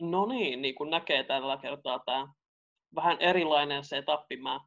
[0.00, 2.28] No niin, niin kuin näkee tällä kertaa tämä
[2.94, 4.36] vähän erilainen setappi.
[4.36, 4.60] Mä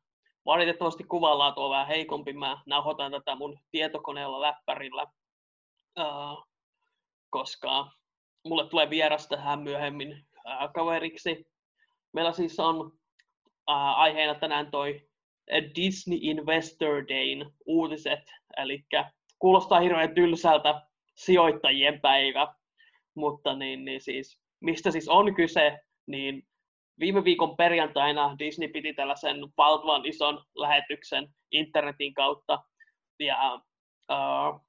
[0.46, 2.34] valitettavasti kuvanlaatu on vähän heikompi.
[2.34, 5.04] Mä nauhoitan tätä mun tietokoneella läppärillä,
[6.00, 6.48] uh,
[7.30, 7.92] koska
[8.46, 11.48] mulle tulee vieras tähän myöhemmin uh, kaveriksi.
[12.14, 12.92] Meillä siis on uh,
[13.98, 15.08] aiheena tänään toi
[15.76, 18.24] Disney Investor Dayn uutiset,
[18.58, 18.86] eli
[19.40, 20.82] kuulostaa hirveän tylsältä
[21.16, 22.54] sijoittajien päivä,
[23.16, 26.44] mutta niin, niin siis, mistä siis on kyse, niin
[27.00, 32.60] viime viikon perjantaina Disney piti tällaisen valtavan ison lähetyksen internetin kautta,
[33.20, 33.62] ja
[34.12, 34.62] uh,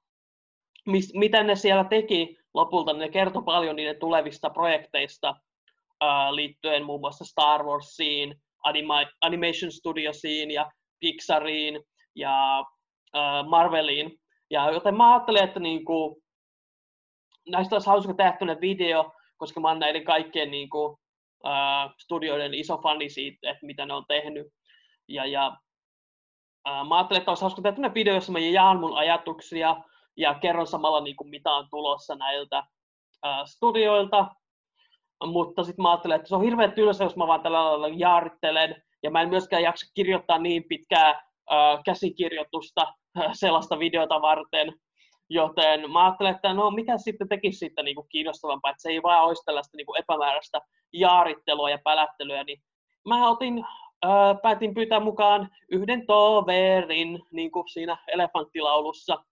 [0.87, 7.01] mis, mitä ne siellä teki lopulta, ne kertoi paljon niiden tulevista projekteista uh, liittyen muun
[7.01, 8.35] muassa Star Warsiin,
[8.65, 10.71] anima- Animation Studiosiin ja
[11.01, 11.81] Pixariin
[12.15, 12.65] ja
[13.17, 14.21] uh, Marveliin.
[14.51, 16.23] Ja joten mä ajattelin, että niinku,
[17.49, 20.85] näistä olisi hauska tehdä video, koska mä oon näiden kaikkien niinku,
[21.45, 24.47] uh, studioiden iso fani siitä, että mitä ne on tehnyt.
[25.09, 25.57] Ja, ja
[26.69, 29.77] uh, mä ajattelin, että olisi hauska tehdä video, jossa mä jaan mun ajatuksia
[30.17, 32.59] ja kerron samalla, niinku, mitä on tulossa näiltä
[33.27, 34.27] uh, studioilta.
[35.27, 38.83] Mutta sitten mä ajattelin, että se on hirveän tylsä, jos mä vaan tällä lailla jaarittelen
[39.03, 44.73] ja mä en myöskään jaksa kirjoittaa niin pitkää äh, käsikirjoitusta äh, sellaista videota varten,
[45.31, 49.03] joten mä ajattelen, että no mikä sitten tekisi siitä niin kuin kiinnostavampaa, että se ei
[49.03, 50.61] vaan olisi tällaista niin kuin epämääräistä
[50.93, 52.63] jaarittelua ja pälättelyä, niin
[53.09, 53.65] mä otin,
[54.05, 59.25] äh, päätin pyytää mukaan yhden toverin niin kuin siinä elefanttilaulussa.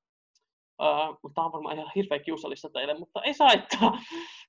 [0.83, 3.98] Uh, tämä on varmaan ihan hirveän kiusallista teille, mutta ei saittaa.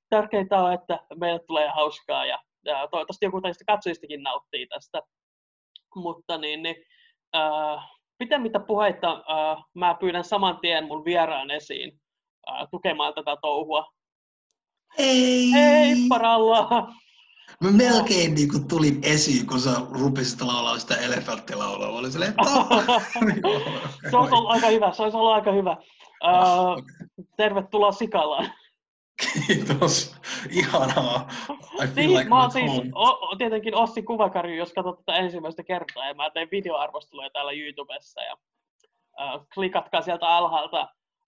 [0.09, 5.01] Tärkeintä on, että meille tulee hauskaa ja ja toivottavasti joku teistä katsojistakin nauttii tästä.
[5.95, 6.75] Mutta niin, niin
[7.35, 11.99] äh, pitemmittä puheita äh, mä pyydän saman tien mun vieraan esiin
[12.49, 13.85] äh, tukemaan tätä touhua.
[14.97, 15.51] Hei!
[15.51, 16.93] Hei, paralla!
[17.63, 21.91] Mä melkein niin kuin tulin esiin, kun sä rupesit laulaa sitä elefanttilaulua.
[21.91, 22.33] Mä olin silleen,
[24.11, 25.77] se olisi ollut aika hyvä, se olisi ollut aika hyvä.
[26.23, 26.83] Uh,
[27.37, 28.49] tervetuloa Sikalaan.
[29.47, 30.15] Kiitos.
[30.51, 31.29] Ihanaa.
[31.83, 35.63] I feel niin, like mä oon siis o, tietenkin Ossi Kuvakari, jos katsot tätä ensimmäistä
[35.63, 40.81] kertaa, ja mä teen videoarvosteluja täällä YouTubessa, ja uh, klikatkaa sieltä alhaalta.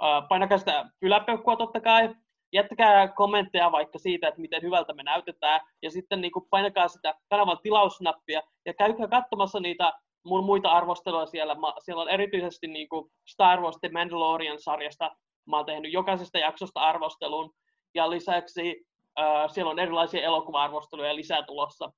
[0.03, 2.15] Uh, painakaa sitä yläpeukkua totta kai,
[2.53, 7.57] jättäkää kommentteja vaikka siitä, että miten hyvältä me näytetään, ja sitten niin painakaa sitä kanavan
[7.63, 9.93] tilausnappia, ja käykää katsomassa niitä
[10.25, 11.55] mun muita arvosteluja siellä.
[11.55, 15.11] Mä, siellä on erityisesti niin kuin Star Wars The Mandalorian-sarjasta,
[15.47, 17.53] mä oon tehnyt jokaisesta jaksosta arvostelun,
[17.95, 18.85] ja lisäksi
[19.19, 21.91] äh, siellä on erilaisia elokuva-arvosteluja lisää tulossa.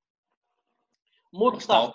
[1.34, 1.91] Mutta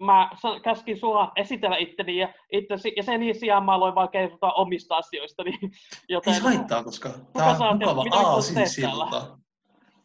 [0.00, 0.30] mä
[0.62, 5.42] käskin sua esitellä itteni ja, ittesi, ja sen sijaan mä aloin vaan kertoa omista asioista.
[5.42, 5.58] Niin,
[6.08, 9.38] joten, Ei haittaa, koska tämä on mukava aasinsilta.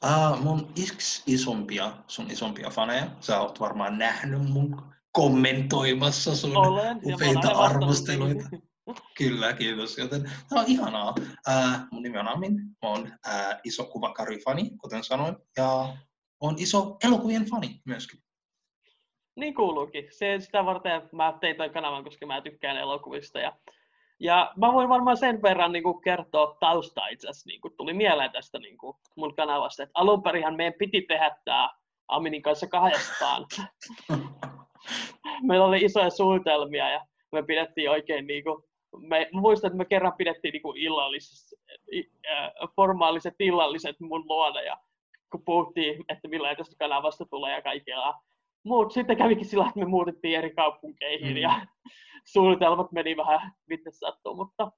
[0.04, 4.82] Uh, mun yksi isompia, sun isompia faneja, sä oot varmaan nähnyt mun
[5.12, 8.50] kommentoimassa sun Olen, upeita arvosteluita.
[9.18, 9.98] Kyllä, kiitos.
[9.98, 11.16] Joten tämä on ihanaa.
[11.48, 12.54] Ää, mun nimi on Amin.
[12.54, 15.36] Mä oon ää, iso kuvakarifani, kuten sanoin.
[15.58, 15.98] Ja
[16.40, 18.20] on iso elokuvien fani myöskin.
[19.36, 20.08] Niin kuuluukin.
[20.12, 23.40] Se, sitä varten mä tein tämän kanavan, koska mä tykkään elokuvista.
[23.40, 23.58] Ja,
[24.20, 27.48] ja mä voin varmaan sen verran niin kuin kertoa tausta itse asiassa.
[27.48, 29.84] Niin kuin tuli mieleen tästä niin kuin mun kanavasta.
[29.84, 31.70] Että alun perinhan meidän piti tehdä tämä
[32.08, 33.46] Aminin kanssa kahdestaan.
[35.48, 38.64] Meillä oli isoja suunnitelmia ja me pidettiin oikein niin kuin
[38.98, 41.60] me, mä muistan, että me kerran pidettiin niinku illalliset,
[42.32, 44.78] äh, formaaliset illalliset mun luona ja
[45.32, 48.14] kun puhuttiin, että millä tästä kanavasta tulee ja kaikkea.
[48.66, 51.38] Mutta sitten kävikin sillä, että me muutettiin eri kaupunkeihin mm.
[51.38, 51.66] ja
[52.34, 54.72] suunnitelmat meni vähän miten sattuu, mutta...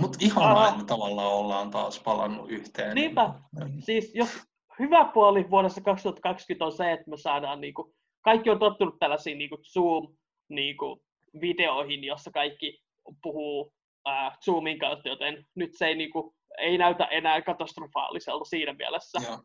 [0.00, 2.94] Mutta ihanaa, että tavallaan ollaan taas palannut yhteen.
[2.94, 3.30] Niinpä.
[3.60, 3.72] Mm.
[3.78, 4.42] Siis jos
[4.78, 7.94] hyvä puoli vuodessa 2020 on se, että me saadaan niinku,
[8.24, 10.16] kaikki on tottunut tällaisiin niinku Zoom
[10.48, 11.02] niinku,
[11.40, 12.80] videoihin, jossa kaikki
[13.22, 13.72] puhuu
[14.08, 19.18] äh, Zoomin kautta, joten nyt se ei, niinku, ei näytä enää katastrofaaliselta siinä mielessä.
[19.28, 19.38] Joo.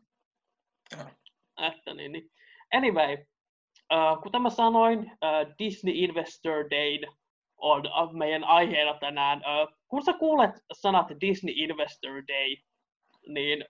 [0.96, 1.06] Joo.
[1.68, 2.30] Että, niin, niin.
[2.74, 3.16] Anyway,
[3.92, 6.98] äh, kuten mä sanoin, äh, Disney Investor Day
[7.56, 7.82] on
[8.12, 9.38] meidän aiheena tänään.
[9.38, 12.56] Äh, kun sä kuulet sanat Disney Investor Day,
[13.28, 13.64] niin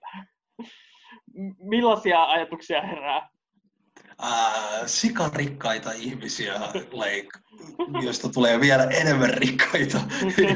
[1.71, 3.29] millaisia ajatuksia herää?
[4.23, 7.29] Äh, sikarikkaita ihmisiä, like,
[8.01, 10.01] joista tulee vielä enemmän rikkaita.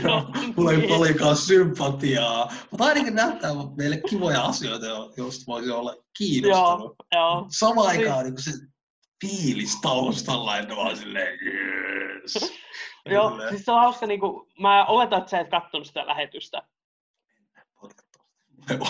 [0.56, 2.54] mulla ei paljonkaan sympatiaa.
[2.72, 4.86] Mutta ainakin näyttää meille kivoja asioita,
[5.18, 6.96] joista voisi olla kiinnostunut.
[7.16, 8.52] Joo, Samaan aikaan niin se
[9.22, 12.54] fiilis taustalla, että vaan silleen, yes.
[13.10, 16.62] Joo, siis se on hauska, niin kuin, mä oletan, että sä et katsonut sitä lähetystä.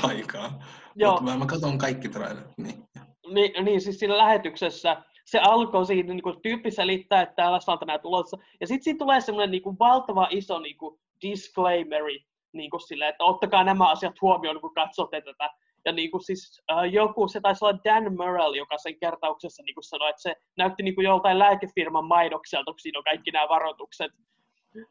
[0.03, 0.63] aikaa.
[0.95, 1.11] Joo.
[1.11, 2.57] Mutta mä, mä katson kaikki trailerit.
[2.57, 2.87] Niin.
[3.33, 7.79] Niin, niin, siis siinä lähetyksessä se alkoi siinä, niin kuin tyyppi selittää, että täällä on
[7.79, 8.37] tänään tulossa.
[8.61, 13.07] Ja sitten siinä tulee semmoinen niin kuin valtava iso niin kuin disclaimeri, niin kuin sille,
[13.07, 15.49] että ottakaa nämä asiat huomioon, kun katsotte tätä.
[15.85, 19.75] Ja niin kuin siis äh, joku, se taisi olla Dan Murrell, joka sen kertauksessa niin
[19.75, 23.49] kuin sanoi, että se näytti niin kuin joltain lääkefirman mainokselta, kun siinä on kaikki nämä
[23.49, 24.11] varoitukset.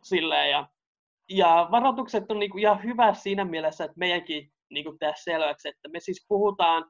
[0.02, 0.68] Silleen, ja,
[1.30, 5.68] ja varoitukset on niin kuin ihan hyvä siinä mielessä, että meidänkin niin kuin tehdä selväksi,
[5.68, 6.84] että me siis puhutaan,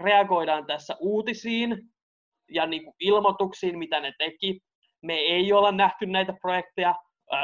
[0.00, 1.78] reagoidaan tässä uutisiin
[2.50, 4.60] ja niin kuin ilmoituksiin, mitä ne teki.
[5.02, 6.94] Me ei olla nähty näitä projekteja.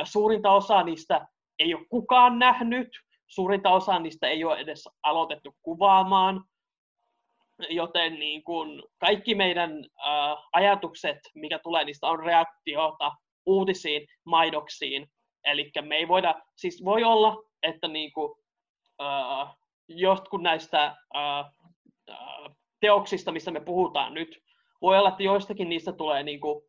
[0.04, 1.26] Suurinta osaa niistä
[1.58, 2.88] ei ole kukaan nähnyt.
[3.26, 6.44] Suurinta osaa niistä ei ole edes aloitettu kuvaamaan.
[7.68, 9.84] Joten niin kuin kaikki meidän
[10.52, 13.12] ajatukset, mikä tulee niistä, on reaktiota
[13.46, 15.06] uutisiin, maidoksiin.
[15.44, 18.38] Eli me ei voida, siis voi olla, että niin kuin,
[19.02, 19.56] äh,
[19.88, 20.96] jotkut näistä
[22.80, 24.38] teoksista, mistä me puhutaan nyt,
[24.82, 26.62] voi olla, että joistakin niistä tulee niin kuin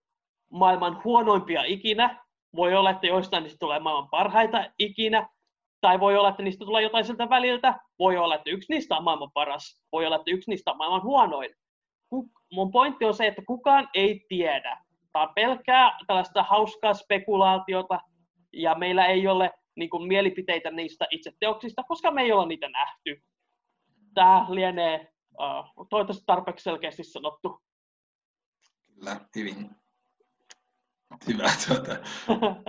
[0.51, 2.25] maailman huonoimpia ikinä,
[2.56, 5.30] voi olla, että joistain niistä tulee maailman parhaita ikinä,
[5.81, 9.03] tai voi olla, että niistä tulee jotain siltä väliltä, voi olla, että yksi niistä on
[9.03, 11.50] maailman paras, voi olla, että yksi niistä on maailman huonoin.
[12.51, 14.77] Mun pointti on se, että kukaan ei tiedä.
[15.12, 18.00] Tämä on pelkkää tällaista hauskaa spekulaatiota,
[18.53, 22.69] ja meillä ei ole niin kuin, mielipiteitä niistä itse teoksista, koska me ei ole niitä
[22.69, 23.24] nähty.
[24.13, 27.61] Tämä lienee uh, toivottavasti tarpeeksi selkeästi sanottu.
[28.95, 29.69] Kyllä, hyvin.
[31.27, 31.97] Hyvä tuota.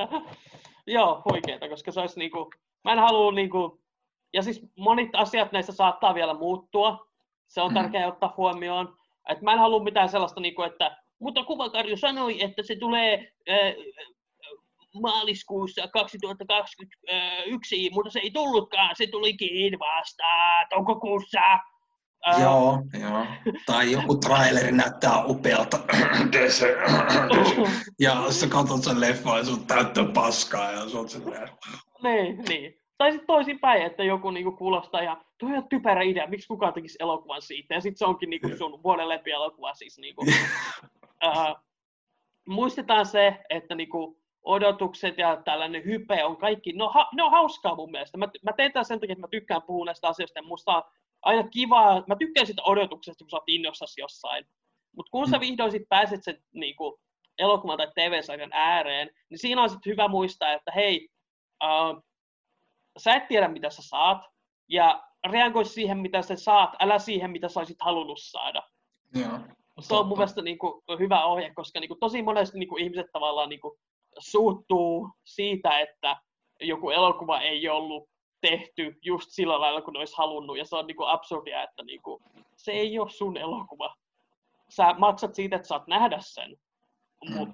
[0.86, 2.50] Joo, huikeeta, koska se olisi niinku,
[2.84, 3.82] mä en halua niinku,
[4.32, 7.06] ja siis monet asiat näissä saattaa vielä muuttua,
[7.48, 7.74] se on mm.
[7.74, 8.96] tärkeää ottaa huomioon,
[9.28, 13.74] että mä en halua mitään sellaista, niinku, että mutta Kuvakarju sanoi, että se tulee äh,
[15.00, 20.24] maaliskuussa 2021, mutta se ei tullutkaan, se tulikin vasta
[20.70, 21.40] toukokuussa.
[22.40, 23.26] Joo, joo.
[23.66, 25.78] Tai joku traileri näyttää upealta.
[27.98, 31.48] ja sä katsot sen leffan ja sun täyttää paskaa ja sun silleen...
[32.02, 32.80] Niin, niin.
[32.98, 36.98] Tai sitten toisinpäin, että joku niinku kuulostaa ja tuo on typerä idea, miksi kukaan tekisi
[37.00, 37.74] elokuvan siitä.
[37.74, 39.98] Ja sitten se onkin niinku sun vuoden elokuva siis.
[39.98, 40.24] Niinku.
[41.26, 41.56] uh,
[42.48, 47.74] muistetaan se, että niinku, odotukset ja tällainen hype on kaikki, no, ha, ne on hauskaa
[47.74, 48.18] mun mielestä.
[48.18, 50.82] Mä, mä teen tämän sen takia, että mä tykkään puhua näistä asioista ja musta on
[51.22, 54.46] aina kivaa, mä tykkään sitä odotuksesta, kun sä oot innossas jossain.
[54.96, 55.40] Mutta kun sä mm.
[55.40, 57.00] vihdoin sit pääset sen niin kuin,
[57.38, 61.08] elokuvan tai TV-sarjan ääreen, niin siinä on sitten hyvä muistaa, että hei,
[61.64, 62.02] uh,
[62.98, 64.24] sä et tiedä mitä sä saat,
[64.68, 68.62] ja reagoi siihen mitä sä saat, älä siihen mitä sä olisit halunnut saada.
[69.14, 69.40] Ja,
[69.80, 72.84] se on mun mielestä niin kuin, hyvä ohje, koska niin kuin, tosi monesti niin kuin,
[72.84, 73.78] ihmiset tavallaan niin kuin,
[74.18, 76.16] suuttuu siitä, että
[76.60, 78.09] joku elokuva ei ollut
[78.40, 82.22] tehty just sillä lailla, kun olisi halunnut, ja se on niinku absurdia, että niinku,
[82.56, 83.94] se ei ole sun elokuva.
[84.68, 86.56] Sä maksat siitä, että saat nähdä sen,
[87.30, 87.48] mut,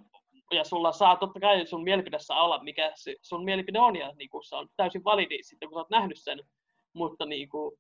[0.53, 4.13] ja sulla saa totta kai sun mielipide saa olla, mikä se sun mielipide on, ja
[4.13, 6.41] niinku, se on täysin validi sitten, kun sä oot nähnyt sen,
[6.93, 7.79] mutta niinku,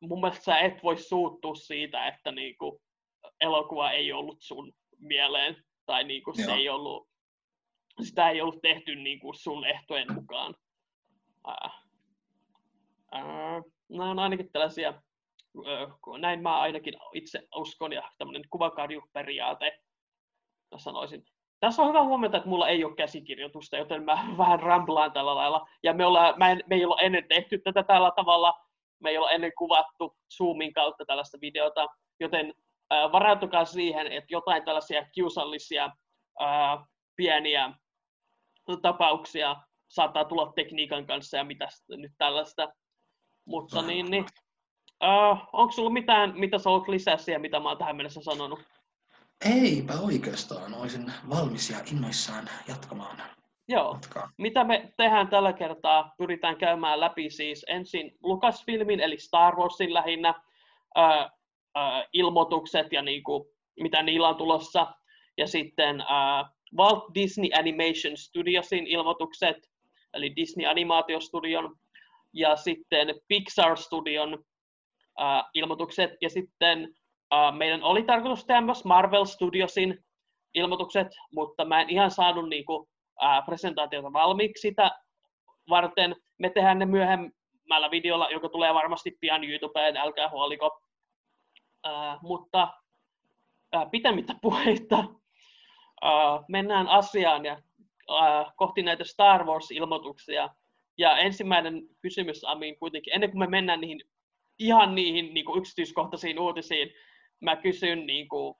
[0.00, 2.80] mun mielestä sä et voi suuttua siitä, että niinku,
[3.40, 7.08] elokuva ei ollut sun mieleen, tai niinku, se ei ollut,
[8.02, 10.54] sitä ei ollut tehty niinku, sun ehtojen mukaan
[11.46, 11.70] ää,
[13.12, 14.88] ää, nämä on ainakin tällaisia,
[15.66, 19.80] ää, näin mä ainakin itse uskon, ja tämmöinen kuvakarjuperiaate,
[20.76, 21.24] sanoisin.
[21.60, 25.68] Tässä on hyvä huomata, että mulla ei ole käsikirjoitusta, joten mä vähän ramblaan tällä lailla.
[25.82, 28.54] Ja me, ollaan, mä en, me ei ole ennen tehty tätä tällä tavalla,
[29.00, 31.86] me ei ole ennen kuvattu Zoomin kautta tällaista videota,
[32.20, 32.54] joten
[32.90, 35.90] ää, varautukaa siihen, että jotain tällaisia kiusallisia
[36.40, 36.86] ää,
[37.16, 37.72] pieniä
[38.82, 39.56] tapauksia
[39.88, 42.68] saattaa tulla tekniikan kanssa ja mitä nyt tällaista.
[43.44, 44.24] Mutta niin, niin
[45.04, 48.60] uh, onko sulla mitään, mitä sä olet lisää siihen, mitä mä oon tähän mennessä sanonut?
[49.44, 50.74] Eipä oikeastaan.
[50.74, 53.22] Olisin valmis ja innoissaan jatkamaan.
[53.68, 53.92] Joo.
[53.92, 54.30] Jatkaa.
[54.38, 56.14] Mitä me tehdään tällä kertaa?
[56.18, 60.34] Pyritään käymään läpi siis ensin Lucasfilmin, eli Star Warsin lähinnä,
[60.98, 61.24] uh,
[61.76, 64.94] uh, ilmoitukset ja niinku, mitä niillä on tulossa.
[65.36, 69.70] Ja sitten uh, Walt Disney Animation Studiosin ilmoitukset,
[70.14, 71.76] eli Disney-animaatiostudion,
[72.32, 74.44] ja sitten Pixar-studion
[75.20, 76.94] äh, ilmoitukset, ja sitten
[77.34, 80.04] äh, meidän oli tarkoitus tehdä myös Marvel Studiosin
[80.54, 82.88] ilmoitukset, mutta mä en ihan saanut niinku,
[83.24, 84.90] äh, presentaatiota valmiiksi sitä
[85.68, 86.16] varten.
[86.38, 90.80] Me tehdään ne myöhemmällä videolla, joka tulee varmasti pian YouTubeen, älkää huoliko.
[91.86, 92.68] Äh, mutta
[93.74, 94.98] äh, pitämättä puheita,
[96.04, 97.62] äh, mennään asiaan ja
[98.10, 100.48] äh, kohti näitä Star Wars-ilmoituksia.
[100.98, 104.00] Ja ensimmäinen kysymys, Amin, kuitenkin, ennen kuin me mennään niihin
[104.58, 106.90] ihan niihin niin kuin yksityiskohtaisiin uutisiin,
[107.40, 108.54] mä kysyn niin kuin,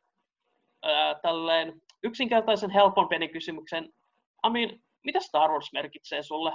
[0.83, 3.93] ää, tälleen yksinkertaisen helpon pienen kysymyksen.
[4.43, 6.53] Amin, mitä Star Wars merkitsee sulle?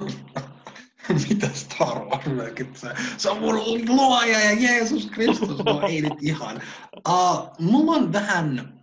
[1.28, 2.94] mitä Star Wars merkitsee?
[3.16, 3.56] Se on mun
[3.88, 6.62] luoja ja Jeesus Kristus, no ei nyt ihan.
[7.08, 8.81] Uh, mulla on vähän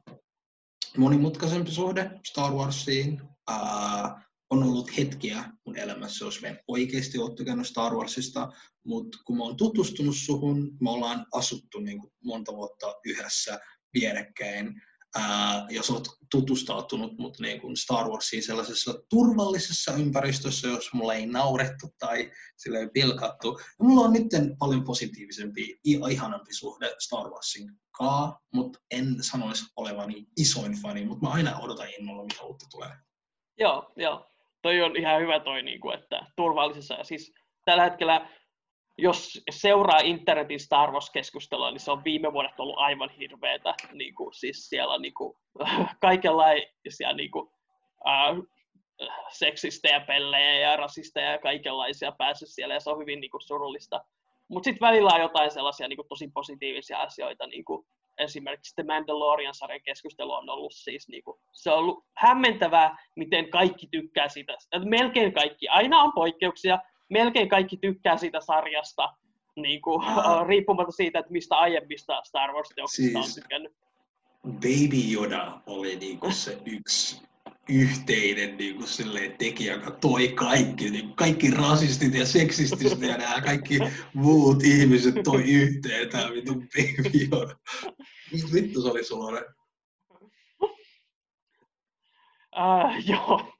[0.97, 3.21] monimutkaisempi suhde Star Warsiin.
[3.51, 8.51] Uh, on ollut hetkiä mun elämässä, jos mä en oikeasti ole tykännyt Star Warsista,
[8.85, 13.59] mutta kun mä oon tutustunut suhun, me ollaan asuttu niin kuin monta vuotta yhdessä
[13.93, 14.81] vierekkäin,
[15.81, 21.87] sä oot tutustautunut mut niin kuin Star Warsiin sellaisessa turvallisessa ympäristössä, jos mulla ei naurettu
[21.99, 23.59] tai sille ei pilkattu.
[23.79, 24.27] Ja mulla on nyt
[24.59, 31.27] paljon positiivisempi ja ihanampi suhde Star Warsin kaa, mutta en sanoisi olevani isoin fani, mutta
[31.27, 32.91] mä aina odotan innolla, mitä uutta tulee.
[33.59, 34.25] Joo, joo.
[34.61, 36.93] Toi on ihan hyvä toi, niin kuin, että turvallisessa.
[36.93, 37.33] Ja siis
[37.65, 38.29] tällä hetkellä
[39.01, 43.75] jos seuraa internetin Star Wars-keskustelua, niin se on viime vuodet ollut aivan hirveetä.
[43.93, 45.37] Niin kuin, siis siellä on niin kuin,
[46.01, 47.49] kaikenlaisia niin kuin,
[48.07, 48.37] äh,
[49.29, 54.01] seksistejä, pellejä ja rasisteja ja kaikenlaisia päässyt siellä, ja se on hyvin niin kuin, surullista.
[54.47, 57.85] Mutta sitten välillä on jotain sellaisia niin kuin, tosi positiivisia asioita, niin kuin
[58.17, 63.87] esimerkiksi The Mandalorian-sarjan keskustelu on ollut siis, niin kuin, se on ollut hämmentävää, miten kaikki
[63.91, 64.57] tykkää siitä.
[64.85, 66.79] Melkein kaikki, aina on poikkeuksia,
[67.09, 69.13] melkein kaikki tykkää siitä sarjasta,
[69.55, 70.05] niin kuin,
[70.47, 73.73] riippumatta siitä, että mistä aiemmista Star Wars-teoksista siis, on tykännyt.
[74.47, 77.29] Baby Yoda oli niin kuin se yksi
[77.69, 83.41] yhteinen niin kuin silleen, tekijä, joka toi kaikki, niin kaikki rasistit ja seksistit ja nämä
[83.41, 83.79] kaikki
[84.13, 87.55] muut ihmiset toi yhteen tämä vittu Baby Yoda.
[88.53, 89.41] Vittu se oli suora.
[92.55, 93.53] Uh, joo,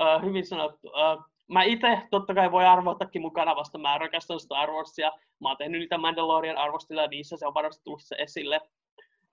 [0.00, 0.86] uh, hyvin sanottu.
[0.88, 5.56] Uh, mä itse totta kai voi arvotakin mun kanavasta, mä rakastan Star Warsia, mä oon
[5.56, 8.60] tehnyt niitä Mandalorian arvosteluja niissä, se on varmasti tullut se esille.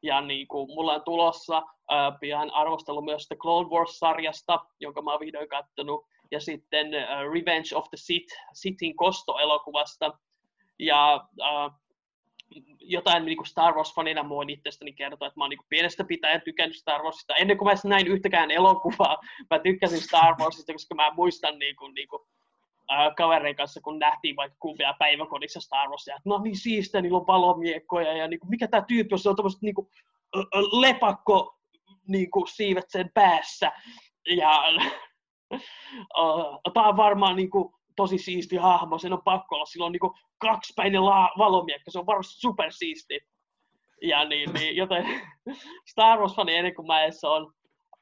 [0.02, 5.12] Ja niin kuin, mulla on tulossa äh, pian arvostelu myös The Clone Wars-sarjasta, jonka mä
[5.12, 10.18] oon vihdoin katsonut, ja sitten äh, Revenge of the Sith, Sithin kosto-elokuvasta.
[10.80, 11.28] Ja
[12.80, 16.42] jotain niin kuin Star Wars-fanina voin itsestäni kertoa, että mä oon niin kuin pienestä pitäen
[16.42, 17.36] tykännyt Star Warsista.
[17.36, 19.18] Ennen kuin mä näin yhtäkään elokuvaa,
[19.50, 22.22] mä tykkäsin Star Warsista, koska mä muistan niin kuin, niin kuin,
[22.92, 27.18] äh, kavereiden kanssa, kun nähtiin vaikka kuvia päiväkodissa Star Warsia, että no niin siistiä, niillä
[27.18, 29.88] on palomiekkoja ja niin kuin, mikä tämä tyyppi on, se on tämmöiset niin kuin,
[30.82, 31.58] lepakko
[32.08, 33.72] niin kuin, siivet sen päässä.
[34.30, 34.64] Ja
[36.74, 40.16] tämä on varmaan niin kuin, tosi siisti hahmo, sen on pakko olla, sillä on niinku
[40.38, 43.20] kaksipäinen la- valomiekka, se on varmasti supersiisti.
[44.02, 45.06] Ja niin, niin joten
[45.92, 47.54] Star Wars-fani ennen kuin mä edes on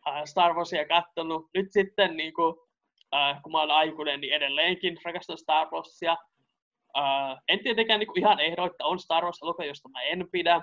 [0.07, 1.49] äh, Star Warsia kattonut.
[1.53, 2.55] Nyt sitten niin kuin,
[3.15, 6.17] äh, kun mä oon aikuinen, niin edelleenkin rakastan Star Warsia.
[6.97, 10.61] Äh, en tietenkään niin ihan ehdo, että on Star Wars-elokuva, josta mä en pidä.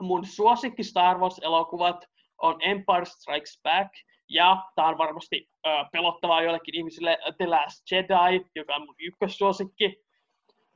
[0.00, 2.04] Mun suosikki Star Wars-elokuvat
[2.42, 3.94] on Empire Strikes Back
[4.28, 9.96] ja tämä on varmasti ö, pelottavaa joillekin ihmisille The Last Jedi, joka on mun ykkössuosikki.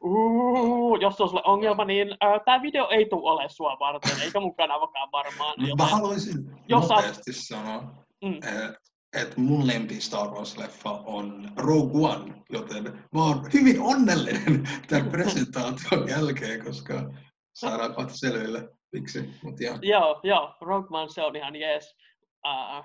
[0.04, 2.08] Uh, jos on sulle ongelma, niin
[2.44, 5.54] tämä video ei tule ole sua varten, eikä mun kanavakaan varmaan.
[5.58, 6.34] Joten, Mä haluaisin
[6.68, 7.64] jos nopeasti saat...
[7.64, 7.82] sanoa,
[8.24, 8.40] mm.
[9.20, 16.08] että mun lempi Star Wars-leffa on Rogue One, joten mä oon hyvin onnellinen tämän presentaation
[16.08, 16.94] jälkeen, koska
[17.52, 19.30] saadaan kohta selville, miksi.
[19.42, 21.96] Mut joo, joo, Rogue One se on ihan jees.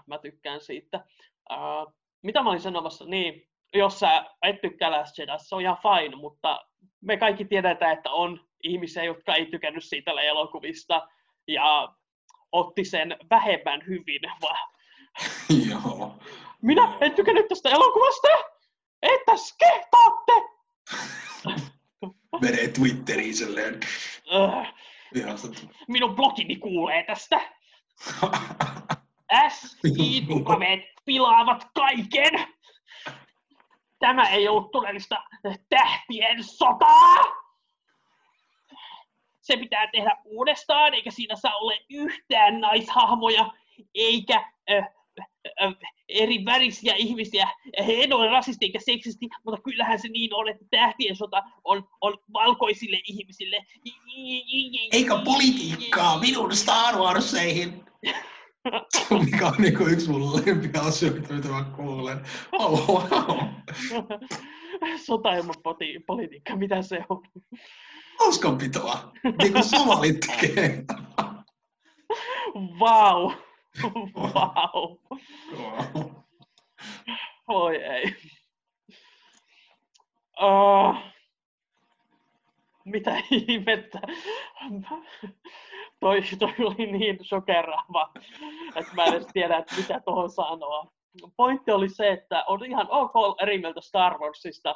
[0.08, 1.06] Mä tykkään siitä.
[1.52, 3.06] Uh, mitä mä olin sanomassa?
[3.06, 6.66] Niin, jos sä et tykkää Last Jedi, se on ihan fine, mutta
[7.02, 11.08] me kaikki tiedetään, että on ihmisiä, jotka ei tykännyt siitä elokuvista
[11.48, 11.94] ja
[12.52, 14.22] otti sen vähemmän hyvin.
[15.70, 16.16] Joo.
[16.62, 18.28] Minä en tykännyt tästä elokuvasta!
[19.02, 20.34] Ettäs kehtaatte!
[22.42, 23.80] Menee Twitteriin silleen.
[24.36, 24.66] Uh,
[25.88, 27.42] minun blogini kuulee tästä.
[29.50, 32.48] SI-tukaveet pilaavat kaiken!
[34.00, 35.24] Tämä ei ollut todellista
[35.70, 37.16] tähtien sotaa!
[39.42, 43.52] Se pitää tehdä uudestaan, eikä siinä saa olla yhtään naishahmoja,
[43.96, 44.84] eikä ö,
[46.10, 47.48] eri värisiä ihmisiä.
[47.78, 52.18] En ole rasisti eikä seksisti, mutta kyllähän se niin on, että tähtien sota on, on
[52.34, 53.66] valkoisille ihmisille.
[54.92, 57.86] Eikä politiikkaa minun Star Warseihin.
[59.26, 62.26] Mikä on niinku yksi mun lempiasioita, mitä mä kuulen.
[62.52, 63.38] Oh, wow.
[65.06, 65.56] Sota ilman
[66.08, 67.24] politiikka, mitä se on?
[68.20, 69.12] Hauskanpitoa,
[69.42, 70.84] niin kuin somalit tekee.
[72.80, 73.32] Vau.
[74.16, 74.98] Vau.
[77.48, 78.16] Voi ei.
[80.42, 80.96] Uh,
[82.86, 84.02] mitä ihmettä?
[86.00, 88.12] Toi, toi oli niin shokeraava,
[88.76, 90.86] että mä en edes tiedä, että mitä tuohon sanoa.
[91.38, 94.76] Pointti oli se, että on ihan ok eri mieltä Star Warsista,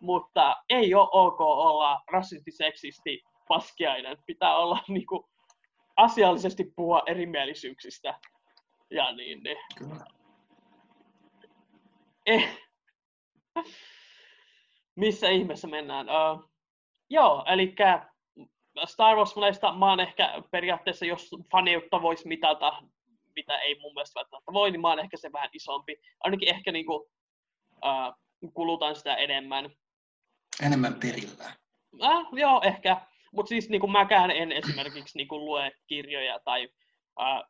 [0.00, 4.16] mutta ei ole ok olla rasistiseksisti paskiainen.
[4.26, 5.28] Pitää olla niinku,
[5.96, 8.18] asiallisesti puhua erimielisyyksistä.
[8.90, 9.58] Ja niin, niin.
[9.78, 10.04] Kyllä.
[12.26, 12.58] Eh.
[14.96, 16.06] Missä ihmeessä mennään?
[16.06, 16.50] Uh,
[17.10, 17.74] joo, eli
[18.84, 22.82] Star Wars monesta mä oon ehkä periaatteessa, jos faniutta voisi mitata,
[23.36, 26.00] mitä ei mun mielestä välttämättä voi, niin mä oon ehkä se vähän isompi.
[26.20, 27.10] Ainakin ehkä niinku,
[27.84, 29.70] uh, kulutan sitä enemmän.
[30.62, 31.44] Enemmän perillä.
[32.04, 33.00] Äh, joo, ehkä.
[33.32, 36.68] Mutta siis niin kuin mäkään en esimerkiksi niin kuin lue kirjoja tai
[37.20, 37.42] äh,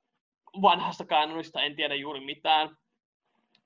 [0.62, 2.76] vanhasta kanonista en tiedä juuri mitään.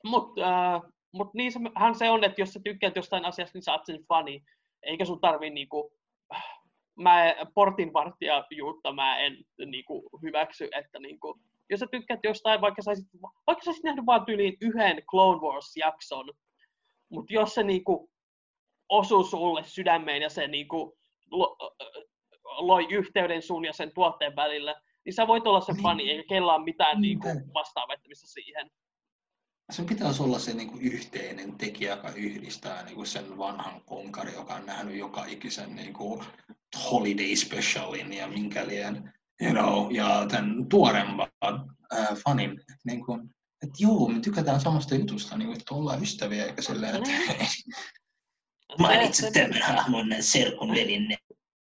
[0.04, 3.72] Mutta äh, mut niin hän se on, että jos sä tykkäät jostain asiasta, niin sä
[3.72, 4.44] oot sen fani.
[4.82, 5.92] Eikä sun tarvii niinku,
[6.96, 12.90] mä portinvartijajuutta mä en niinku, hyväksy, että niinku, jos sä tykkäät jostain, vaikka sä
[13.46, 16.30] vaikka sä nähnyt vaan tyyliin yhden Clone Wars-jakson,
[17.08, 18.10] mutta jos se niinku,
[18.88, 20.98] osuu sulle sydämeen ja se niinku,
[21.30, 21.56] lo,
[22.44, 25.82] loi yhteyden sun ja sen tuotteen välillä, niin sä voit olla se niin.
[25.82, 28.70] fani, eikä kellään mitään niin kuin, vastaavettamista siihen.
[29.70, 34.34] Sen pitäisi olla se niin kuin, yhteinen tekijä, joka yhdistää niin kuin sen vanhan konkari,
[34.34, 36.24] joka on nähnyt joka ikisen niin kuin,
[36.90, 39.12] holiday specialin ja minkälien,
[39.42, 42.60] you know, ja tämän tuoremman äh, fanin.
[42.84, 43.20] Niin kuin,
[43.62, 47.48] että joo, me tykätään samasta jutusta, niin kuin, että ollaan ystäviä, eikä silleen, että niin.
[48.78, 51.16] mainitsit tämän hahmon serkun velinne.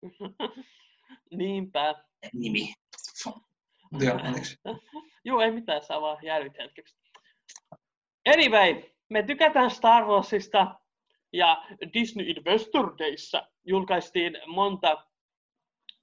[1.36, 1.94] Niinpä.
[2.32, 2.74] Nimi.
[4.00, 4.20] Joo,
[5.24, 6.96] Joo, ei mitään, saa vaan jäädyt hetkeksi.
[8.26, 10.74] Anyway, me tykätään Star Warsista
[11.32, 11.64] ja
[11.94, 15.02] Disney Investor Dayssä julkaistiin monta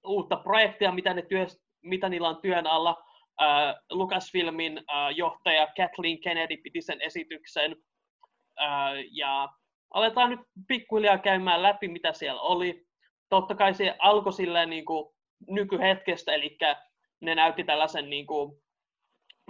[0.08, 1.46] uutta projektia, mitä, ne työ,
[1.81, 3.03] mitä niillä on työn alla.
[3.42, 7.72] Uh, Lucasfilmin uh, johtaja Kathleen Kennedy piti sen esityksen.
[7.72, 9.50] Uh, ja
[9.94, 12.86] aletaan nyt pikkuhiljaa käymään läpi, mitä siellä oli.
[13.29, 15.14] Totta kai se alkoi silleen niin kuin
[15.48, 16.57] nykyhetkestä, eli
[17.22, 18.64] ne näytti tällaisen niin kuin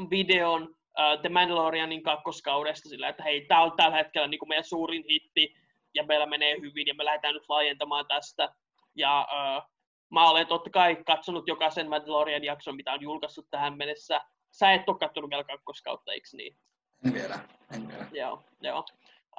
[0.10, 0.76] videon
[1.22, 5.56] The Mandalorianin kakkoskaudesta sillä, että hei, tämä on tällä hetkellä niin kuin meidän suurin hitti,
[5.96, 8.56] ja meillä menee hyvin, ja me lähdetään nyt laajentamaan tästä.
[8.96, 9.64] Ja uh,
[10.12, 14.22] mä olen totta kai katsonut jokaisen Mandalorian jakson, mitä on julkaissut tähän mennessä.
[14.52, 16.58] Sä et ole katsonut vielä kakkoskautta, eikö niin?
[17.06, 17.40] En vielä,
[17.76, 18.06] en vielä.
[18.12, 18.86] Joo, joo.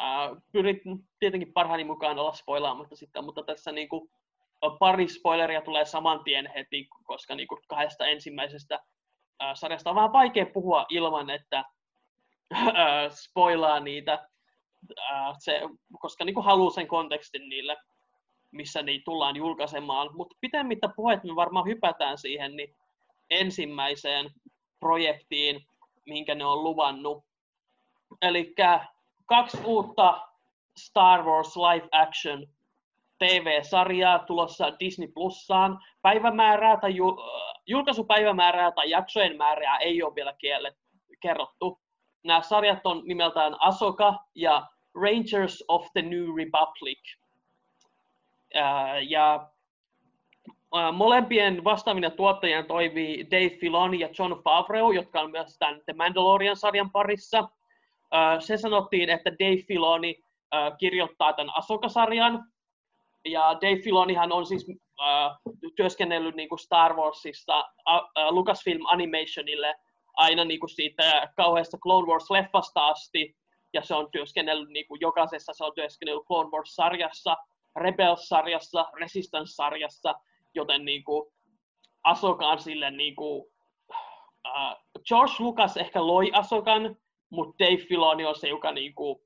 [0.00, 0.80] Uh, pyrin
[1.20, 4.10] tietenkin parhaani mukaan olla spoilaamatta sitten, mutta tässä niin kuin,
[4.78, 8.80] pari spoileria tulee saman tien heti, koska niin kuin kahdesta ensimmäisestä
[9.54, 11.64] sarjasta on vähän vaikea puhua ilman, että
[12.74, 14.28] ää, spoilaa niitä,
[15.10, 15.60] ää, se,
[16.00, 17.76] koska niin haluaa sen kontekstin niille,
[18.50, 20.10] missä niitä tullaan julkaisemaan.
[20.16, 22.76] Mutta pitemmittä puheet me varmaan hypätään siihen niin
[23.30, 24.30] ensimmäiseen
[24.80, 25.66] projektiin,
[26.06, 27.24] minkä ne on luvannut.
[28.22, 28.54] Eli
[29.26, 30.28] kaksi uutta
[30.78, 32.46] Star Wars live action
[33.18, 35.78] TV-sarjaa tulossa Disney Plussaan.
[36.02, 37.16] Päivämäärää tai ju-
[37.66, 40.74] julkaisupäivämäärää tai jaksojen määrää ei ole vielä kiellet,
[41.20, 41.80] kerrottu.
[42.24, 46.98] Nämä sarjat on nimeltään Asoka ja Rangers of the New Republic.
[49.08, 49.48] ja
[50.92, 56.90] molempien vastaavina tuottajien toivii Dave Filoni ja John Favreau, jotka on myös tämän The Mandalorian-sarjan
[56.90, 57.48] parissa.
[58.38, 60.24] se sanottiin, että Dave Filoni
[60.78, 62.44] kirjoittaa tämän Asoka-sarjan,
[63.24, 64.66] ja Dave Filonihan on siis
[65.00, 65.30] äh,
[65.76, 69.74] työskennellyt niin kuin Star Warsissa äh, äh, Lucasfilm Animationille
[70.14, 73.36] aina niin kuin siitä kauheasta Clone Wars-leffasta asti,
[73.72, 77.36] ja se on työskennellyt niin kuin jokaisessa, se on työskennellyt Clone Wars-sarjassa,
[77.76, 80.14] Rebels-sarjassa, Resistance-sarjassa,
[80.54, 81.32] joten niin kuin
[82.04, 83.44] Asokaan sille niin kuin,
[84.46, 84.76] äh,
[85.08, 86.96] George Lucas ehkä loi Asokan,
[87.30, 89.20] mutta Dave Filoni on se, joka niin kuin,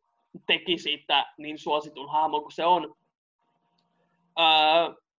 [0.46, 2.94] teki siitä niin suositun hahmon kuin se on.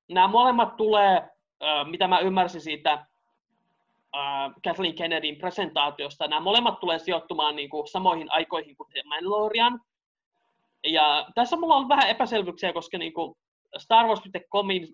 [0.09, 1.29] Nämä molemmat tulee,
[1.89, 3.05] mitä mä ymmärsin siitä
[4.63, 9.81] Kathleen Kennedyn presentaatiosta, nämä molemmat tulee sijoittumaan niin kuin samoihin aikoihin kuin The Mandalorian.
[10.83, 13.35] Ja tässä mulla on vähän epäselvyyksiä, koska niin kuin
[13.77, 14.87] Star Wars.comin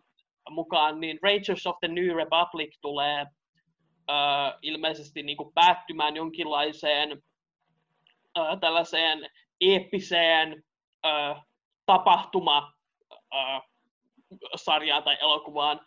[0.50, 3.26] mukaan niin Rangers of the New Republic tulee
[4.10, 4.16] öö,
[4.62, 7.24] ilmeisesti niin kuin päättymään jonkinlaiseen
[8.38, 9.30] öö, tällaiseen
[9.62, 10.64] eeppiseen
[11.86, 12.74] tapahtuma
[14.56, 15.80] sarjaan tai elokuvaan.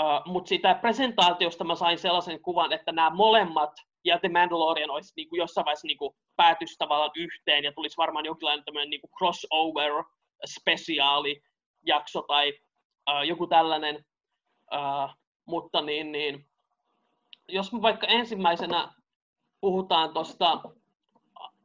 [0.00, 3.70] Uh, Mutta siitä presentaatiosta mä sain sellaisen kuvan, että nämä molemmat
[4.04, 7.96] ja The Mandalorian olisi niin kuin jossain vaiheessa niin kuin päätyisi tavallaan yhteen ja tulisi
[7.96, 10.04] varmaan jonkinlainen tämmöinen niin kuin crossover
[10.46, 12.52] spesiaalijakso tai
[13.10, 14.04] uh, joku tällainen.
[14.74, 15.14] Uh,
[15.46, 16.48] mutta niin, niin,
[17.48, 18.92] jos me vaikka ensimmäisenä
[19.60, 20.62] puhutaan tuosta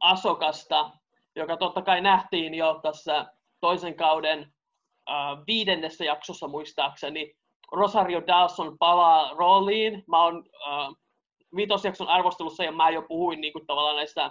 [0.00, 0.90] Asokasta,
[1.36, 3.26] joka totta kai nähtiin jo tässä
[3.60, 4.54] toisen kauden
[5.46, 7.34] viidennessä jaksossa muistaakseni,
[7.72, 10.04] Rosario Dawson palaa rooliin.
[10.06, 10.96] Mä oon uh,
[11.56, 14.30] vitosjakson arvostelussa ja mä jo puhuin niin kuin, tavallaan näistä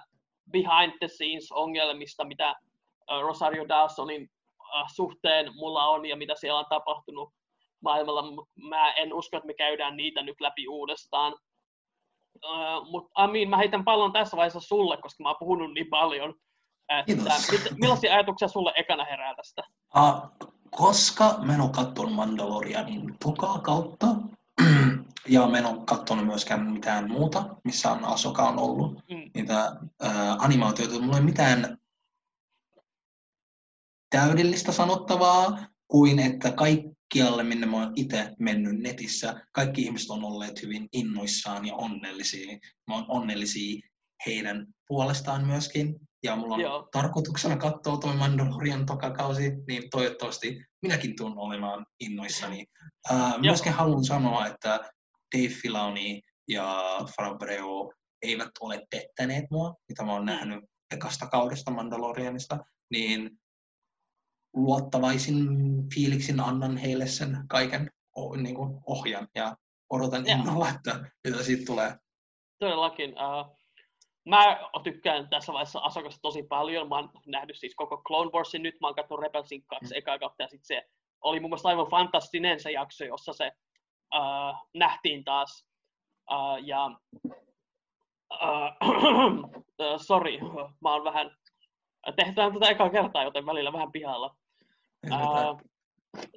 [0.52, 2.56] behind the scenes ongelmista, mitä
[3.12, 7.30] uh, Rosario Dawsonin uh, suhteen mulla on ja mitä siellä on tapahtunut
[7.84, 8.46] maailmalla.
[8.56, 11.36] Mä en usko, että me käydään niitä nyt läpi uudestaan.
[12.46, 16.34] Uh, Mutta Amin, mä heitän pallon tässä vaiheessa sulle, koska mä oon puhunut niin paljon.
[16.90, 17.34] Että,
[17.80, 19.64] millaisia ajatuksia sulle ekana herää tästä?
[19.98, 24.16] Uh, koska mä en ole katsonut Mandalorianin tokaa kautta,
[25.28, 29.32] ja mä en ole katsonut myöskään mitään muuta, missä on Asoka on ollut, mm.
[29.34, 31.00] niitä ää, animaatioita.
[31.00, 31.78] Mulla ei mitään
[34.10, 40.62] täydellistä sanottavaa, kuin että kaikkialle, minne mä oon itse mennyt netissä, kaikki ihmiset on olleet
[40.62, 42.58] hyvin innoissaan ja onnellisia.
[42.88, 43.90] Mä oon onnellisia
[44.26, 46.00] heidän puolestaan myöskin.
[46.24, 46.88] Ja mulla on Joo.
[46.92, 52.66] tarkoituksena katsoa tuo Mandalorian tokakausi, niin toivottavasti minäkin tuun olemaan innoissani.
[53.12, 54.80] Ää, myöskin haluan sanoa, että
[55.36, 56.84] Dave Filoni ja
[57.18, 60.60] Fabreo eivät ole pettäneet mua, mitä mä oon nähnyt
[60.94, 62.58] ekasta kaudesta Mandalorianista,
[62.92, 63.30] niin
[64.54, 65.48] luottavaisin
[65.94, 67.90] fiiliksin annan heille sen kaiken
[68.42, 69.56] niin kuin ohjan ja
[69.90, 71.96] odotan innolla, että mitä siitä tulee.
[72.60, 73.10] Todellakin.
[73.10, 73.58] Uh,
[74.26, 76.90] mä tykkään tässä vaiheessa Asokasta tosi paljon.
[76.90, 78.76] Mä oon nähnyt siis koko Clone Warsin nyt.
[78.82, 79.98] Mä oon katsonut Rebelsin kaksi mm.
[79.98, 80.90] ekaa kautta ja sitten se
[81.22, 83.52] oli mun mielestä aivan fantastinen se jakso, jossa se
[84.16, 85.68] uh, nähtiin taas.
[86.32, 86.92] Uh, ja
[88.34, 90.40] uh, sorry,
[90.82, 91.32] mä oon vähän,
[92.16, 94.36] tehdään tätä ekaa kertaa, joten välillä vähän pihalla.
[95.12, 95.62] Uh,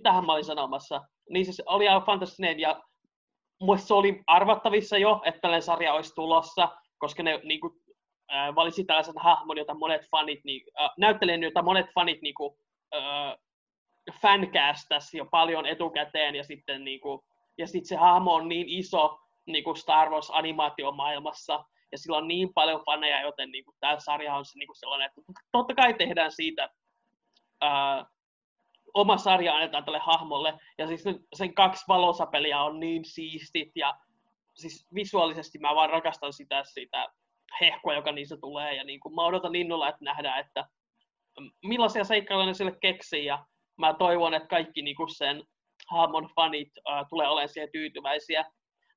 [0.02, 1.02] tähän mä olin sanomassa.
[1.30, 2.82] Niin siis oli aivan fantastinen ja
[3.60, 6.68] muista se oli arvattavissa jo, että tällainen sarja olisi tulossa,
[6.98, 7.72] koska ne niin kuin,
[8.34, 12.58] äh, valitsi tällaisen hahmon, jota monet fanit, niin, äh, näyttelijän, jota monet fanit niin kuin,
[12.94, 13.36] äh,
[14.22, 17.20] fancastas jo paljon etukäteen ja sitten niin kuin,
[17.58, 22.28] ja sitten se hahmo on niin iso niin kuin Star Wars animaatiomaailmassa, ja sillä on
[22.28, 25.74] niin paljon faneja, joten niin kuin, tämä sarja on se, niin kuin sellainen, että totta
[25.74, 26.70] kai tehdään siitä
[27.60, 28.06] ää,
[28.94, 31.04] oma sarja annetaan tälle hahmolle, ja siis
[31.34, 33.94] sen kaksi valosapelia on niin siistit, ja
[34.56, 37.06] siis visuaalisesti mä vaan rakastan sitä, sitä
[37.60, 40.64] hehkua, joka niissä tulee, ja niin kuin, mä odotan innolla, että nähdään, että
[41.64, 43.44] millaisia seikkailuja ne sille keksii, ja
[43.78, 45.44] mä toivon, että kaikki niin kuin sen
[45.90, 48.44] hahmon fanit uh, tulee olemaan siihen tyytyväisiä.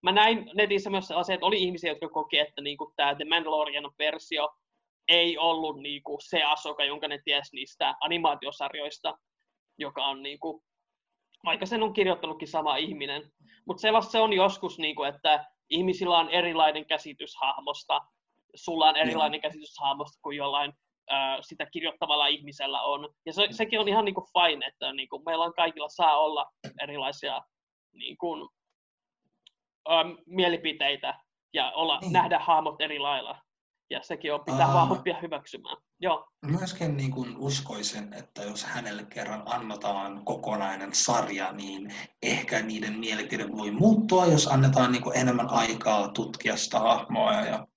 [0.04, 3.26] Mä näin netissä myös sellaisia, että oli ihmisiä, jotka koki, että niin kuin tämä The
[3.26, 4.50] Mandalorian-versio
[5.08, 9.18] ei ollut niin kuin se Asoka, jonka ne ties niistä animaatiosarjoista,
[9.78, 10.62] joka on niin kuin,
[11.46, 13.32] vaikka sen on kirjoittanutkin sama ihminen.
[13.66, 18.02] Mutta sellaista se on joskus, niin kuin, että ihmisillä on erilainen käsitys hahmosta,
[18.56, 20.74] sulla on erilainen käsitys hahmosta kuin jollain
[21.42, 23.10] sitä kirjoittavalla ihmisellä on.
[23.26, 26.18] Ja se, sekin on ihan niin kuin fine, että niin kuin meillä on kaikilla saa
[26.18, 27.42] olla erilaisia
[27.94, 28.50] niin kuin,
[29.90, 29.94] ä,
[30.26, 31.20] mielipiteitä
[31.54, 32.14] ja olla, niin.
[32.14, 33.38] nähdä hahmot eri lailla.
[33.90, 35.78] Ja sekin on pitää uh, vaan oppia hyväksymään.
[36.00, 36.28] Joo.
[36.46, 43.52] Myöskin niin kuin uskoisin, että jos hänelle kerran annetaan kokonainen sarja, niin ehkä niiden mielipide
[43.52, 47.34] voi muuttua, jos annetaan niin kuin enemmän aikaa tutkia sitä hahmoa.
[47.34, 47.68] Ja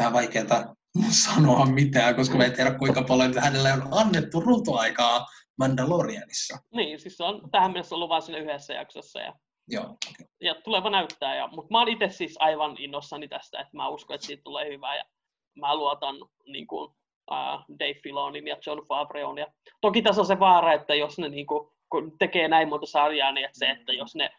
[0.00, 0.74] vähän vaikeaa
[1.10, 5.26] sanoa mitään, koska mä en tiedä kuinka paljon hänelle on annettu ruutuaikaa
[5.58, 6.58] Mandalorianissa.
[6.74, 9.20] Niin, siis se on tähän mennessä ollut vain siinä yhdessä jaksossa.
[9.20, 9.32] Ja,
[9.68, 9.84] Joo.
[9.84, 10.26] Okay.
[10.40, 11.36] ja tuleva näyttää.
[11.36, 14.72] Ja, mutta mä oon itse siis aivan innossani tästä, että mä uskon, että siitä tulee
[14.72, 14.96] hyvää.
[14.96, 15.04] Ja
[15.56, 16.16] mä luotan
[16.46, 16.90] niin kuin,
[17.30, 19.38] uh, Dave Filonin ja John Favreon.
[19.38, 19.46] Ja
[19.80, 23.32] toki tässä on se vaara, että jos ne niin kuin, kun tekee näin monta sarjaa,
[23.32, 24.30] niin että se, että jos ne,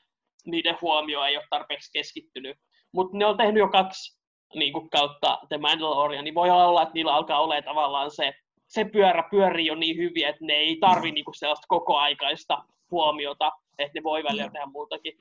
[0.45, 2.57] niiden huomio ei ole tarpeeksi keskittynyt.
[2.91, 4.17] Mutta ne on tehnyt jo kaksi
[4.55, 8.33] niin kuin kautta The Mandalorian, niin voi olla, että niillä alkaa olla tavallaan se,
[8.67, 13.51] se pyörä pyörii jo niin hyvin, että ne ei tarvi niin kuin sellaista kokoaikaista huomiota,
[13.77, 15.13] että ne voi välillä tehdä muutakin.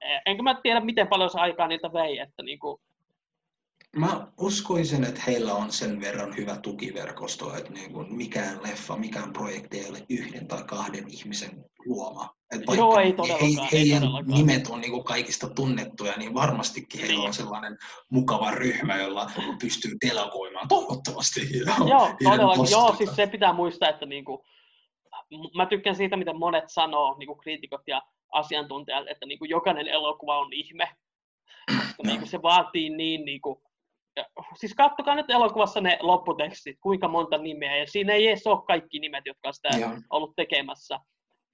[0.00, 2.80] E, enkä mä tiedä, miten paljon se aikaa niiltä vei, että niin kuin...
[3.96, 9.32] Mä uskoisin, että heillä on sen verran hyvä tukiverkosto, että niin kuin mikään leffa, mikään
[9.32, 12.36] projekti ei ole yhden tai kahden ihmisen luoma.
[12.54, 13.14] Et Joo, ei.
[13.28, 17.34] He, heidän ei nimet on niin kaikista tunnettuja, niin varmastikin heillä on niin.
[17.34, 17.78] sellainen
[18.10, 19.30] mukava ryhmä, jolla
[19.60, 21.40] pystyy delegoimaan toivottavasti.
[21.88, 22.70] Joo, todellakin.
[22.70, 24.38] Joo, siis se pitää muistaa, että niin kuin,
[25.54, 29.88] mä tykkään siitä, mitä monet sanoo, niin kuin kriitikot ja asiantuntijat, että niin kuin jokainen
[29.88, 30.88] elokuva on ihme.
[32.06, 33.58] Niin kuin se vaatii niin, niin kuin,
[34.54, 38.98] siis kattokaa nyt elokuvassa ne lopputekstit, kuinka monta nimeä, ja siinä ei edes ole kaikki
[38.98, 39.90] nimet, jotka on sitä Joo.
[40.10, 41.00] ollut tekemässä.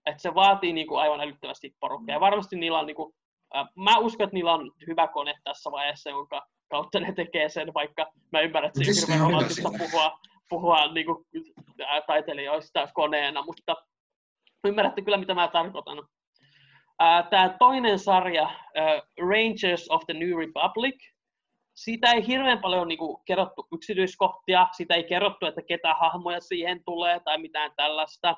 [0.07, 3.14] Et se vaatii niinku aivan älyttömästi porukkaa, ja varmasti niillä on niinku,
[3.57, 7.75] äh, mä uskon, että niillä on hyvä kone tässä vaiheessa, jonka kautta ne tekee sen,
[7.75, 11.25] vaikka mä ymmärrän, että se on hirveän puhua, puhua niinku,
[11.81, 13.77] äh, taiteilijoista koneena, mutta
[14.64, 15.98] ymmärrätte kyllä, mitä mä tarkoitan.
[17.03, 20.96] Äh, Tämä toinen sarja, äh, Rangers of the New Republic,
[21.75, 26.85] siitä ei hirveän paljon niin kuin, kerrottu yksityiskohtia, siitä ei kerrottu, että ketä hahmoja siihen
[26.85, 28.37] tulee tai mitään tällaista.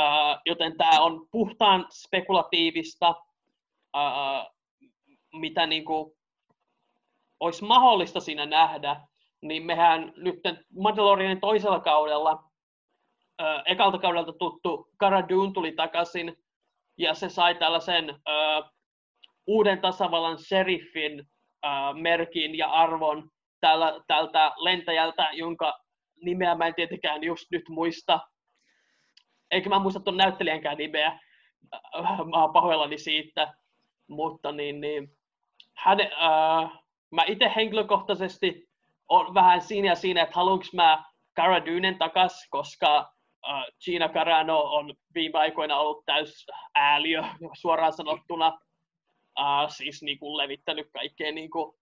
[0.00, 3.10] Uh, joten tämä on puhtaan spekulatiivista,
[3.96, 4.56] uh,
[5.32, 6.12] mitä niin kuin,
[7.40, 9.00] olisi mahdollista siinä nähdä.
[9.42, 10.40] Niin mehän nyt
[10.78, 16.36] Mandalorianin toisella kaudella, uh, ekalta kaudelta tuttu Cara Dune tuli takaisin,
[16.98, 18.70] ja se sai tällaisen uh,
[19.46, 21.28] uuden tasavallan sheriffin
[21.94, 23.30] merkin ja arvon
[24.06, 25.80] tältä lentäjältä, jonka
[26.22, 28.20] nimeä mä en tietenkään just nyt muista.
[29.50, 31.18] Eikä mä muista tuon näyttelijänkään nimeä.
[31.74, 33.54] Äh, mä oon pahoillani siitä.
[34.08, 35.08] Mutta niin, niin
[35.76, 36.70] hän, äh,
[37.10, 38.68] mä itse henkilökohtaisesti
[39.08, 41.04] on vähän siinä ja siinä, että haluanko mä
[41.36, 42.98] Cara Dynen takas, koska
[43.48, 47.22] äh, Gina Carano on viime aikoina ollut täys ääliö
[47.60, 48.58] suoraan sanottuna
[49.38, 51.74] uh, siis niin kuin levittänyt kaikkea niin kuin,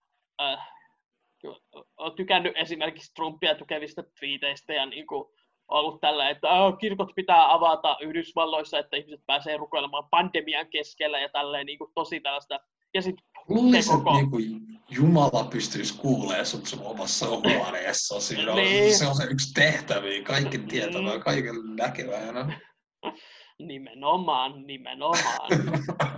[1.96, 5.24] on tykännyt esimerkiksi Trumpia tukevista twiiteistä ja niin kuin,
[5.68, 11.28] ollut tällä, että oh, kirkot pitää avata Yhdysvalloissa, että ihmiset pääsee rukoilemaan pandemian keskellä ja
[11.28, 12.60] tälleen niin kuin, tosi tällaista.
[12.94, 13.16] Ja sit
[13.48, 14.10] Luulisin, koko...
[14.10, 18.20] että niin kuin Jumala pystyisi kuulemaan sut sun omassa huoneessa.
[18.20, 18.98] Siinä on, niin.
[18.98, 21.22] Se on se yksi tehtäviä, kaiken tietävää, mm.
[21.22, 22.60] kaiken näkevää.
[23.58, 25.50] Nimenomaan, nimenomaan.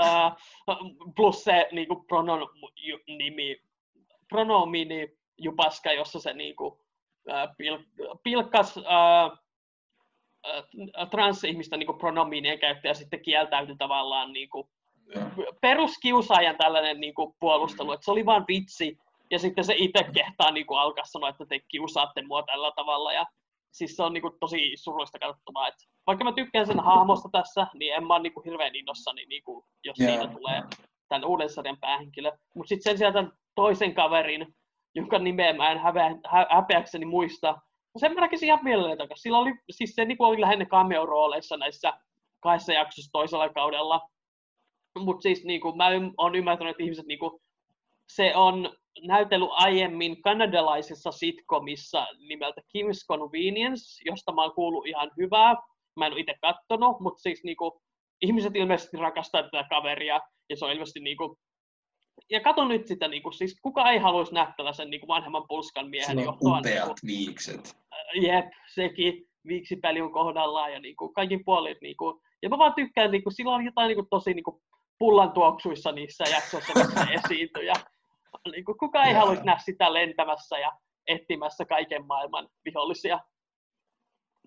[0.00, 0.32] uh,
[1.16, 2.48] plus se niin kuin pronon,
[3.06, 3.56] nimi,
[4.28, 7.78] pronomini jupaska, jossa se niin kuin, uh, pil,
[8.22, 9.38] pilkkas uh,
[11.10, 14.68] transihmistä niin pronominien käyttö ja sitten kieltäytyi tavallaan niin kuin,
[15.60, 18.98] peruskiusaajan tällainen niin kuin, puolustelu, että se oli vain vitsi,
[19.30, 23.12] ja sitten se itse kehtaa niin kuin, alkaa sanoa, että te kiusaatte mua tällä tavalla,
[23.12, 23.26] ja
[23.74, 27.66] siis se on niin kuin, tosi surullista katsottavaa, että vaikka mä tykkään sen hahmosta tässä,
[27.74, 30.12] niin en mä ole niin kuin hirveän innossani, niin kuin, jos yeah.
[30.12, 30.62] siitä tulee
[31.08, 32.32] tämän uuden sarjan päähenkilö.
[32.54, 34.54] Mutta sitten sen sijaan toisen kaverin,
[34.94, 37.52] jonka nimeä mä en häpeä, hä, häpeäkseni muista,
[37.94, 39.22] no sen mä näkisin ihan mielelläni takaisin.
[39.22, 41.92] Sillä oli, siis se niin kuin oli lähinnä cameo-rooleissa näissä
[42.40, 44.08] kahdessa jaksossa toisella kaudella.
[44.98, 47.40] Mutta siis niin kuin, mä oon ymmärtänyt, että ihmiset niin kuin,
[48.08, 55.54] se on näytellyt aiemmin kanadalaisessa sitcomissa nimeltä Kim's Convenience, josta mä oon kuullut ihan hyvää.
[55.96, 57.80] Mä en ole itse kattonut, mutta siis niinku,
[58.22, 61.38] ihmiset ilmeisesti rakastaa tätä kaveria, ja se on ilmeisesti niinku,
[62.30, 66.18] ja kato nyt sitä, niinku, siis kuka ei haluaisi nähdä tällaisen niinku vanhemman pulskan miehen
[66.18, 66.58] johtoa.
[66.58, 67.76] upeat niinku, viikset.
[68.14, 71.76] Jep, sekin viiksipeli on kohdallaan ja niinku, kaikin puolin.
[71.80, 74.62] Niinku, ja mä vaan tykkään, niinku, sillä on jotain niinku, tosi niinku,
[74.98, 77.62] pullan tuoksuissa niissä jaksoissa, missä esiintyy.
[77.62, 77.74] Ja,
[78.52, 79.20] niinku, kuka ei yeah.
[79.20, 80.72] haluaisi nähdä sitä lentämässä ja
[81.06, 83.20] etsimässä kaiken maailman vihollisia.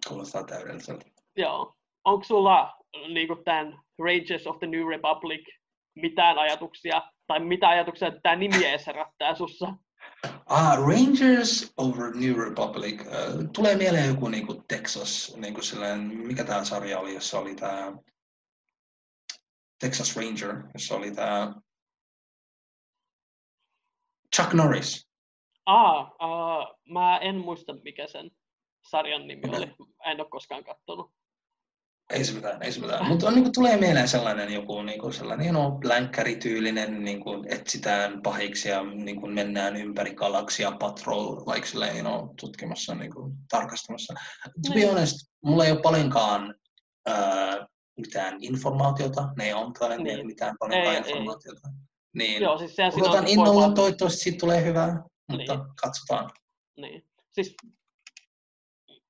[0.07, 1.05] Kuulostaa täydelliseltä.
[1.37, 1.73] Joo.
[2.05, 5.47] Onko sulla niin tämän Rangers of the New Republic
[5.95, 9.73] mitään ajatuksia, tai mitä ajatuksia tämä nimi edes herättää sussa?
[10.45, 13.01] Ah, Rangers over New Republic.
[13.01, 17.93] Uh, tulee mieleen joku niinku Texas, niinku sellainen, mikä tämä sarja oli, jossa oli tämä
[19.79, 21.53] Texas Ranger, jossa oli tämä
[24.35, 25.07] Chuck Norris.
[25.65, 28.31] Ah, uh, mä en muista mikä sen
[28.89, 29.75] sarjan nimi oli.
[30.05, 31.11] En ole koskaan katsonut.
[32.09, 33.07] Ei se mitään, ei se mitään.
[33.07, 38.69] Mutta niin tulee mieleen sellainen joku niin kuin sellainen know, länkkärityylinen, niin kuin etsitään pahiksi
[38.69, 44.13] ja niin kuin mennään ympäri galaksia patrol, like silleen, you know, tutkimassa, niin kuin, tarkastamassa.
[44.43, 44.89] To be niin.
[44.89, 46.55] honest, mulla ei ole paljonkaan
[47.09, 47.55] äh,
[47.97, 50.27] mitään informaatiota, ne ei antaa niin.
[50.27, 51.67] mitään paljonkaan ei, informaatiota.
[51.67, 51.86] Ei.
[52.17, 55.65] Niin, Joo, siis odotan innolla, toivottavasti siitä tulee hyvää, mutta niin.
[55.81, 56.29] katsotaan.
[56.77, 57.07] Niin.
[57.31, 57.55] Siis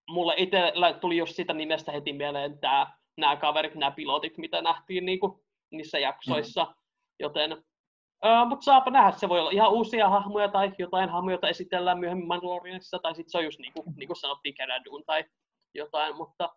[0.10, 5.06] mulle itsellä tuli just sitä nimestä heti mieleen tää, nämä kaverit, nämä pilotit, mitä nähtiin
[5.06, 6.64] niinku, niissä jaksoissa.
[6.64, 6.74] Mm.
[7.20, 11.50] Joten, uh, mutta saapa nähdä, se voi olla ihan uusia hahmoja tai jotain hahmoja, joita
[11.50, 15.26] esitellään myöhemmin Mandalorianissa, tai sitten se on just niin kuin, niin kuin sanottiin Keradun tai
[15.74, 16.50] jotain, mutta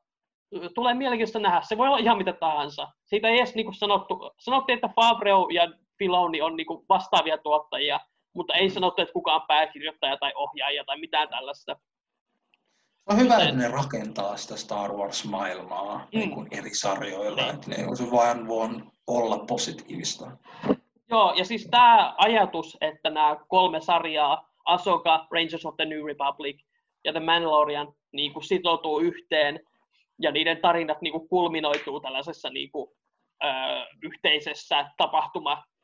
[0.75, 1.61] tulee mielenkiintoista nähdä.
[1.63, 2.89] Se voi olla ihan mitä tahansa.
[3.05, 7.39] Siitä ei edes niin kuin sanottu, sanottiin, että Favreo ja Filoni on niin kuin vastaavia
[7.39, 8.01] tuottajia,
[8.35, 11.77] mutta ei sanottu, että kukaan pääkirjoittaja tai ohjaaja tai mitään tällaista.
[13.07, 16.19] On hyvä, että ne rakentaa sitä Star Wars-maailmaa mm.
[16.19, 17.55] niin kuin eri sarjoilla, niin.
[17.55, 18.69] että ne se vain voi
[19.07, 20.31] olla positiivista.
[21.11, 26.61] Joo, ja siis tämä ajatus, että nämä kolme sarjaa Ahsoka, Rangers of the New Republic
[27.05, 29.61] ja The Mandalorian niin kuin sitoutuu yhteen
[30.19, 32.91] ja niiden tarinat niin kuin kulminoituu tällaisessa niin kuin,
[33.45, 33.49] ö,
[34.03, 34.91] yhteisessä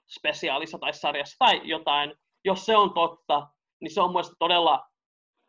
[0.06, 2.14] tapahtumaspesiaalissa tai sarjassa tai jotain.
[2.44, 3.48] Jos se on totta,
[3.80, 4.86] niin se on mielestäni todella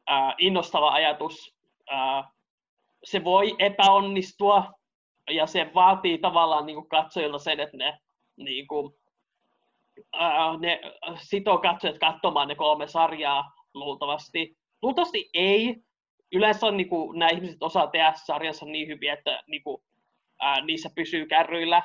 [0.10, 1.56] ö, innostava ajatus.
[1.92, 2.24] Ö,
[3.04, 4.74] se voi epäonnistua
[5.30, 7.98] ja se vaatii tavallaan niin kuin katsojilta sen, että ne,
[8.38, 8.94] niin kuin,
[10.14, 10.82] ää, ne
[11.22, 13.44] sitoo katsojat katsomaan ne kolme sarjaa
[13.74, 14.58] luultavasti.
[14.82, 15.76] Luultavasti ei.
[16.32, 19.84] Yleensä on, niin kuin, nämä ihmiset osaa tehdä sarjansa niin hyvin, että niin kuin,
[20.40, 21.84] ää, niissä pysyy kärryillä.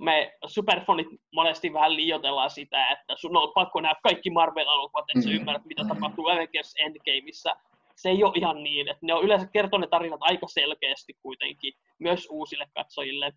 [0.00, 5.30] Me superfonit monesti vähän liioitellaan sitä, että sun on pakko nähdä kaikki Marvel-elokuvat, että sä
[5.30, 7.56] ymmärrät, mitä tapahtuu Avengers Endgameissa
[8.02, 12.28] se ei ole ihan niin, että ne on yleensä kertoneet tarinat aika selkeästi kuitenkin, myös
[12.30, 13.32] uusille katsojille.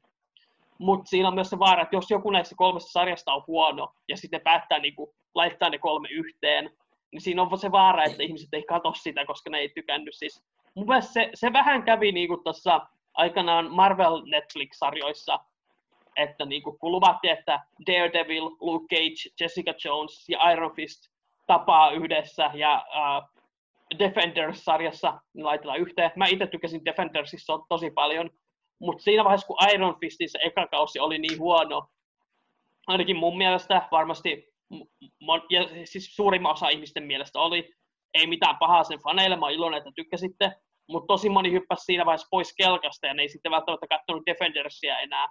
[0.77, 4.17] Mutta siinä on myös se vaara, että jos joku näistä kolmesta sarjasta on huono, ja
[4.17, 6.69] sitten päättää niinku, laittaa ne kolme yhteen,
[7.11, 10.15] niin siinä on se vaara, että ihmiset ei katso sitä, koska ne ei tykännyt.
[10.15, 10.43] Siis,
[10.75, 12.81] mun mielestä se, se vähän kävi niinku tuossa
[13.13, 15.39] aikanaan Marvel Netflix-sarjoissa,
[16.15, 20.99] että niinku, kun luvattiin, että Daredevil, Luke Cage, Jessica Jones ja Iron Fist
[21.47, 23.43] tapaa yhdessä ja uh,
[23.99, 26.11] Defenders-sarjassa niin laitetaan yhteen.
[26.15, 28.29] Mä itse tykkäsin Defendersissa tosi paljon,
[28.79, 31.87] mutta siinä vaiheessa, kun Iron Fistissä eka kausi oli niin huono,
[32.87, 34.53] ainakin mun mielestä varmasti,
[35.49, 37.73] ja siis suurimman osa ihmisten mielestä oli,
[38.13, 40.51] ei mitään pahaa sen faneille, mä iloinen, että tykkäsitte,
[40.87, 44.99] mutta tosi moni hyppäsi siinä vaiheessa pois kelkasta ja ne ei sitten välttämättä katsonut Defendersia
[44.99, 45.27] enää.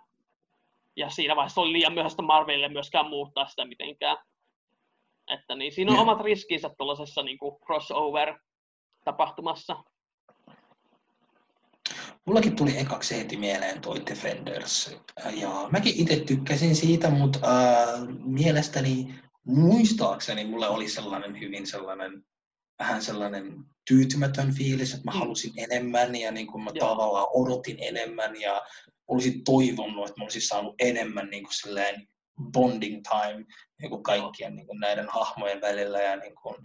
[0.97, 4.17] Ja siinä vaiheessa oli liian myöhäistä Marvelille myöskään muuttaa sitä mitenkään.
[5.31, 6.09] Että niin, siinä on yeah.
[6.09, 8.39] omat riskinsä tuollaisessa niin crossover
[9.05, 9.77] tapahtumassa.
[12.25, 14.97] Mullakin tuli ekaksi heti mieleen toi Defenders.
[15.31, 22.25] Ja mäkin itse tykkäsin siitä, mutta äh, mielestäni, muistaakseni, mulle oli sellainen hyvin sellainen,
[22.79, 25.19] vähän sellainen tyytymätön fiilis, että mä mm.
[25.19, 26.89] halusin enemmän ja niin kuin mä Joo.
[26.89, 28.63] tavallaan odotin enemmän ja
[29.09, 32.09] olisin toivonut, että mä olisin saanut enemmän niin kuin sellainen
[32.53, 33.45] bonding time
[33.81, 36.57] niin kuin kaikkien niin kuin näiden hahmojen välillä ja niin kuin,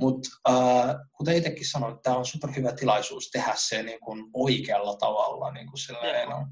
[0.00, 5.50] mutta äh, kuten itsekin sanoin, tämä on superhyvä tilaisuus tehdä se niin kuin oikealla tavalla.
[5.50, 6.46] Niin kuin silleen, on.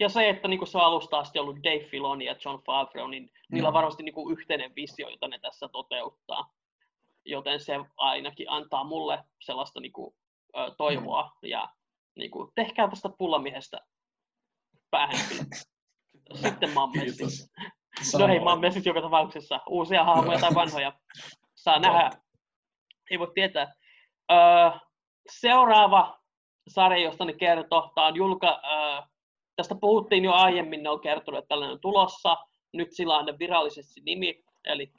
[0.00, 3.08] Ja se, että niin kuin se on alusta asti ollut Dave Filoni ja John Favreau,
[3.08, 3.30] niin mm.
[3.52, 6.54] niillä on varmasti niin kuin yhteinen visio, jota ne tässä toteuttaa.
[7.30, 10.14] Joten se ainakin antaa mulle sellaista niin kuin,
[10.56, 11.22] ö, toivoa.
[11.22, 11.48] Mm.
[11.48, 11.68] Ja
[12.16, 13.80] niin kuin, tehkää tästä pullamiehestä
[14.90, 15.40] päähenkilö.
[16.42, 16.92] Sitten mä oon
[18.18, 19.60] No hei, mä oon joka tapauksessa.
[19.68, 20.92] Uusia hahmoja tai vanhoja.
[21.54, 22.10] Saa nähdä
[23.10, 23.74] ei voi tietää.
[24.32, 24.70] Öö,
[25.30, 26.18] seuraava
[26.68, 29.02] sarja, josta ne kertoo, tämä on julka, öö,
[29.56, 32.36] tästä puhuttiin jo aiemmin, ne on kertonut, että tällainen on tulossa.
[32.72, 34.92] Nyt sillä on virallisesti nimi, eli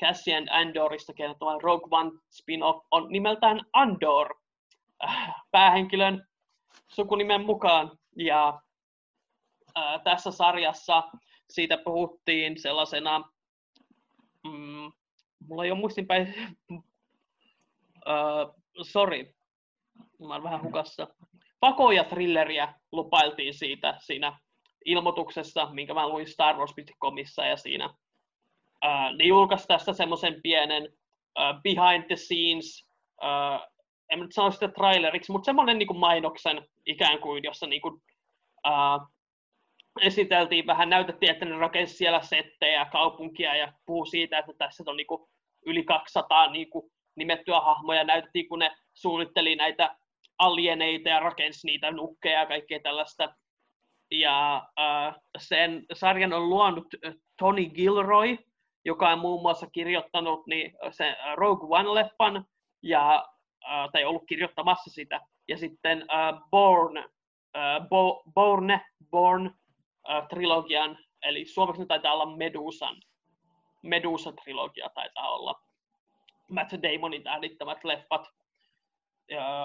[0.00, 4.34] Cassian Andorista kertova Rogue One spin-off on nimeltään Andor
[5.04, 6.26] äh, päähenkilön
[6.88, 7.98] sukunimen mukaan.
[8.16, 8.60] Ja
[9.78, 11.02] äh, tässä sarjassa
[11.50, 13.18] siitä puhuttiin sellaisena,
[14.44, 14.92] mm,
[15.48, 16.34] mulla ei ole muistinpäin
[16.70, 16.84] uh,
[18.92, 19.34] sorry,
[20.20, 21.08] mä olen vähän hukassa.
[21.60, 24.38] Pakoja thrilleriä lupailtiin siitä siinä
[24.84, 27.94] ilmoituksessa, minkä mä luin Star Wars.comissa ja siinä
[28.84, 30.82] uh, ne julkaisi tästä semmoisen pienen
[31.38, 32.88] uh, behind the scenes,
[33.22, 33.72] uh,
[34.10, 37.94] en nyt sano sitä traileriksi, mutta semmoinen niin kuin mainoksen ikään kuin, jossa niin kuin,
[38.66, 39.08] uh,
[40.00, 44.96] esiteltiin vähän, näytettiin, että ne rakensi siellä settejä, kaupunkia ja puhuu siitä, että tässä on
[44.96, 45.28] niin kuin
[45.66, 49.96] yli 200 niin kuin nimettyä hahmoja näytettiin, kun ne suunnitteli näitä
[50.38, 53.34] alieneita ja rakensi niitä nukkeja ja kaikkea tällaista.
[54.10, 56.86] Ja äh, sen sarjan on luonut
[57.38, 58.38] Tony Gilroy,
[58.88, 62.44] joka on muun muassa kirjoittanut niin, sen Rogue One-leffan,
[62.82, 63.24] ja,
[63.64, 65.20] äh, tai ollut kirjoittamassa sitä.
[65.48, 69.46] Ja sitten äh, Born, äh, Bo, Born, Born
[70.10, 72.96] äh, trilogian, eli suomeksi taitaa olla Medusan,
[73.82, 75.54] Medusa-trilogia taitaa olla.
[76.50, 78.26] Matt Damonin tähdittämät leffat,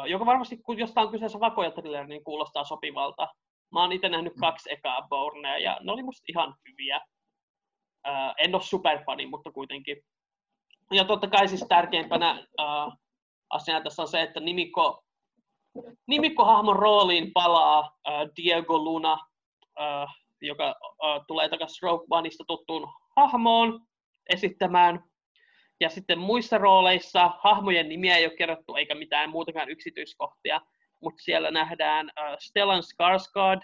[0.07, 3.28] joka varmasti, kun jostain on kyseessä vakoja thriller, niin kuulostaa sopivalta.
[3.71, 4.39] Mä oon itse nähnyt mm.
[4.39, 7.01] kaksi ekaa Bournea, ja ne oli musta ihan hyviä.
[8.37, 10.03] En ole superfani, mutta kuitenkin.
[10.91, 12.93] Ja totta kai siis tärkeimpänä uh,
[13.49, 15.03] asiana tässä on se, että nimikko,
[16.07, 20.09] nimikkohahmon rooliin palaa uh, Diego Luna, uh,
[20.41, 23.81] joka uh, tulee takaisin Rogue Oneista tuttuun hahmoon
[24.33, 25.03] esittämään
[25.79, 30.61] ja sitten muissa rooleissa hahmojen nimiä ei ole kerrottu eikä mitään muutakaan yksityiskohtia,
[31.01, 33.61] mutta siellä nähdään uh, Stellan Skarsgård,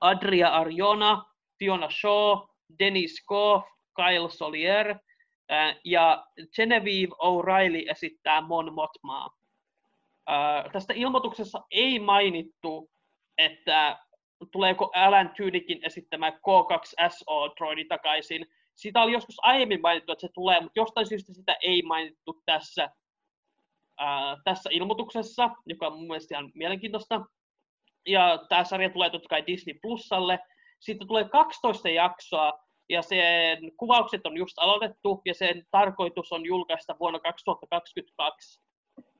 [0.00, 1.24] Adria Arjona,
[1.58, 2.38] Fiona Shaw,
[2.78, 4.94] Dennis Koff, Kyle Solier
[5.84, 6.26] ja
[6.56, 9.30] Genevieve O'Reilly esittää Mon Mothmaa.
[10.72, 12.90] Tästä ilmoituksessa ei mainittu,
[13.38, 13.98] että
[14.52, 18.46] tuleeko Alan Tudykin esittämään K2SO-droidi takaisin.
[18.74, 22.90] Siitä oli joskus aiemmin mainittu, että se tulee, mutta jostain syystä sitä ei mainittu tässä,
[23.98, 27.20] ää, tässä ilmoituksessa, joka on mun mielestä ihan mielenkiintoista.
[28.06, 30.38] Ja tämä sarja tulee totta kai Disney Plusalle.
[30.80, 36.96] Siitä tulee 12 jaksoa, ja sen kuvaukset on just aloitettu, ja sen tarkoitus on julkaista
[37.00, 38.60] vuonna 2022.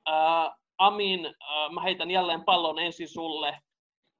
[0.07, 3.59] Ää, Amin, ää, mä heitän jälleen pallon ensin sulle.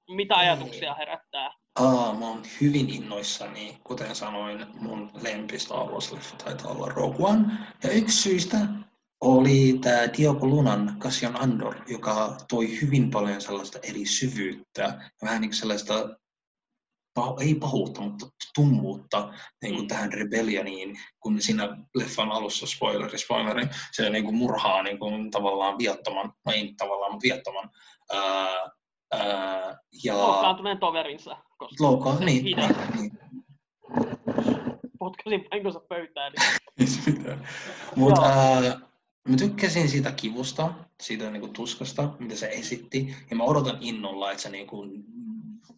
[0.09, 1.51] Mitä ajatuksia herättää?
[1.79, 7.45] Aa, mä oon hyvin innoissani, kuten sanoin, mun lempi Star Wars-leffa taitaa olla Rogue One.
[7.83, 8.57] Ja yksi syistä
[9.21, 15.53] oli tämä Diogo Lunan Cassian Andor, joka toi hyvin paljon sellaista eri syvyyttä, vähän niin
[15.53, 15.93] sellaista
[17.39, 19.87] ei pahuutta, mutta tummuutta niin kuin mm.
[19.87, 25.77] tähän rebellioniin, kun siinä leffan alussa, spoileri, spoileri, se niin kuin murhaa niin kuin tavallaan
[25.77, 27.69] viattoman, no ei tavallaan, mutta viattoman
[28.13, 28.69] ää,
[29.11, 30.17] ää, ja...
[30.17, 31.37] Loukkaantuneen toverinsa.
[31.79, 32.57] Loukkaan, niin, niin,
[32.95, 33.11] niin.
[34.99, 36.33] Potkasin vahingossa pöytään.
[36.33, 36.89] Niin.
[37.95, 38.21] Mutta
[39.27, 44.31] mä tykkäsin siitä kivusta, siitä niin kuin tuskasta, mitä se esitti, ja mä odotan innolla,
[44.31, 45.05] että se niin kuin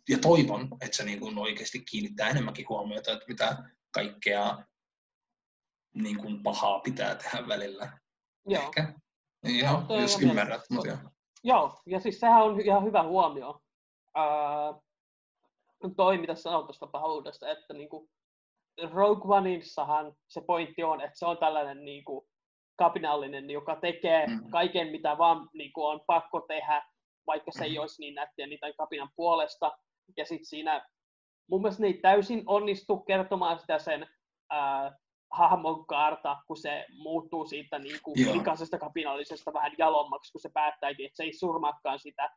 [0.09, 3.57] ja toivon, että se niin kuin oikeasti kiinnittää enemmänkin huomiota, että mitä
[3.91, 4.57] kaikkea
[5.93, 7.97] niin kuin pahaa pitää tehdä välillä.
[8.45, 8.63] Joo.
[8.63, 8.93] Ehkä.
[9.43, 10.61] Joo, no, jos ymmärrät.
[10.69, 10.97] Mutta joo.
[11.43, 13.61] joo, ja siis sehän on ihan hyvä huomio.
[14.15, 14.73] Ää,
[15.97, 18.09] toi, mitä sanoit tuosta pahuudesta, että niin kuin
[18.91, 22.27] Rogue Oneissahan se pointti on, että se on tällainen niin kuin
[22.75, 24.49] kapinallinen, joka tekee mm.
[24.49, 26.83] kaiken, mitä vaan niin kuin on pakko tehdä,
[27.27, 29.77] vaikka se ei olisi niin nättiä niitä kapinan puolesta
[30.17, 30.87] ja sitten siinä
[31.49, 34.07] mun mielestä ne ei täysin onnistu kertomaan sitä sen
[34.49, 34.97] ää,
[35.31, 41.05] hahmon kaarta, kun se muuttuu siitä niin kuin likaisesta kapinallisesta vähän jalommaksi, kun se päättääkin,
[41.05, 42.29] että se ei surmaakaan sitä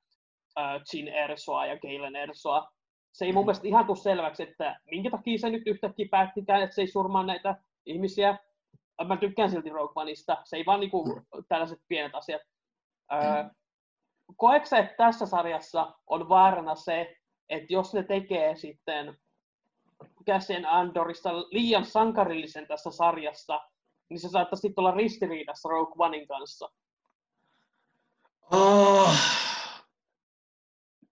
[0.56, 2.68] ää, Jin Ersoa ja Galen Ersoa.
[3.12, 3.46] Se ei mun mm.
[3.46, 7.26] mielestä ihan tule selväksi, että minkä takia se nyt yhtäkkiä päättikään, että se ei surmaa
[7.26, 8.38] näitä ihmisiä.
[9.06, 10.36] Mä tykkään silti Rogue Oneista.
[10.44, 12.42] Se ei vaan niinku tällaiset pienet asiat.
[13.12, 13.50] Mm.
[14.36, 17.16] Koetko että tässä sarjassa on vaarana se,
[17.48, 19.16] että jos ne tekee sitten
[20.26, 23.60] Cassian Andorista liian sankarillisen tässä sarjassa,
[24.08, 26.70] niin se saattaisi sitten olla ristiriidassa Rogue Onein kanssa.
[28.54, 29.10] Uh,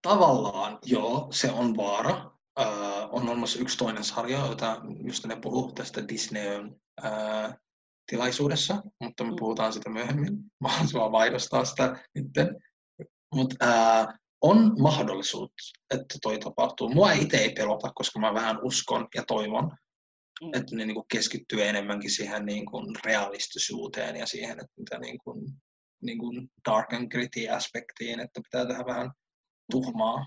[0.03, 2.31] tavallaan joo, se on vaara.
[2.61, 7.55] Uh, on olemassa yksi toinen sarja, jota just ne puhuu tästä Disneyn uh,
[8.07, 9.37] tilaisuudessa, mutta me mm.
[9.39, 10.39] puhutaan sitä myöhemmin.
[10.63, 12.59] Mä haluan vaihdosta sitä nyt.
[13.35, 13.57] Mutta
[14.41, 16.89] on mahdollisuus, että toi tapahtuu.
[16.89, 19.65] Mua itse ei pelota, koska mä vähän uskon ja toivon,
[20.43, 20.51] mm.
[20.55, 25.19] että ne niin kuin keskittyy enemmänkin siihen niin kuin realistisuuteen ja siihen, että mitä niin
[25.25, 25.53] kuin,
[26.03, 29.11] niin kuin dark and gritty aspektiin, että pitää tehdä vähän
[29.71, 30.27] tuhmaa.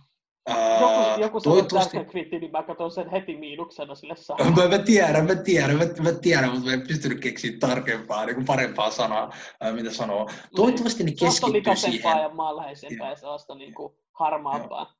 [0.49, 1.97] Joku, joku toivottavasti...
[2.13, 4.53] Niin mä katson sen heti miinuksena sille samaan.
[4.57, 8.35] Mä, mä, tiedän, mä tiedän, mä, mä tiedän, mutta mä en pystynyt keksiä tarkempaa, niin
[8.35, 9.31] kuin parempaa sanaa,
[9.61, 10.29] ää, mitä sanoo.
[10.55, 12.17] Toivottavasti ne keskittyy siihen.
[12.17, 14.93] ja maanläheisempää ja sellaista niin kuin harmaampaa.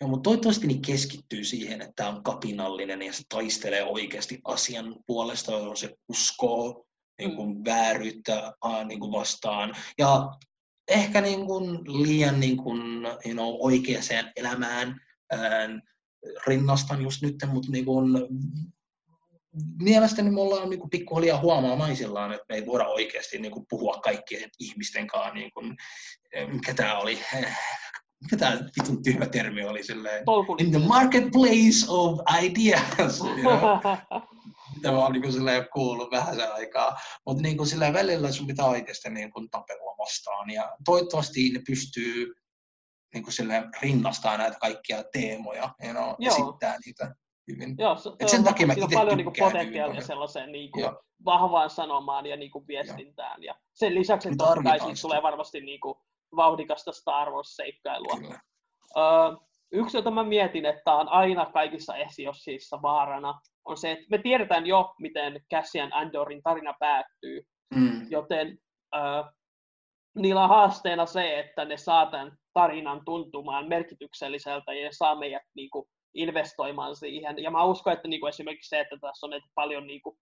[0.00, 4.96] Joo, mutta toivottavasti ne keskittyy siihen, että tämä on kapinallinen ja se taistelee oikeasti asian
[5.06, 6.84] puolesta, jolloin se uskoo
[7.18, 7.62] niin kuin mm.
[7.64, 8.52] vääryyttä
[8.84, 9.74] niin kuin vastaan.
[9.98, 10.30] Ja
[10.90, 15.68] ehkä niin kuin liian niin kuin, you know, oikeaan elämään ää,
[16.46, 18.12] rinnastan just nyt, mutta niin kuin,
[19.82, 24.50] mielestäni me ollaan niin pikkuhiljaa huomaamaisillaan, että me ei voida oikeasti niin kuin puhua kaikkien
[24.58, 25.76] ihmisten kanssa, niin kuin,
[26.52, 27.18] mikä tämä oli,
[28.22, 30.24] mikä tämä vitun tyhmä termi oli silleen,
[30.58, 33.20] in the marketplace of ideas.
[33.24, 34.20] You know?
[34.76, 35.34] mitä mä oon niin kuin,
[35.72, 36.96] kuullut vähän sen aikaa.
[37.26, 40.50] Mutta niin kuin, välillä sun pitää oikeasti niin kuin, tapella vastaan.
[40.50, 42.34] Ja toivottavasti ne pystyy
[43.14, 47.14] niin kuin, silleen, rinnastaa näitä kaikkia teemoja you know, ja esittää niitä
[47.48, 47.74] hyvin.
[47.78, 50.90] Joo, se, Et sen takia mä on paljon niin kuin, potentiaalia sellaiseen niin kuin,
[51.24, 53.42] vahvaan sanomaan ja niin kuin, viestintään.
[53.42, 54.44] Ja sen lisäksi, että
[55.02, 55.94] tulee varmasti niin kuin,
[56.36, 58.16] vauhdikasta Star Wars-seikkailua.
[58.16, 58.40] Kyllä.
[58.96, 64.18] Uh, yksi, jota mä mietin, että on aina kaikissa esiossissa vaarana, on se, että me
[64.18, 67.42] tiedetään jo, miten Cassian Andorin tarina päättyy,
[67.74, 68.06] mm.
[68.10, 68.58] joten
[68.96, 69.24] äh,
[70.14, 75.42] niillä on haasteena se, että ne saa tämän tarinan tuntumaan merkitykselliseltä ja ne saa meidät
[75.54, 77.42] niin kuin, investoimaan siihen.
[77.42, 80.16] Ja mä uskon, että niin kuin esimerkiksi se, että tässä on että paljon niin kuin,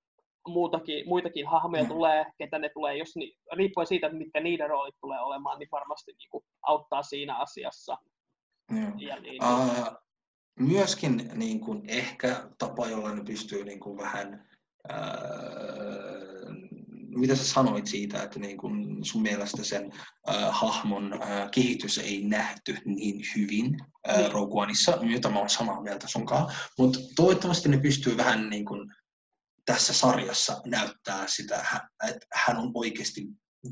[0.48, 1.88] muutakin, muitakin hahmoja mm.
[1.88, 5.68] tulee, ketä ne tulee, jos ni, riippuen siitä, että mitkä niiden roolit tulee olemaan, niin
[5.72, 7.96] varmasti niin kuin, auttaa siinä asiassa.
[8.70, 9.00] Mm.
[9.00, 9.86] Ja niin, uh,
[10.58, 14.48] myöskin niin kuin ehkä tapa, jolla ne pystyy niin kuin vähän
[14.88, 14.98] ää,
[17.18, 19.92] mitä sä sanoit siitä, että niin kun sun mielestä sen
[20.28, 23.76] äh, hahmon äh, kehitys ei nähty niin hyvin
[24.08, 24.30] äh.
[24.30, 28.92] Rogue Oneissa, jota mä oon samaa mieltä sunkaan, mutta toivottavasti ne pystyy vähän niin kun,
[29.72, 31.66] tässä sarjassa näyttää sitä,
[32.08, 33.26] että hän on oikeasti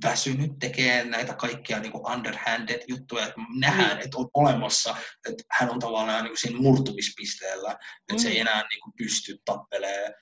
[0.05, 4.03] väsynyt tekemään näitä kaikkia niin underhanded juttuja, että nähdään, mm.
[4.05, 4.97] että on olemassa,
[5.29, 8.19] että hän on tavallaan niin kuin siinä murtumispisteellä, että mm.
[8.19, 8.41] se ei mm.
[8.41, 10.13] enää niin kuin pysty tappelemaan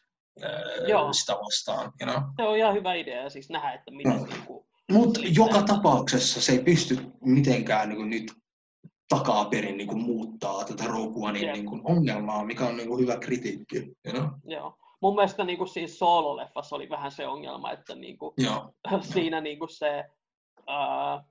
[0.89, 1.13] Joo.
[1.13, 1.93] sitä vastaan.
[2.01, 2.23] You know?
[2.37, 4.13] Se on ihan hyvä idea siis nähdä, että miten...
[4.13, 4.25] No.
[4.25, 8.33] Niin kuin, Mutta joka tapauksessa se ei pysty mitenkään niin kuin nyt
[9.09, 13.17] takaperin niin kuin muuttaa tätä Rogue Onein niin kuin ongelmaa, mikä on niin kuin hyvä
[13.17, 13.77] kritiikki.
[14.05, 14.29] You know?
[14.45, 14.79] Joo.
[15.05, 18.75] Mun mielestä niin kuin siinä Solo-leffassa oli vähän se ongelma, että niin kuin, Joo.
[19.13, 20.05] siinä niin kuin se...
[20.59, 21.25] Uh,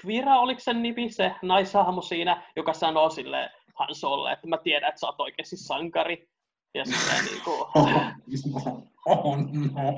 [0.00, 4.88] Kvira, oliko sen nimi, se naishahmo siinä, joka sanoo sille Han Sololle, että mä tiedän,
[4.88, 6.28] että sä oot oikeasti sankari.
[6.74, 7.60] Ja sitten niin kuin,
[9.06, 9.96] oh, no.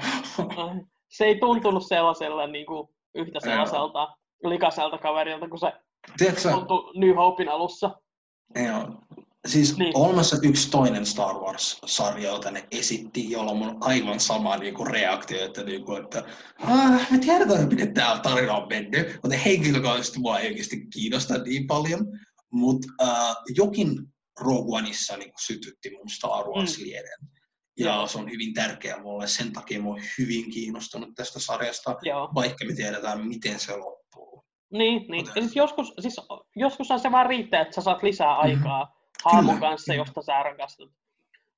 [1.17, 5.73] se ei tuntunut sellaisella niin kuin, yhtä sellaiselta likaiselta kaverilta, kun se
[6.19, 8.01] Tiedätkö, tuntui New Hopein alussa.
[8.55, 9.06] Joo.
[9.47, 9.97] Siis niin.
[9.97, 15.45] olemassa yksi toinen Star Wars-sarja, jota ne esitti, jolla on aivan sama niin kuin, reaktio,
[15.45, 16.25] että, niin kuin, että
[16.63, 21.67] ah, me tiedetään, miten tämä tarina on mennyt, mutta henkilökohtaisesti mua ei oikeasti kiinnosta niin
[21.67, 22.07] paljon.
[22.53, 23.89] Mutta uh, jokin
[24.41, 27.19] Rogue Oneissa niin sytytti mun Star Wars-lieden.
[27.21, 27.29] Mm.
[27.79, 32.31] Ja se on hyvin tärkeä mulle, sen takia mä oon hyvin kiinnostunut tästä sarjasta, Joo.
[32.35, 34.45] vaikka me tiedetään, miten se loppuu.
[34.73, 35.27] Niin, niin.
[35.27, 36.21] Ja siis joskus, siis
[36.57, 38.41] joskushan se vaan riittää, että sä saat lisää mhm.
[38.41, 38.96] aikaa mm-hmm.
[39.61, 40.01] Kanssa, kyllä.
[40.01, 40.93] josta sä rakastut.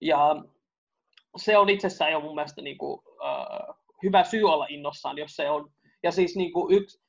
[0.00, 0.36] Ja
[1.36, 5.50] se on itsessään jo mun mielestä niin kuin, uh, hyvä syy olla innossaan, jos se
[5.50, 5.72] on.
[6.02, 7.00] Ja siis niin kuin yksi,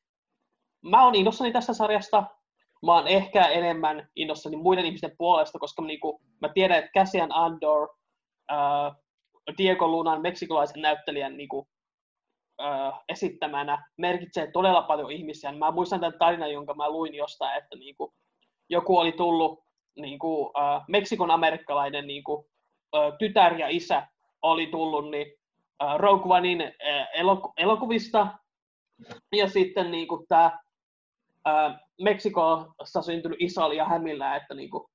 [0.82, 2.24] mä oon innossani tästä sarjasta,
[2.86, 6.92] mä oon ehkä enemmän innossani muiden ihmisten puolesta, koska mä, niin kuin, mä tiedän, että
[7.00, 7.90] Cassian Andor,
[8.52, 8.96] äh,
[9.58, 11.68] Diego Lunan meksikolaisen näyttelijän niin kuin,
[12.62, 15.52] äh, esittämänä merkitsee todella paljon ihmisiä.
[15.52, 18.12] Mä muistan tämän tarinan, jonka mä luin jostain, että niin kuin,
[18.70, 19.64] joku oli tullut,
[19.96, 22.46] niin kuin, äh, Meksikon amerikkalainen niin kuin,
[22.96, 24.08] äh, tytär ja isä
[24.42, 25.34] oli tullut niin,
[25.84, 28.28] äh, Rogue Onein äh, elok- elokuvista,
[29.36, 30.60] ja sitten niin kuin, tämä
[32.02, 34.90] Meksikossa syntynyt iso oli ja hämillä, että niinku,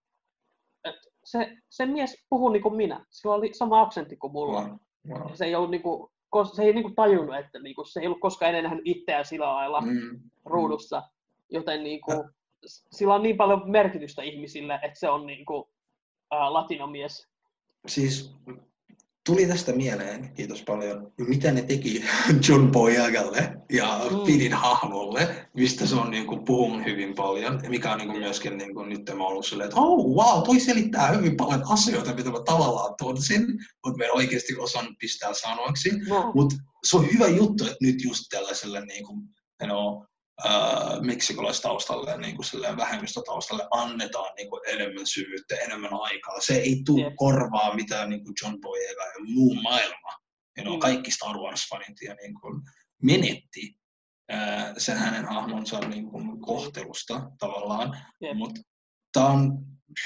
[0.84, 3.04] et se, se mies puhui niin kuin minä.
[3.10, 4.60] Sillä oli sama aksentti kuin mulla.
[4.60, 4.78] Wow.
[5.08, 5.32] Wow.
[5.34, 6.10] Se ei ollut niinku,
[6.54, 9.80] se ei niinku tajunnut, että niinku, se ei ollut koskaan ennen nähnyt itseään sillä lailla
[9.80, 10.20] mm.
[10.44, 11.02] ruudussa.
[11.50, 12.30] Joten niinku, ja.
[12.66, 15.70] Sillä on niin paljon merkitystä ihmisille, että se on niinku,
[16.30, 17.28] ää, latinomies.
[17.86, 18.34] Siis
[19.26, 22.04] tuli tästä mieleen, kiitos paljon, mitä ne teki
[22.48, 24.26] John Boyagalle ja mm.
[24.26, 28.58] Fidin hahmolle, mistä se on niin kuin, puhunut hyvin paljon, mikä on niin kuin, myöskin
[28.58, 32.30] niin kuin, nyt mä ollut silleen, että oh wow, toi selittää hyvin paljon asioita, mitä
[32.30, 33.46] mä tavallaan tunsin,
[33.84, 35.90] mutta mä en oikeasti osannut pistää sanoiksi.
[36.08, 36.32] No.
[36.34, 39.18] Mutta se on hyvä juttu, että nyt just tällaiselle niin kuin,
[39.62, 40.04] you know,
[40.46, 46.40] äh, meksikolaistaustalle niin kuin vähemmistötaustalle annetaan niin kuin enemmän syvyyttä, enemmän aikaa.
[46.40, 47.12] Se ei tule yes.
[47.16, 50.12] korvaa mitään niin kuin John Boyega ja muu maailma.
[50.58, 50.80] You know, mm.
[50.80, 52.62] Kaikki Star Wars-fanit ja niin kuin
[53.02, 53.76] menetti
[54.32, 57.96] äh, sen hänen hahmonsa niin kuin kohtelusta tavallaan.
[58.22, 58.36] Yep.
[58.36, 58.60] Mutta
[59.12, 59.58] tämä on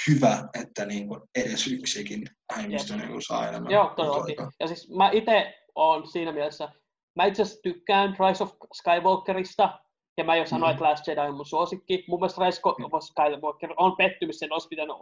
[0.08, 2.22] hyvä, että niin kuin edes yksikin
[2.52, 3.08] vähemmistö yep.
[3.08, 3.72] niin saa enemmän.
[3.72, 4.36] Joo, todellakin.
[4.60, 6.68] Ja siis mä itse olen siinä mielessä,
[7.16, 9.80] mä itse asiassa tykkään Rise of Skywalkerista,
[10.18, 10.72] ja mä jo sanoin, mm.
[10.72, 12.04] että Last Jedi on mun suosikki.
[12.08, 12.60] Mun mielestä Rise
[12.92, 14.96] of Skywalker on pettymys, sen olisi pitänyt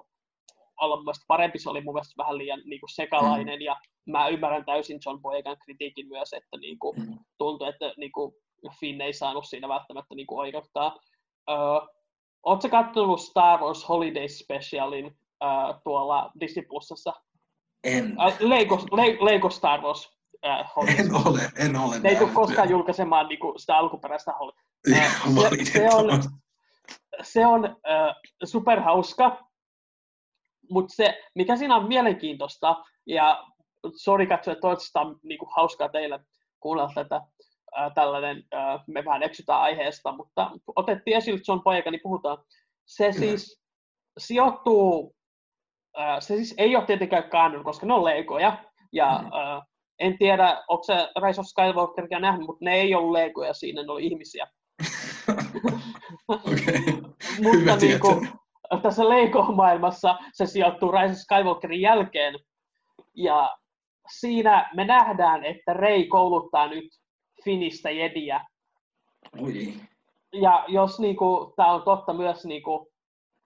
[0.80, 1.58] olla mun mielestä parempi.
[1.58, 3.58] Se oli mun mielestä vähän liian niin kuin sekalainen.
[3.58, 3.64] Mm.
[3.64, 7.18] Ja mä ymmärrän täysin John Boyegan kritiikin myös, että niin kuin, mm.
[7.38, 8.32] tuntui, että niin kuin,
[8.80, 10.96] Finn ei saanut siinä välttämättä niin kuin, oikeuttaa.
[11.50, 11.96] Uh,
[12.42, 17.12] Oletko katsonut Star Wars Holiday Specialin uh, tuolla Disney Plusassa?
[17.84, 18.16] En.
[18.26, 20.10] Uh, Lego, Le- Lego Star Wars
[20.46, 21.98] äh, En ole, en ole.
[21.98, 24.64] Ne ei tule koskaan julkaisemaan niin kuin, sitä alkuperäistä Holiday
[24.94, 26.22] se, se on,
[27.22, 28.14] se on äh,
[28.44, 29.48] superhauska,
[30.70, 33.44] mutta se, mikä siinä on mielenkiintoista, ja
[33.96, 36.20] sori katsoa, että toivottavasti on niin kuin, hauskaa teille
[36.60, 37.16] kuunnella tätä,
[37.78, 42.38] äh, tällainen, äh, me vähän eksytään aiheesta, mutta otettiin esille John Boyega, niin puhutaan.
[42.86, 43.60] Se siis
[44.18, 45.16] sijoittuu,
[46.00, 49.26] äh, se siis ei ole tietenkään kaanun, koska ne on leikoja, ja mm.
[49.26, 49.62] äh,
[49.98, 50.94] en tiedä, onko se
[51.26, 54.46] Rise of Skywalkeria nähnyt, mutta ne ei ollut leikoja siinä, ne oli ihmisiä.
[56.28, 57.02] okay.
[57.42, 58.28] Mutta niin kuin,
[58.82, 62.34] tässä Lego-maailmassa se sijoittuu Rise Skywalkerin jälkeen.
[63.14, 63.56] Ja
[64.18, 66.84] siinä me nähdään, että Rey kouluttaa nyt
[67.44, 68.40] Finistä jediä.
[69.40, 69.74] Ui.
[70.32, 72.86] Ja jos niin kuin, tämä on totta myös niin kuin,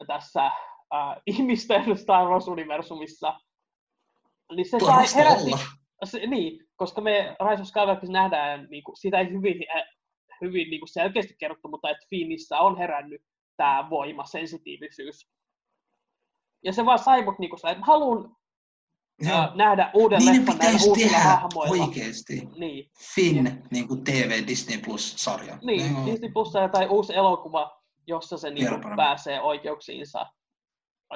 [0.07, 3.41] tässä äh, ihmisten Star Wars-universumissa,
[4.57, 5.51] niin se sai, herätti,
[6.05, 9.65] Se, niin, koska me Rise of nähdään, niin kuin, sitä ei hyvin,
[10.41, 13.23] hyvin niin kuin selkeästi kerrottu, mutta että Finnissä on herännyt
[13.57, 15.29] tämä voima, sensitiivisyys.
[16.65, 18.37] Ja se vaan sai mut niin kuin, että haluan
[19.23, 19.53] ja.
[19.55, 21.85] nähdä uuden niin leffan näillä uusilla hahmoilla.
[21.85, 22.49] oikeesti.
[22.57, 22.91] Niin.
[23.15, 23.53] Finn, ja.
[23.71, 25.59] niin kuin TV Disney Plus-sarja.
[25.63, 30.27] Niin, niin Disney Plus tai uusi elokuva, jossa se niin kuin, pääsee oikeuksiinsa.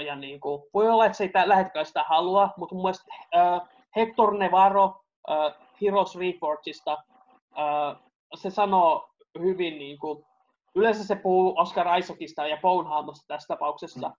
[0.07, 3.05] Ja niin kuin, voi olla, että se ei lähetkään sitä halua, mutta mun mielestä
[3.37, 3.61] äh,
[3.97, 6.93] Hector Nevarro äh, Heroes Reforgesta,
[7.59, 8.03] äh,
[8.35, 10.25] se sanoo hyvin, niin kuin,
[10.75, 14.15] yleensä se puhuu Oscar Isaacista ja Bonehammosta tässä tapauksessa, mm.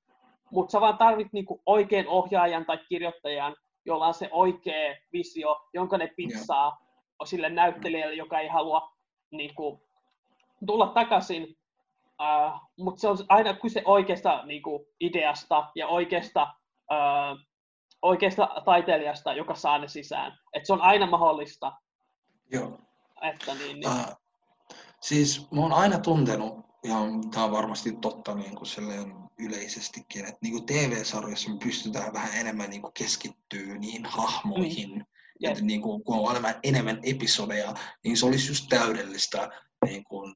[0.52, 3.56] mutta sä vaan tarvit niin kuin, oikean ohjaajan tai kirjoittajan,
[3.86, 6.80] jolla on se oikea visio, jonka ne pitsaa yeah.
[7.24, 8.92] sille näyttelijälle, joka ei halua
[9.32, 9.82] niin kuin,
[10.66, 11.58] tulla takaisin.
[12.22, 16.48] Uh, mutta se on aina kyse oikeasta niin kuin, ideasta ja oikeasta,
[16.92, 17.40] uh,
[18.02, 20.38] oikeasta taiteilijasta, joka saa ne sisään.
[20.54, 21.72] Et se on aina mahdollista.
[22.52, 22.80] Joo.
[23.22, 23.92] Että niin, niin.
[23.92, 24.25] Uh,
[25.06, 26.96] siis mä oon aina tuntenut, ja
[27.32, 28.68] tämä on varmasti totta niin kuin
[29.40, 35.50] yleisestikin, että niin kuin TV-sarjassa me pystytään vähän enemmän niin kuin keskittyä niihin hahmoihin, mm.
[35.50, 39.50] että niin kuin, kun on enemmän, enemmän episodeja, niin se olisi just täydellistä
[39.86, 40.36] niin kuin,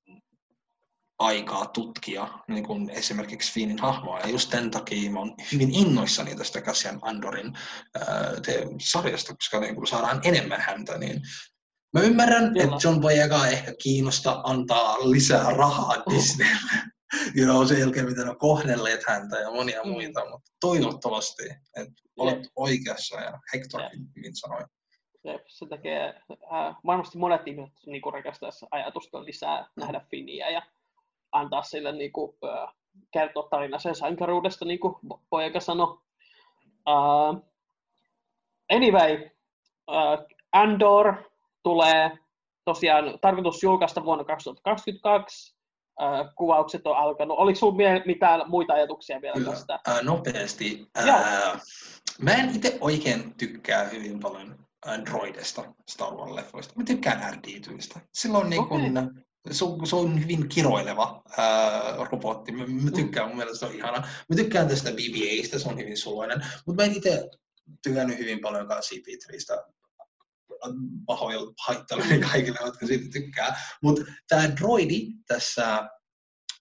[1.20, 4.20] aikaa tutkia niin kuin esimerkiksi Finnin hahmoa.
[4.20, 7.58] Ja just tämän takia mä oon hyvin innoissani tästä Cassian Andorin
[8.00, 8.08] ää,
[8.82, 10.98] sarjasta, koska niin kuin saadaan enemmän häntä.
[10.98, 11.22] Niin
[11.94, 12.64] Mä ymmärrän, Kyllä.
[12.64, 16.90] että John Boyega ehkä kiinnosta antaa lisää rahaa Disneylle
[17.38, 19.90] you know, sen jälkeen, mitä ne on kohdelleet häntä ja monia mm.
[19.90, 21.44] muita, mutta toivottavasti,
[21.76, 22.52] että olet Jep.
[22.56, 23.82] oikeassa ja Hector
[24.16, 24.62] hyvin sanoi.
[25.24, 26.22] Jep, se tekee,
[26.54, 30.62] äh, varmasti monet ihmiset niin rakastaisi ajatusta lisää nähdä Finiä ja
[31.32, 32.74] antaa sille niin kuin, äh,
[33.12, 34.96] kertoa tarina sen sankaruudesta, niin kuin
[35.30, 35.98] poika sanoi.
[36.88, 37.46] Uh,
[38.70, 39.30] anyway,
[39.88, 41.29] uh, Andor
[41.70, 42.12] tulee
[42.66, 45.56] tosiaan tarkoitus julkaista vuonna 2022
[46.36, 47.38] kuvaukset on alkanut.
[47.38, 49.52] Oliko sinulla mitään muita ajatuksia vielä Kyllä.
[49.52, 49.80] tästä?
[49.88, 50.88] Äh, nopeasti.
[50.98, 51.62] Äh,
[52.22, 56.74] mä en itse oikein tykkää hyvin paljon Androidista Star Wars-leffoista.
[56.76, 57.62] Mä tykkään r 2
[58.14, 59.24] Silloin niin kun, okay.
[59.52, 62.52] se, on, se on hyvin kiroileva ää, robotti.
[62.52, 64.08] Mä, mä tykkään, mun mielestä se on ihana.
[64.30, 66.46] Mä tykkään tästä BB-8, se on hyvin suloinen.
[66.66, 67.30] Mutta mä en itse
[67.84, 69.79] tykännyt hyvin paljon CP3stä
[71.06, 73.56] pahoja haittelen kaikille, jotka siitä tykkää.
[73.84, 75.90] Mutta tämä droidi tässä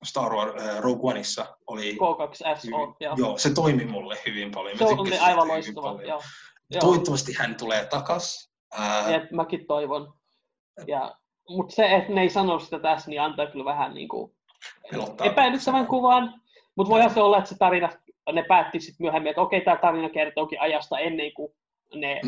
[0.05, 1.93] Star Wars uh, Rogue Oneissa oli...
[1.93, 3.15] K2SO, joo.
[3.19, 3.39] joo.
[3.39, 4.79] se toimi mulle hyvin paljon.
[4.79, 6.23] Se oli aivan loistava, joo.
[6.81, 8.53] Toivottavasti hän tulee takas.
[8.79, 10.15] Uh, ja mäkin toivon.
[10.87, 11.15] Ja,
[11.49, 14.33] mutta se, että ne ei sano sitä tässä, niin antaa kyllä vähän niin kuin
[15.25, 16.35] epäilyttävän kuvan.
[16.77, 17.89] Mutta voihan se olla, että se tarina,
[18.33, 21.53] ne päätti sitten myöhemmin, että okei, tämä tarina kertookin ajasta ennen kuin
[21.95, 22.21] ne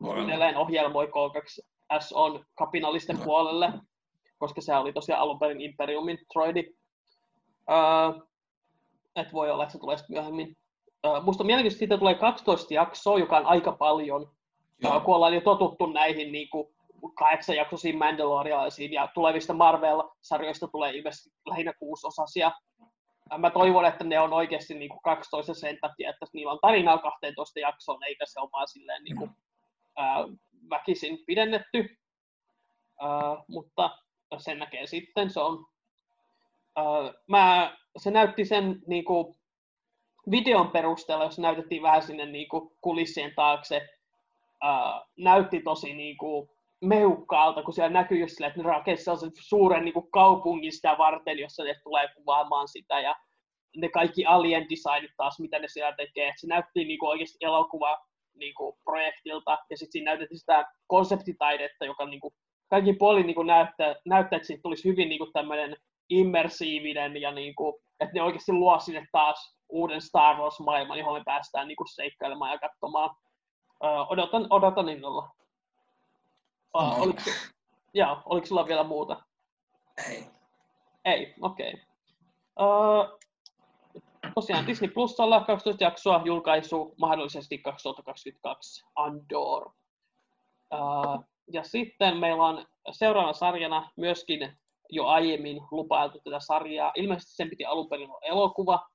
[0.00, 3.24] uudelleen ohjelmoi K2S on kapinallisten no.
[3.24, 3.72] puolelle,
[4.38, 6.74] koska se oli tosiaan alun perin Imperiumin droidi.
[7.70, 8.28] Uh,
[9.16, 10.56] et voi olla, että se tulee sitten myöhemmin.
[11.06, 14.22] Uh, musta mielenkiintoista siitä tulee 12 jaksoa, joka on aika paljon.
[14.86, 16.74] Uh, kun ollaan jo totuttu näihin niin kuin
[17.14, 22.52] kahdeksan jaksoisiin Mandalorialaisiin ja tulevista Marvel-sarjoista tulee ilmeisesti lähinnä kuusosasia
[23.38, 26.98] mä toivon, että ne on oikeasti niin kuin 12 sen takia, että niillä on tarinaa
[26.98, 29.30] 12 jaksoon, eikä se ole vaan silleen niin kuin,
[29.96, 30.16] ää,
[30.70, 31.96] väkisin pidennetty.
[33.00, 33.98] Ää, mutta
[34.38, 35.66] sen näkee sitten, se on...
[36.76, 36.84] Ää,
[37.28, 39.36] mä, se näytti sen niin kuin,
[40.30, 43.88] videon perusteella, jos näytettiin vähän sinne niin kuin, kulissien taakse,
[44.62, 46.50] ää, näytti tosi niin kuin,
[46.86, 50.98] meukkaalta, kun siellä näkyy just sille, että ne rakensi sellaisen suuren niin kuin kaupungin sitä
[50.98, 53.14] varten, jossa ne tulee kuvaamaan sitä, ja
[53.76, 56.32] ne kaikki alien designit taas, mitä ne siellä tekee.
[56.36, 57.98] Se näytti niin kuin oikeasti elokuva
[58.34, 62.34] niin kuin projektilta, ja sitten siinä näytettiin sitä konseptitaidetta, joka niin kuin,
[62.70, 65.76] kaikki puolin niin kuin näyttää, näyttää, että siitä tulisi hyvin niin kuin tämmöinen
[66.10, 71.22] immersiivinen, ja niin kuin, että ne oikeasti luo sinne taas uuden Star Wars-maailman, johon me
[71.24, 73.10] päästään niin kuin seikkailemaan ja katsomaan.
[74.08, 75.28] Odotan, odotan innolla.
[76.78, 77.20] Uh, oliko,
[77.94, 79.22] joo, oliko sulla vielä muuta?
[80.08, 80.26] Ei.
[81.04, 81.72] Ei, okei.
[81.72, 81.80] Okay.
[82.60, 83.18] Uh,
[84.34, 89.70] tosiaan Disney Plusalla 12 jaksoa julkaisu mahdollisesti 2022 Andor.
[90.74, 94.58] Uh, ja sitten meillä on seuraavana sarjana myöskin
[94.90, 96.92] jo aiemmin lupailtu tätä sarjaa.
[96.96, 98.86] Ilmeisesti sen piti alun perin olla elokuva,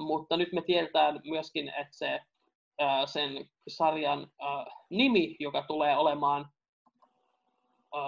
[0.00, 2.20] mutta nyt me tiedetään myöskin, että se,
[2.82, 4.30] uh, sen sarjan
[4.90, 6.53] nimi, joka tulee olemaan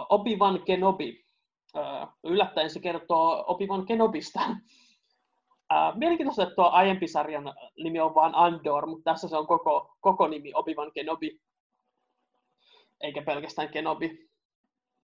[0.09, 1.25] Obi-Wan Kenobi.
[2.25, 4.41] Yllättäen se kertoo Obi-Wan Kenobista.
[5.95, 10.29] Mielenkiintoista, että tuo aiempi sarjan nimi on vain Andor, mutta tässä se on koko, koko
[10.29, 11.41] nimi Obi-Wan Kenobi.
[13.01, 14.29] eikä pelkästään Kenobi.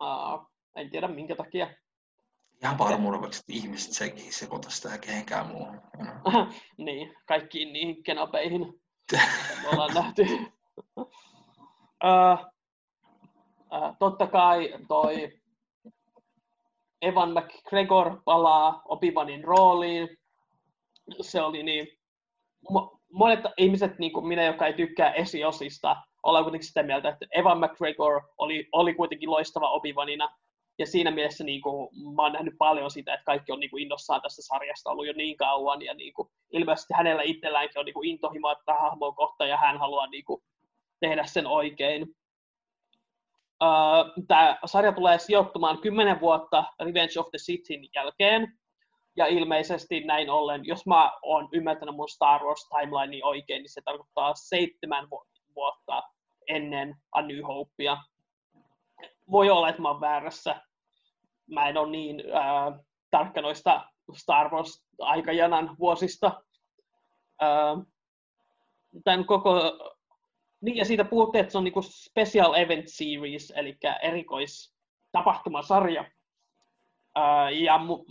[0.03, 1.71] Uh, en tiedä minkä takia.
[2.63, 5.81] Ihan varmuudeksi, että ihmiset sekin sekoita sitä kehenkään muuhun.
[6.87, 8.83] niin, kaikkiin niihin kenopeihin
[9.63, 10.23] me ollaan nähty.
[10.99, 12.52] uh,
[13.73, 15.33] uh, totta kai toi
[17.03, 20.09] Evan McGregor palaa Obivanin rooliin.
[21.21, 21.89] Se oli niin...
[23.13, 27.61] Monet ihmiset, niin kuin minä, joka ei tykkää esiosista, ollaan kuitenkin sitä mieltä, että Evan
[27.61, 30.29] McGregor oli, oli kuitenkin loistava Obivanina.
[30.79, 33.83] Ja siinä mielessä niin kuin, mä oon nähnyt paljon sitä, että kaikki on niin kuin,
[33.83, 35.83] innossaan tästä sarjasta ollut jo niin kauan.
[35.83, 40.07] Ja niin kuin, ilmeisesti hänellä itselläänkin on niin intohimoa tähän hahmoon kohtaan ja hän haluaa
[40.07, 40.43] niin kuin,
[41.01, 42.07] tehdä sen oikein.
[43.63, 48.59] Uh, Tämä sarja tulee sijoittumaan 10 vuotta Revenge of the Sithin jälkeen.
[49.17, 53.81] Ja ilmeisesti näin ollen, jos mä oon ymmärtänyt mun Star Wars timeline oikein, niin se
[53.85, 55.09] tarkoittaa seitsemän
[55.57, 56.03] vuotta
[56.49, 57.97] ennen A New Hopea.
[59.31, 60.61] Voi olla, että mä oon väärässä.
[61.47, 63.85] Mä en ole niin äh, tarkka noista
[64.17, 66.43] Star Wars-aikajanan vuosista.
[67.43, 67.87] Äh,
[69.05, 69.61] tämän koko...
[70.63, 76.05] Niin, ja siitä puhuttiin, että se on niinku special event series, eli erikoistapahtumasarja.
[77.19, 78.05] Äh, ja mu,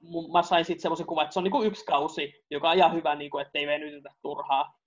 [0.00, 2.94] mu, mä sain sitten semmoisen kuvan, että se on niinku yksi kausi, joka on ihan
[2.94, 4.78] hyvä, niinku, ettei venytetä turhaa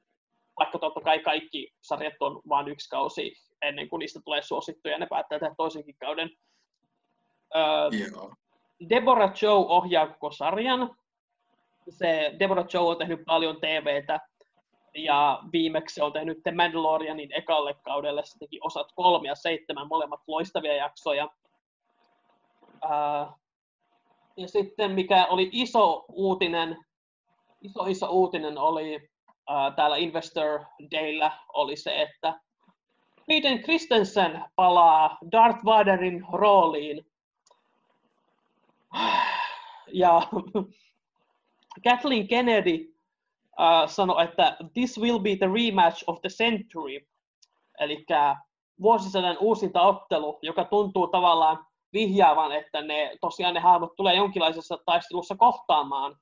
[0.61, 4.99] vaikka totta kai kaikki sarjat on vain yksi kausi ennen kuin niistä tulee suosittuja, ja
[4.99, 6.29] ne päättää tehdä toisenkin kauden.
[7.55, 7.89] Öö,
[8.89, 10.95] Deborah Joe ohjaa koko sarjan.
[11.89, 14.19] Se Deborah Joe on tehnyt paljon TVtä,
[14.95, 18.25] ja viimeksi on tehnyt The Mandalorianin ekalle kaudelle.
[18.25, 21.29] Se teki osat kolme ja seitsemän, molemmat loistavia jaksoja.
[22.83, 23.25] Öö,
[24.37, 26.77] ja sitten mikä oli iso uutinen,
[27.61, 29.09] iso iso uutinen oli
[29.75, 30.59] täällä Investor
[30.91, 32.39] Dayllä oli se, että
[33.31, 37.05] Hayden Christensen palaa Darth Vaderin rooliin.
[39.93, 40.21] Ja
[41.83, 42.90] Kathleen Kennedy
[43.59, 47.07] uh, sanoi, että this will be the rematch of the century.
[47.79, 48.05] Eli
[48.81, 55.35] vuosisadan uusinta ottelu, joka tuntuu tavallaan vihjaavan, että ne, tosiaan ne hahmot tulee jonkinlaisessa taistelussa
[55.35, 56.15] kohtaamaan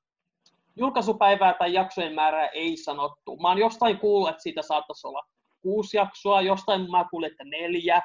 [0.76, 3.36] julkaisupäivää tai jaksojen määrää ei sanottu.
[3.36, 5.22] Mä oon jostain kuullut, että siitä saattaisi olla
[5.62, 8.02] kuusi jaksoa, jostain mä kuulin, että neljä.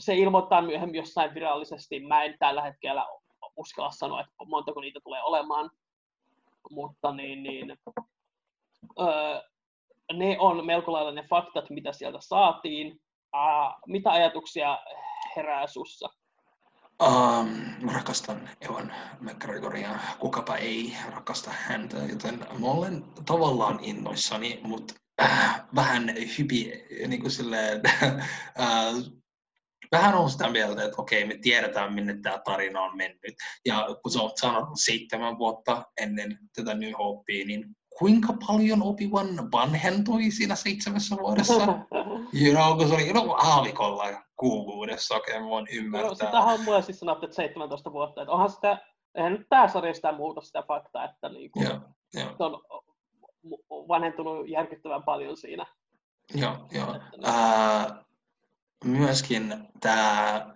[0.00, 2.00] Se ilmoittaa myöhemmin jossain virallisesti.
[2.00, 3.06] Mä en tällä hetkellä
[3.56, 5.70] uskalla sanoa, että montako niitä tulee olemaan.
[6.70, 7.76] Mutta niin, niin,
[10.12, 13.00] ne on melko lailla ne faktat, mitä sieltä saatiin.
[13.86, 14.78] mitä ajatuksia
[15.36, 16.08] herää sussa?
[17.02, 17.48] Um,
[17.80, 25.62] mä rakastan Evan McGregoria, kukapa ei rakasta häntä, joten mä olen tavallaan innoissani, mutta äh,
[25.74, 26.72] vähän hypi,
[27.06, 27.80] niin kuin silleen,
[28.60, 28.94] äh,
[29.92, 33.34] vähän on sitä mieltä, että okei, me tiedetään, minne tämä tarina on mennyt.
[33.66, 37.64] Ja kun sä oot sanonut seitsemän vuotta ennen tätä New Hopea, niin
[37.98, 41.54] kuinka paljon Obi-Wan vanhentui siinä seitsemässä vuodessa?
[42.42, 44.04] you know, kun se oli no, aavikolla
[44.36, 46.08] kuuvuudessa, okei, okay, voin ymmärtää.
[46.08, 48.78] No, sitähän on mulle siis sanottu, että 17 vuotta, että onhan sitä,
[49.14, 51.80] eihän nyt tämä sarja sitä muuta sitä faktaa, että niinku, yeah,
[52.16, 52.36] yeah.
[52.36, 52.62] se on
[53.88, 55.66] vanhentunut järkyttävän paljon siinä.
[56.34, 56.96] Joo, joo.
[57.26, 58.04] Äh,
[58.84, 60.46] myöskin tämä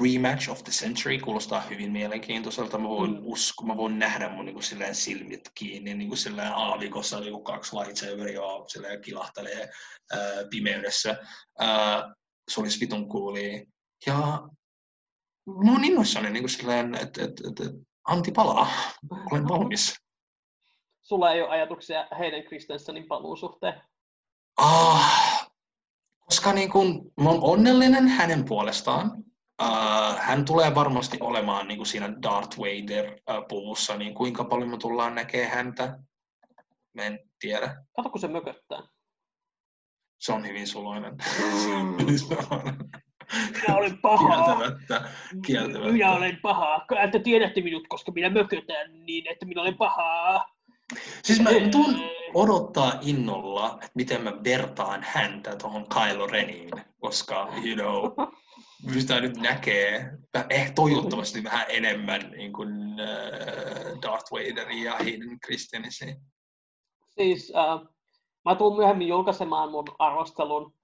[0.00, 2.78] rematch of the century kuulostaa hyvin mielenkiintoiselta.
[2.78, 3.20] Mä voin, mm.
[3.22, 7.44] usko, mä voin nähdä mun niin silleen silmit kiinni niin kuin silleen aavikossa niin kuin
[7.44, 9.70] kaksi lightsaberia silleen kilahtelee
[10.12, 11.16] ää, pimeydessä.
[11.58, 12.14] Ää,
[12.50, 13.66] se olisi vitun kuuli.
[14.06, 14.16] Ja
[15.64, 18.68] mä oon innoissani niin kuin silleen, että et, et, et, Antti palaa.
[19.32, 19.94] Olen valmis.
[21.02, 23.82] Sulla ei ole ajatuksia heidän Kristensenin paluun suhteen?
[24.56, 25.37] Ah,
[26.28, 29.24] koska niin kun, mä oon onnellinen hänen puolestaan,
[29.62, 35.14] Uh, hän tulee varmasti olemaan niin kuin siinä Darth Vader-puvussa, niin kuinka paljon me tullaan
[35.14, 35.98] näkemään häntä,
[36.94, 37.84] mä en tiedä.
[37.96, 38.82] Kato, kun se mököttää.
[40.18, 41.12] Se on hyvin suloinen.
[41.12, 41.96] Mm.
[43.52, 44.28] minä olen paha.
[44.28, 45.08] Kieltämättä.
[45.46, 45.92] Kieltämättä.
[45.92, 46.86] Minä olen paha.
[47.04, 50.44] Että tiedätte minut, koska minä mökötän niin, että minä olen paha.
[51.22, 52.00] Siis mä tuun
[52.34, 56.70] odottaa innolla, että miten mä vertaan häntä tuohon Kylo Reniin,
[57.00, 58.28] koska, you know,
[58.86, 60.10] pystytään nyt näkee
[60.50, 66.20] eh, toivottavasti vähän enemmän niin kuin, äh, Darth Vaderin ja Hayden Christensen.
[67.08, 67.88] Siis äh,
[68.44, 70.74] mä tuun myöhemmin julkaisemaan mun arvostelun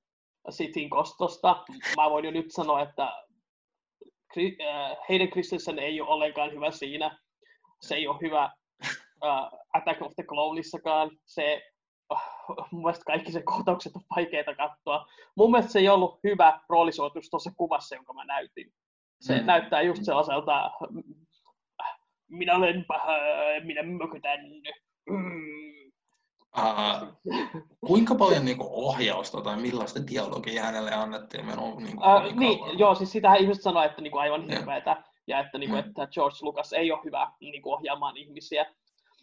[0.50, 1.64] Cityn kostosta.
[1.96, 7.18] Mä voin jo nyt sanoa, että äh, Hayden Christensen ei ole ollenkaan hyvä siinä.
[7.80, 8.44] Se ei ole hyvä
[9.24, 11.10] äh, Attack of the Clonesissakaan.
[11.26, 11.62] Se,
[12.12, 12.22] äh,
[12.70, 15.06] mun mielestä kaikki se kohtaukset on vaikeita katsoa.
[15.36, 18.72] Mun mielestä se ei ollut hyvä roolisuotus tuossa kuvassa, jonka mä näytin.
[19.20, 19.46] Se mm.
[19.46, 20.70] näyttää just sellaiselta,
[22.30, 23.12] minä olen paha,
[23.64, 24.40] minä mökytän.
[25.10, 25.64] Mm.
[26.58, 27.20] Uh,
[27.86, 31.46] kuinka paljon niinku ohjausta tai millaista dialogia hänelle annettiin?
[31.46, 35.58] Menu, niinku, uh, niin, joo, siis sitähän ihmiset sanoo, että niinku aivan hirveätä ja että,
[35.58, 35.80] niinku, mm.
[35.80, 38.66] että George Lucas ei ole hyvä niinku, ohjaamaan ihmisiä.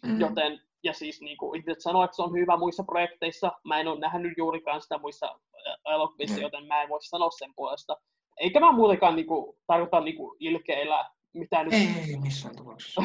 [0.06, 0.20] Mm.
[0.20, 3.52] Joten, ja siis niinku, ihmiset sanoo, että se on hyvä muissa projekteissa.
[3.64, 5.38] Mä en ole nähnyt juurikaan sitä muissa
[5.86, 6.42] elokuvissa, mm.
[6.42, 7.96] joten mä en voi sanoa sen puolesta.
[8.36, 11.74] Eikä mä muutenkaan niinku, tarkoita niinku, ilkeillä mitään.
[11.74, 13.02] Ei, ei missään tapauksessa.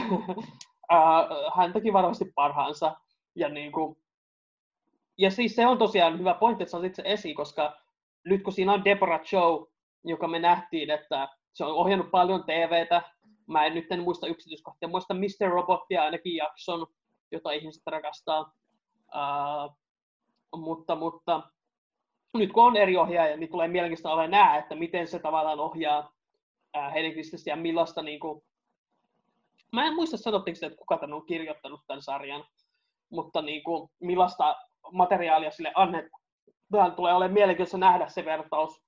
[1.57, 2.95] hän teki varmasti parhaansa.
[3.35, 3.97] Ja niinku,
[5.17, 7.77] ja siis se on tosiaan hyvä pointti, että sä se esiin, koska
[8.25, 9.67] nyt kun siinä on Deborah Joe,
[10.03, 13.01] joka me nähtiin, että se on ohjannut paljon TVtä,
[13.47, 15.49] mä en nyt en muista yksityiskohtia, muista Mr.
[15.49, 16.87] Robotia ainakin jakson,
[17.31, 18.53] jota ihmiset rakastaa.
[19.15, 19.77] Uh,
[20.59, 21.41] mutta, mutta
[22.33, 25.99] nyt kun on eri ohjaaja, niin tulee mielenkiintoista olla nähdä, että miten se tavallaan ohjaa
[26.77, 28.43] uh, Heidi ja millaista niin kuin...
[29.73, 32.45] Mä en muista sanottiinko että kuka tämän on kirjoittanut tämän sarjan,
[33.09, 34.55] mutta niin kuin, millaista
[34.91, 36.21] materiaalia sille annetaan.
[36.95, 38.81] Tulee olemaan mielenkiintoista nähdä se vertaus.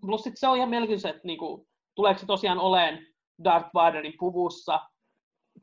[0.00, 3.06] Plus sit se on ihan mielenkiintoista, että niinku, tuleeko se tosiaan oleen
[3.44, 4.80] Darth Vaderin puvussa,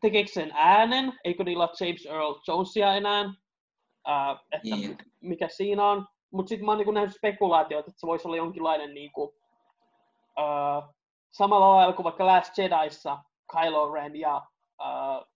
[0.01, 4.97] tekeekö sen äänen, eikö niillä ole James Earl Jonesia enää, uh, että niin.
[5.21, 6.07] mikä siinä on.
[6.31, 10.95] Mutta sitten mä oon niinku nähnyt spekulaatioita, että se voisi olla jonkinlainen niinku, uh,
[11.31, 13.17] samalla lailla kuin vaikka Last Jediissa
[13.51, 14.41] Kylo Ren ja
[14.79, 15.27] uh,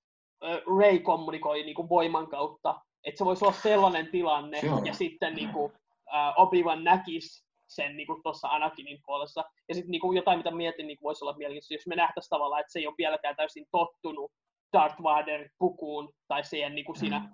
[0.79, 2.75] Ray kommunikoi niinku voiman kautta
[3.07, 4.81] että se voisi olla sellainen tilanne, Joo.
[4.85, 9.43] ja sitten niin kuin, uh, Obi-Wan näkisi sen niin tuossa Anakinin puolessa.
[9.69, 12.71] Ja sitten niin jotain, mitä mietin, niin voisi olla mielenkiintoista, jos me nähtäisiin tavallaan, että
[12.71, 14.31] se ei ole vieläkään täysin tottunut
[14.73, 17.29] Darth Vader pukuun, tai siihen niin kuin siinä mm.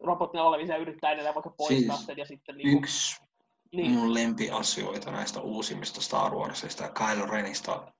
[0.00, 3.22] robottina olevissa yrittää edelleen vaikka poistaa siis sen, ja sitten niin kuin, yksi
[3.72, 3.90] niin.
[3.90, 7.92] mun lempiasioita näistä uusimmista Star Warsista ja Kylo Renista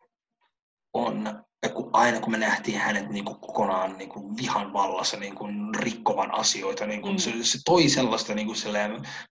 [0.95, 1.43] on
[1.75, 5.75] kun aina kun me nähtiin hänet niin kuin kokonaan niin kuin vihan vallassa niin kuin
[5.75, 7.19] rikkovan asioita, niin kuin mm.
[7.19, 8.59] se, se, toi sellaista niin kuin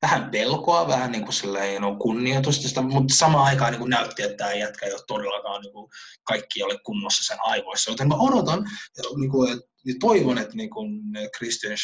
[0.02, 4.38] vähän pelkoa, vähän niin kuin silleen, no, kunnioitusta, mutta samaan aikaan niin kuin näytti, että
[4.38, 5.92] tämä jätkä ei ole todellakaan niin kuin,
[6.24, 7.92] kaikki ole kunnossa sen aivoissa.
[7.92, 8.70] Joten mä odotan
[9.18, 11.02] niin kuin, että ja toivon, että niin kun
[11.38, 11.78] Christian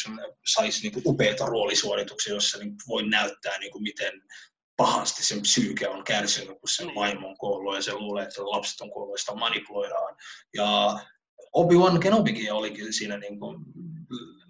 [0.46, 4.12] saisi niin upeita roolisuorituksia, jossa niin voi näyttää, niin kuin miten
[4.78, 6.94] pahasti sen psyyke on kärsinyt, kun sen niin.
[6.94, 10.16] vaimo on kuollut ja se luulee, että lapset on kuollut ja sitä manipuloidaan.
[10.54, 10.98] Ja
[11.52, 13.64] Obi-Wan Kenobikin olikin siinä niin kuin,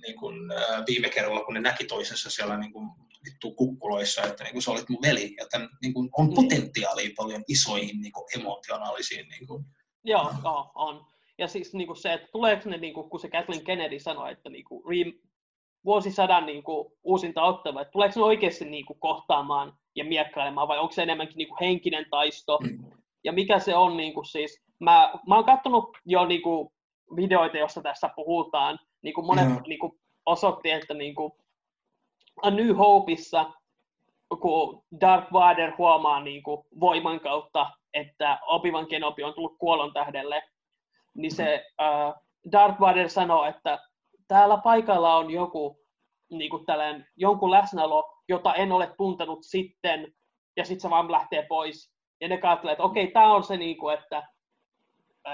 [0.07, 2.91] niin kuin, äh, viime kerralla, kun ne näki toisessa siellä niin kuin,
[3.25, 6.35] vittu kukkuloissa, että niin kuin, sä olit mun veli, joten niin kuin, on niin.
[6.35, 9.29] potentiaalia paljon isoihin niin kuin, emotionaalisiin.
[9.29, 9.65] Niin kuin,
[10.05, 10.33] Joo,
[10.75, 11.07] on.
[11.39, 14.33] Ja siis niin kuin se, että tuleeko ne, niin kuin, kun se Kathleen Kennedy sanoi,
[14.33, 14.83] että niin kuin,
[15.89, 20.79] vuosisadan niin kuin, uusinta ottava, että tuleeko ne oikeasti niin kuin, kohtaamaan ja miekkailemaan, vai
[20.79, 22.85] onko se enemmänkin niin kuin, henkinen taisto, mm.
[23.25, 26.69] ja mikä se on niin kuin, siis, mä, mä oon katsonut jo niin kuin,
[27.17, 29.63] videoita, joissa tässä puhutaan, niin kuin monet mm.
[29.67, 29.93] niin kuin,
[30.27, 31.33] osoitti, että niin kuin,
[32.43, 33.53] A New Hopeissa,
[34.41, 40.43] kun Darth Vader huomaa niin kuin, voiman kautta, että Obi-Wan Kenobi on tullut kuolon tähdelle,
[41.15, 42.15] niin se uh,
[42.53, 43.88] Darth Vader sanoo, että
[44.29, 45.81] täällä paikalla on joku
[46.31, 50.15] niin kuin tällainen, jonkun läsnäolo, jota en ole tuntenut sitten,
[50.57, 51.93] ja sitten se vaan lähtee pois.
[52.21, 54.29] Ja ne katselee, että okei, tämä on se, niin kuin, että,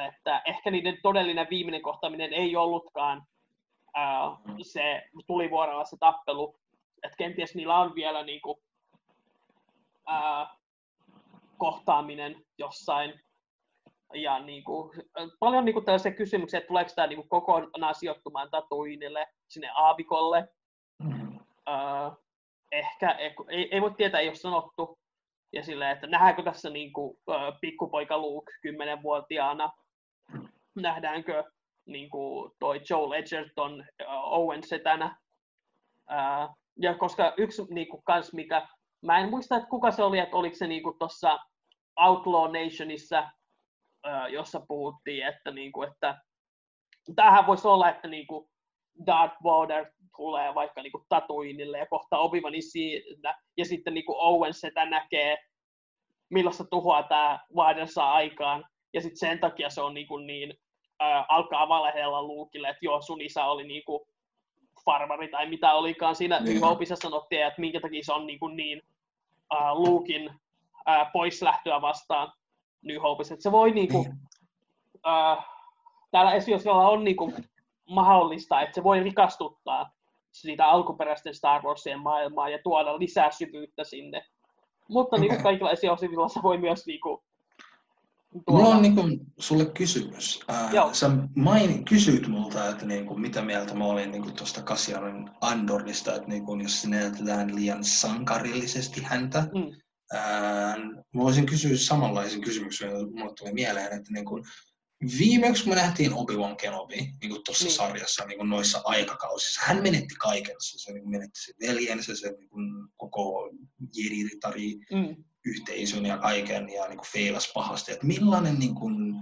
[0.08, 3.22] että ehkä niiden todellinen viimeinen kohtaaminen ei ollutkaan
[3.94, 6.56] ää, se tulivuorolla se tappelu.
[7.02, 8.58] Että kenties niillä on vielä niin kuin,
[10.06, 10.54] ää,
[11.58, 13.20] kohtaaminen jossain
[14.14, 14.90] ja niin kuin,
[15.38, 20.48] paljon niin kuin tällaisia kysymyksiä, että tuleeko tämä niin kuin kokonaan sijoittumaan Tatuinille, sinne Aavikolle.
[21.02, 21.36] Mm.
[21.36, 22.24] Uh,
[22.72, 23.10] ehkä,
[23.48, 24.98] ei, ei voi tietää, ei ole sanottu.
[25.52, 29.72] Ja silleen, että nähdäänkö tässä niin kuin, uh, pikkupoika Luke 10-vuotiaana,
[30.74, 31.44] nähdäänkö
[31.86, 35.16] niin kuin toi Joe Edgerton uh, Owen setänä.
[36.10, 38.68] Uh, ja koska yksi niin kuin, kans, mikä,
[39.02, 41.38] mä en muista, että kuka se oli, että oliko se niin tuossa
[42.00, 43.30] Outlaw Nationissa
[44.28, 46.20] jossa puhuttiin, että, niin kuin, että
[47.16, 48.48] tämähän voisi olla, että niin kuin
[49.06, 49.86] Darth Vader
[50.16, 54.84] tulee vaikka niin kuin Tatooinille ja kohta obi siinä, ja sitten niin kuin Owen sitä
[54.84, 55.36] näkee,
[56.30, 60.54] millaista tuhoa tämä Vader saa aikaan, ja sitten sen takia se on niin, kuin niin
[61.02, 64.00] äh, alkaa valehella Luukille, että joo, sun isä oli niin kuin
[64.84, 66.60] farmari tai mitä olikaan siinä niin.
[66.60, 68.82] Hopeissa sanottiin, että minkä takia se on niin, kuin niin
[69.54, 70.30] äh, Luukin
[70.88, 72.32] äh, poislähtöä vastaan.
[72.84, 73.34] New Hopeissa.
[73.34, 74.18] Että se voi niinku, niin.
[75.06, 75.44] äh,
[76.10, 77.32] täällä esiosilla on niinku
[77.88, 79.90] mahdollista, että se voi rikastuttaa
[80.32, 84.24] siitä alkuperäisten Star Warsien maailmaa ja tuoda lisää syvyyttä sinne.
[84.88, 85.28] Mutta okay.
[85.28, 87.20] niin kaikilla esiosivilla se voi myös niin kuin,
[88.46, 88.62] tuoda...
[88.62, 90.40] Mulla on niin kuin, sulle kysymys.
[90.50, 95.30] Äh, sä main, kysyit multa, että niin kuin, mitä mieltä mä olin niin tuosta Kasiarin
[95.40, 99.40] Andorista, että niin kuin, jos näytetään liian sankarillisesti häntä.
[99.40, 99.83] Mm.
[101.14, 104.44] Mä voisin kysyä samanlaisen kysymyksen, joka mulle tuli mieleen, että niin kuin,
[105.18, 107.74] viimeksi kun me nähtiin Obi-Wan Kenobi niin tuossa niin.
[107.74, 110.56] sarjassa niin kuin noissa aikakausissa, hän menetti kaiken.
[110.58, 113.50] Se niin menetti sen veljensä, se niin kuin koko
[113.94, 114.24] jedi
[114.92, 115.24] mm.
[115.44, 117.92] yhteisön ja kaiken ja niin feilas pahasti.
[117.92, 119.14] Että millainen niin kuin,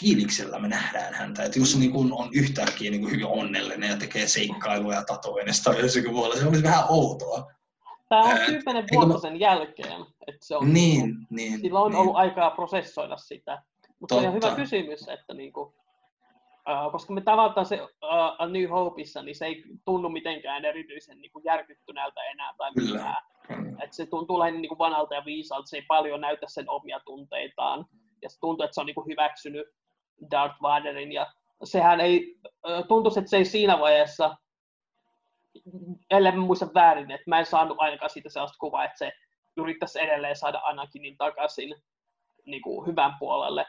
[0.00, 1.44] fiiliksellä me nähdään häntä.
[1.44, 6.12] Että jos niin kuin on yhtäkkiä niin kuin hyvin onnellinen ja tekee seikkailuja tatoinnista jossakin
[6.12, 7.52] muualla, se olisi vähän outoa.
[8.08, 10.00] Tämä on kymmenen vuotta sen jälkeen.
[10.26, 12.00] Että se on, niin, niin, niin, sillä on niin.
[12.00, 13.62] ollut aikaa prosessoida sitä.
[14.00, 17.88] Mutta on hyvä kysymys, että niinku, uh, koska me tavataan se uh,
[18.38, 23.16] A New Hopeissa, niin se ei tunnu mitenkään erityisen niinku järkyttyneeltä enää tai mitään.
[23.82, 27.86] että se tuntuu lähinnä niinku vanhalta ja viisaalta, se ei paljon näytä sen omia tunteitaan.
[28.22, 29.66] Ja se tuntuu, että se on niinku hyväksynyt
[30.30, 31.12] Darth Vaderin.
[31.12, 31.26] Ja
[31.64, 32.38] sehän ei,
[32.88, 34.36] tuntuu, että se ei siinä vaiheessa,
[36.10, 39.12] ellei mä muista väärin, että mä en saanut ainakaan siitä sellaista kuvaa, että se
[39.56, 41.74] yrittäisi edelleen saada Anakinin takaisin
[42.44, 43.66] niin kuin hyvän puolelle.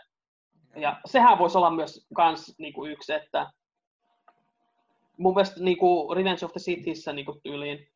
[0.76, 3.52] Ja sehän voisi olla myös kans niin kuin yksi, että
[5.18, 7.88] mun mielestä niin kuin Revenge of the Sithissä niin kuin tyyliin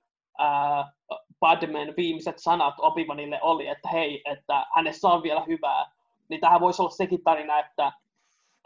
[1.40, 5.92] Padmen viimeiset sanat Obi-Wanille oli, että hei, että hänessä on vielä hyvää.
[6.30, 7.92] Niin tähän voisi olla sekin tarina, että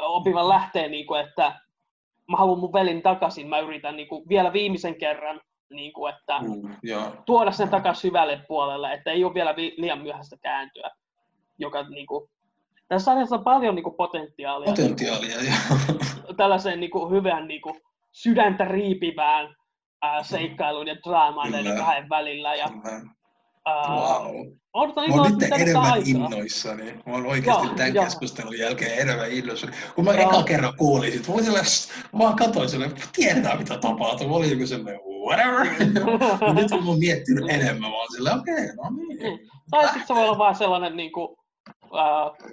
[0.01, 1.59] Obi-Wan lähtee, niin kuin, että
[2.31, 6.39] mä haluan mun velin takaisin, mä yritän niin kuin, vielä viimeisen kerran, niin kuin, että
[6.39, 6.77] mm,
[7.25, 10.91] tuoda sen takaisin hyvälle puolelle, että ei ole vielä vi- liian myöhäistä kääntyä.
[11.57, 12.29] Joka, niin kuin,
[12.87, 14.65] tässä sarjassa on paljon niin kuin, potentiaalia.
[14.65, 16.35] Potentiaalia, joo.
[16.37, 19.55] Tällaiseen niin kuin, hyvän niin kuin, sydäntä riipivään
[20.01, 22.55] ää, seikkailuun ja draamaan näiden kahden välillä.
[22.55, 22.67] Ja,
[23.65, 24.47] ää, wow.
[24.75, 26.03] Mä oon nyt enemmän aikaa.
[26.05, 26.91] innoissani.
[27.05, 28.03] Mä oon oikeasti joo, tämän joo.
[28.03, 29.73] keskustelun jälkeen enemmän innoissani.
[29.95, 30.29] Kun mä joo.
[30.29, 31.61] eka kerran kuulin sit, mä, sille,
[32.13, 34.27] mä vaan katsoin sille, tiedetään mitä tapahtuu.
[34.27, 35.65] Mä olin joku sellainen, whatever.
[36.55, 39.39] nyt kun mä oon miettinyt enemmän, mä oon silleen, okei, okay, no niin.
[39.39, 39.47] Mm.
[39.71, 41.37] Tai sitten se voi olla vaan sellainen niin kuin,
[41.83, 42.49] äh,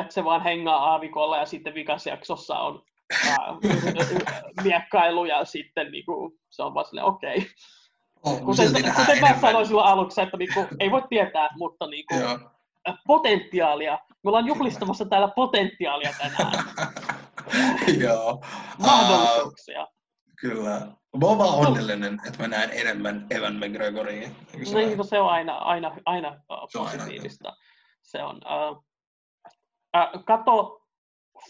[0.00, 2.82] että se vaan hengaa aavikolla ja sitten vikasjaksossa on
[3.28, 3.38] ää,
[4.64, 7.36] miekkailu ja sitten niinku, se on vaan silleen okei.
[7.36, 7.48] Okay.
[8.44, 12.14] Kuten kuten mä sanoin silloin aluksi, että niinku, ei voi tietää, mutta niinku,
[13.06, 13.98] potentiaalia.
[14.08, 16.64] Me ollaan juhlistamassa täällä potentiaalia tänään.
[18.04, 18.44] Joo.
[18.78, 19.82] Mahdollisuuksia.
[19.82, 19.88] Uh,
[20.40, 20.80] kyllä.
[21.20, 24.28] Mä oon vaan onnellinen, että mä näen enemmän Evan McGregoria.
[24.52, 27.56] Niin, se on aina, aina, aina uh, positiivista.
[28.02, 28.84] Se on, uh,
[29.96, 30.80] Äh, kato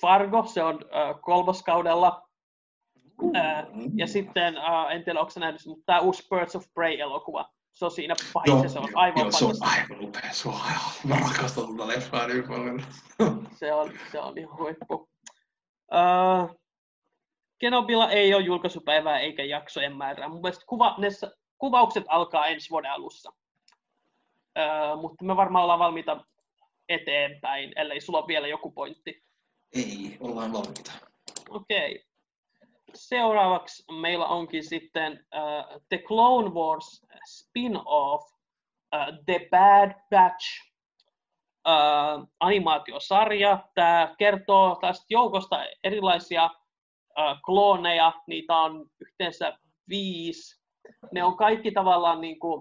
[0.00, 2.23] Fargo, se on äh, kolmoskaudella.
[3.94, 7.90] Ja sitten, äh, en tiedä, onko nähnyt, mutta tämä uusi Birds of Prey-elokuva, se on
[7.90, 11.66] siinä pahis, se on aivan joo, se on aivan upea, se on aivan, mä rakastan
[11.66, 12.84] tuota leffaa niin paljon.
[13.60, 14.94] se on, se on ihan huippu.
[14.94, 16.60] Uh,
[17.58, 20.28] Kenobilla ei ole julkaisupäivää eikä jaksojen määrää.
[20.28, 21.08] Mun mielestä kuva, ne,
[21.58, 23.32] kuvaukset alkaa ensi vuoden alussa.
[24.58, 26.24] Uh, mutta me varmaan ollaan valmiita
[26.88, 29.22] eteenpäin, ellei sulla ole vielä joku pointti.
[29.72, 30.92] Ei, ollaan valmiita.
[31.48, 31.94] Okei.
[31.94, 32.13] Okay.
[32.94, 38.32] Seuraavaksi meillä onkin sitten uh, The Clone Wars spin-off
[38.94, 40.70] uh, The Bad Batch
[41.68, 43.58] uh, animaatiosarja.
[43.74, 48.12] Tämä kertoo tästä joukosta erilaisia uh, klooneja.
[48.26, 50.64] Niitä on yhteensä viisi.
[51.12, 52.60] Ne on kaikki tavallaan niin kuin,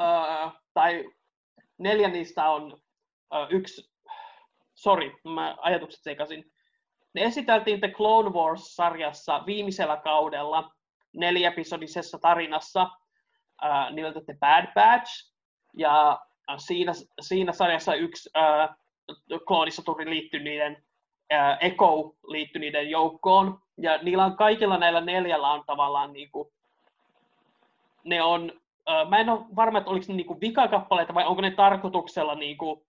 [0.00, 1.04] uh, tai
[1.78, 3.90] neljä niistä on uh, yksi,
[4.74, 6.52] sorry, mä ajatukset sekasin.
[7.14, 10.70] Ne esiteltiin The Clone Wars-sarjassa viimeisellä kaudella
[11.12, 15.32] neljäepisodisessa tarinassa uh, nimeltä The Bad Batch.
[15.76, 16.20] Ja
[16.56, 23.58] siinä, siinä sarjassa yksi uh, kloonisoturi liittyi niiden, uh, Echo liittyi niiden joukkoon.
[23.78, 26.52] Ja niillä on kaikilla näillä neljällä on tavallaan niinku,
[28.04, 28.52] ne on
[29.08, 32.86] mä en ole varma, että oliko ne niinku vikakappaleita vai onko ne tarkoituksella niinku,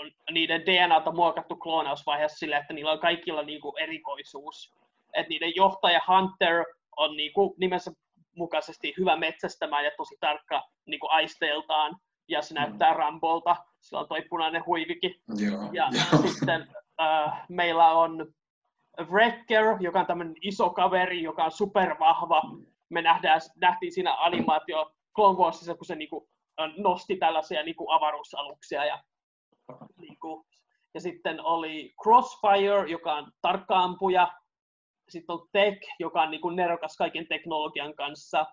[0.00, 4.74] uh, niiden DNAta muokattu kloonausvaiheessa sillä, että niillä on kaikilla niinku erikoisuus.
[5.14, 6.64] Et niiden johtaja Hunter
[6.96, 7.90] on niinku nimensä
[8.36, 11.96] mukaisesti hyvä metsästämään ja tosi tarkka niinku aisteeltaan,
[12.28, 12.96] ja se näyttää mm.
[12.96, 15.14] Rambolta, sillä on toi punainen huivikin.
[15.36, 16.22] Joo, ja joo.
[16.22, 16.62] sitten
[17.00, 18.32] uh, meillä on
[19.10, 22.42] Wrecker, joka on tämmöinen iso kaveri, joka on supervahva,
[22.88, 26.28] me nähdään, nähtiin siinä animaatio Clone Warsissa, kun se niinku,
[26.76, 29.02] nosti tällaisia niinku avaruusaluksia ja,
[29.96, 30.46] niinku,
[30.94, 34.32] ja sitten oli Crossfire, joka on tarkkaampuja.
[35.08, 38.46] sitten on Tech, joka on niin kuin nerokas kaiken teknologian kanssa.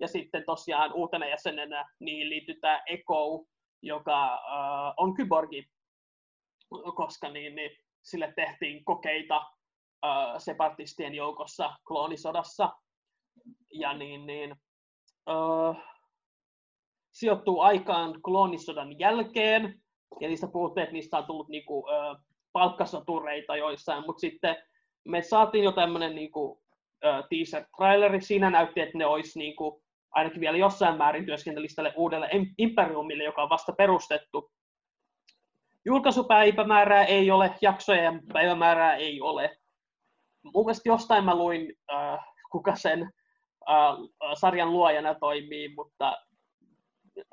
[0.00, 3.44] Ja sitten tosiaan uutena jäsenenä niin liittyy tämä Echo,
[3.82, 5.64] joka uh, on kyborgi,
[6.96, 7.70] koska niin, niin,
[8.02, 12.70] sille tehtiin kokeita uh, separatistien joukossa kloonisodassa.
[13.72, 14.54] Ja niin, niin,
[15.30, 15.76] uh,
[17.12, 19.81] sijoittuu aikaan kloonisodan jälkeen,
[20.20, 22.16] ja niistä puhuttiin, että niistä on tullut niinku, uh,
[22.52, 24.56] palkkasotureita joissain, mutta sitten
[25.04, 26.62] me saatiin jo tämmöinen niinku,
[27.02, 33.24] teaser-traileri, siinä näytti, että ne olisi niinku, ainakin vielä jossain määrin työskentelisi tälle uudelle Imperiumille,
[33.24, 34.50] joka on vasta perustettu.
[35.84, 39.56] Julkaisupäivämäärää ei ole, jaksojen päivämäärää ei ole.
[40.54, 42.18] Mun mielestä jostain mä luin, äh,
[42.52, 43.02] kuka sen
[43.70, 43.96] äh,
[44.34, 46.18] sarjan luojana toimii, mutta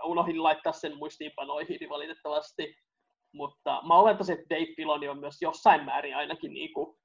[0.03, 2.75] unohdin laittaa sen muistiinpanoihin valitettavasti.
[3.33, 6.97] Mutta mä olettaisin, että Dave Filoni on myös jossain määrin ainakin, niinku,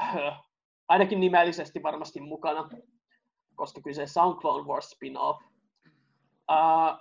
[0.00, 0.40] äh,
[0.88, 2.68] ainakin nimellisesti varmasti mukana,
[3.54, 5.42] koska kyseessä on Clone Wars spin-off.
[6.50, 6.98] Äh,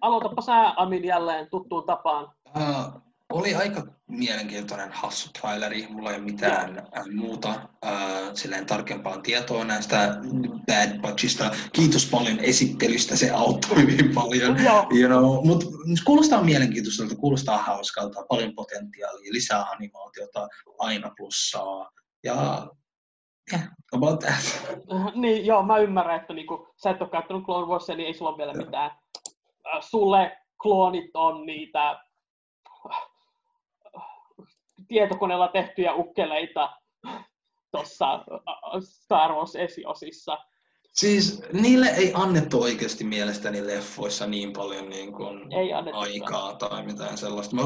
[0.00, 2.32] aloitapa sä, Amin, jälleen tuttuun tapaan.
[2.56, 3.02] Uh,
[3.32, 5.86] oli aika mielenkiintoinen hassu traileri.
[5.90, 7.48] Mulla ei ole mitään äh, muuta
[7.86, 7.92] äh,
[8.34, 10.16] silleen tarkempaa tietoa näistä
[10.66, 11.50] Bad Batchista.
[11.72, 14.56] Kiitos paljon esittelystä, se auttoi hyvin paljon.
[14.98, 15.46] you know.
[15.46, 15.64] Mut
[16.04, 20.48] kuulostaa mielenkiintoiselta, kuulostaa hauskalta, paljon potentiaalia, lisää animaatiota,
[20.78, 21.90] aina plussaa.
[22.24, 22.66] Ja
[23.52, 24.76] yeah, about that.
[25.14, 28.30] niin, joo, mä ymmärrän, että niinku, sä et ole käyttänyt Clone Warsia, niin ei sulla
[28.30, 28.90] ole vielä mitään.
[29.74, 32.00] Äh, sulle kloonit on niitä
[34.88, 36.70] tietokoneella tehtyjä ukkeleita
[37.70, 38.24] tuossa
[38.80, 40.38] Star Wars esiosissa.
[40.92, 47.18] Siis niille ei annettu oikeasti mielestäni leffoissa niin paljon niin kuin ei aikaa tai mitään
[47.18, 47.56] sellaista.
[47.56, 47.62] Mä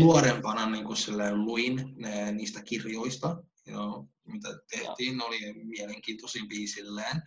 [0.00, 0.96] luorempana niin kuin
[1.44, 3.36] luin ne, niistä kirjoista,
[3.70, 7.22] know, mitä tehtiin, ne oli mielenkiintoisimpia silleen,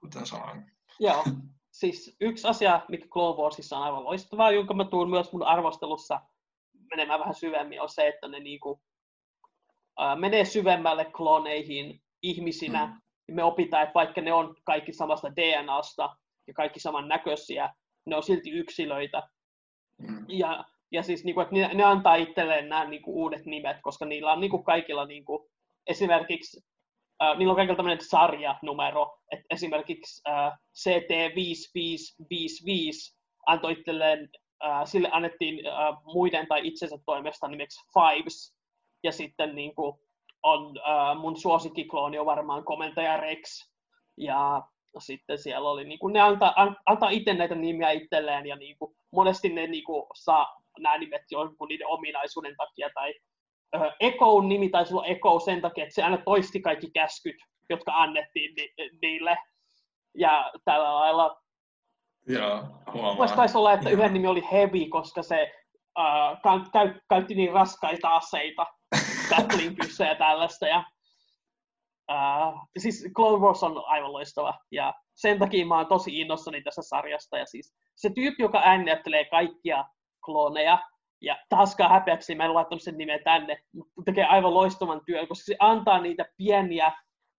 [0.00, 0.72] kuten sanoin.
[1.00, 1.24] Joo,
[1.80, 6.20] siis yksi asia, mikä Clone Warsissa on aivan loistavaa, jonka mä tuun myös mun arvostelussa
[6.90, 8.80] menemään vähän syvemmin, on se, että ne niinku,
[9.98, 12.86] ää, menee syvemmälle kloneihin ihmisinä.
[12.86, 12.92] Mm.
[13.28, 16.16] Ja me opitaan, että vaikka ne on kaikki samasta DNAsta
[16.46, 17.74] ja kaikki saman näköisiä,
[18.06, 19.22] ne on silti yksilöitä.
[19.98, 20.24] Mm.
[20.28, 24.32] Ja, ja siis niinku, että ne, ne antaa itselleen nämä niinku, uudet nimet, koska niillä
[24.32, 25.50] on niinku, kaikilla niinku,
[25.86, 26.60] esimerkiksi
[27.22, 33.16] Uh, niillä on kaikilla tämmöinen sarjanumero, että esimerkiksi uh, CT5555
[33.46, 34.28] antoi itselleen
[34.66, 38.56] äh, sille annettiin äh, muiden tai itsensä toimesta nimeksi Fives.
[39.02, 39.98] Ja sitten niin kuin,
[40.42, 43.70] on äh, mun suosikkiklooni on varmaan komentaja Rex.
[44.16, 44.62] Ja
[44.98, 48.78] sitten siellä oli, niin kuin, ne antaa, an, antaa itse näitä nimiä itselleen ja niin
[48.78, 52.90] kuin, monesti ne niin kuin, saa nämä nimet jonkun niiden ominaisuuden takia.
[52.94, 53.14] Tai
[53.76, 57.36] äh, Echoun nimi taisi olla Echo sen takia, että se aina toisti kaikki käskyt,
[57.70, 58.70] jotka annettiin ni,
[59.02, 59.36] niille.
[60.18, 61.43] Ja tällä lailla
[62.28, 63.36] Joo, huomaan.
[63.36, 65.52] taisi olla, että yhden nimi oli Heavy, koska se
[65.98, 68.66] uh, käy, käytti niin raskaita aseita,
[69.30, 70.66] Gatling-pyssejä ja tällaista.
[70.66, 70.84] Ja,
[72.12, 76.82] uh, siis Clone Wars on aivan loistava, ja sen takia mä oon tosi innossani tässä
[76.82, 77.38] sarjasta.
[77.38, 79.84] Ja siis se tyyppi, joka äänettelee kaikkia
[80.24, 80.78] klooneja,
[81.20, 85.44] ja taaskaan häpeäksi mä en laittanut sen nimen tänne, mutta tekee aivan loistavan työn, koska
[85.44, 86.92] se antaa niitä pieniä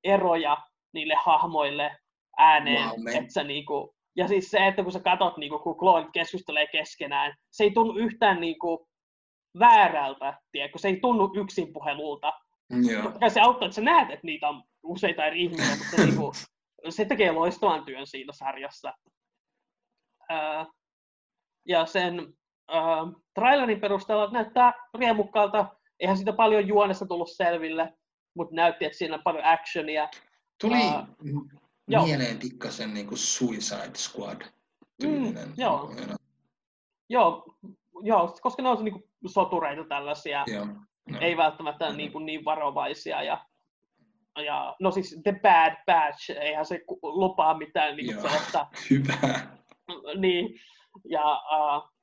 [0.03, 0.57] eroja
[0.93, 1.97] niille hahmoille
[2.37, 6.09] ääneen, wow, että sä niinku, ja siis se, että kun sä katot, niin kun kloonit
[6.13, 8.79] keskustelee keskenään, se ei tunnu yhtään niin kuin,
[9.59, 10.79] väärältä, tiedätkö?
[10.79, 12.33] se ei tunnu yksin puhelulta.
[13.03, 16.15] Totta se auttaa, että sä näet, että niitä on useita eri ihmisiä, mutta se, niin
[16.15, 16.33] kuin,
[16.89, 18.93] se tekee loistavan työn siinä sarjassa.
[20.29, 20.65] Ää,
[21.67, 22.33] ja sen
[22.67, 22.83] ää,
[23.33, 25.75] trailerin perusteella näyttää riemukkaalta.
[25.99, 27.93] Eihän siitä paljon juonessa tullut selville,
[28.35, 30.09] mutta näytti, että siinä on paljon actionia.
[30.61, 31.07] Tuli, ää,
[31.87, 32.05] Joo.
[32.05, 34.41] mieleen pikkasen niin kuin Suicide Squad
[35.01, 35.47] tyylinen.
[35.47, 35.93] Mm, joo.
[35.95, 36.15] Niin
[37.09, 37.55] joo,
[38.03, 39.03] joo, koska ne on niin kuin
[39.33, 40.65] sotureita tällaisia, joo,
[41.09, 41.19] no.
[41.21, 41.95] ei välttämättä no.
[41.95, 43.23] niin, kuin niin varovaisia.
[43.23, 43.45] Ja,
[44.45, 48.67] ja, no siis The Bad Batch, eihän se lupaa mitään niin kuin sellaista.
[48.89, 49.39] Hyvä.
[50.15, 50.59] Niin,
[51.09, 51.95] ja uh,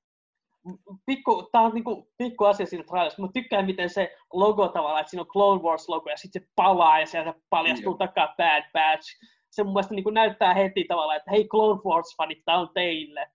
[1.07, 5.11] pikku, tää on niinku pikku asia siinä trailerissa, mutta tykkään miten se logo tavallaan, että
[5.11, 9.09] siinä on Clone Wars logo ja sitten se palaa ja sieltä paljastuu takaa Bad Batch
[9.53, 13.27] se mun mielestä niin kuin näyttää heti tavallaan, että hei Clone Wars-fanit, tämä on teille.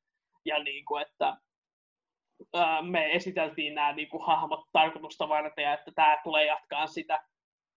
[0.46, 1.38] Ja niin kuin, että
[2.54, 7.20] ää, me esiteltiin nämä niin kuin, hahmot tarkoitusta varten ja että tämä tulee jatkaa sitä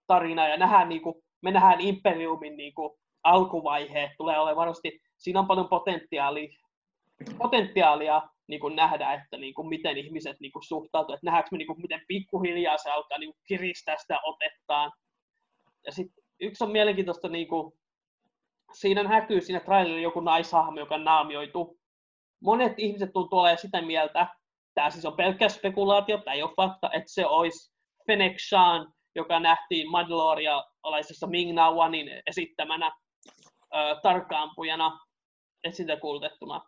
[0.06, 0.48] tarinaa.
[0.48, 5.46] Ja nähdään, niin kuin, me nähdään Imperiumin niin kuin, alkuvaihe, tulee olemaan varmasti, siinä on
[5.46, 6.48] paljon potentiaalia,
[7.38, 11.58] potentiaalia niin kuin nähdä, että niin kuin, miten ihmiset niin kuin, suhtautuvat, että nähdäänkö me
[11.58, 14.92] niin kuin, miten pikkuhiljaa se alkaa niin kuin, kiristää sitä otettaan
[15.86, 17.72] Ja sitten yksi on mielenkiintoista, niin kuin,
[18.72, 21.78] siinä näkyy siinä trailerilla joku naishahmo, joka on naamioitu.
[22.42, 24.26] Monet ihmiset tuntuu olemaan sitä mieltä,
[24.74, 27.72] tämä siis on pelkkä spekulaatio, tämä ei ole fakta, että se olisi
[28.06, 32.92] Fennec Shan, joka nähtiin Mandaloria-alaisessa Ming Wanin esittämänä
[33.74, 34.98] ö, tarkkaampujana
[35.64, 36.60] esitekultettuna.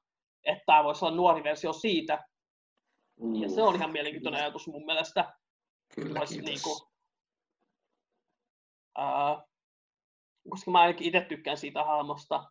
[0.45, 2.25] Että tämä voisi olla nuori versio siitä.
[3.41, 5.35] Ja se on ihan mielenkiintoinen ajatus mun mielestä.
[5.95, 6.81] Kyllä, Vois, niin kuin,
[8.99, 9.52] uh,
[10.51, 12.45] koska mä ainakin itse tykkään siitä hahmosta.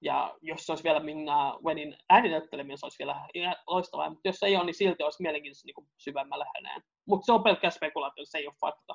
[0.00, 4.10] Ja jos se olisi vielä Minna Wenin ääninäytteleminen, se olisi vielä loistavaa.
[4.10, 6.82] Mutta jos se ei ole, niin silti olisi mielenkiintoista niin syvemmällä häneen.
[7.06, 8.94] Mutta se on pelkkä spekulaatio, se ei ole fakta.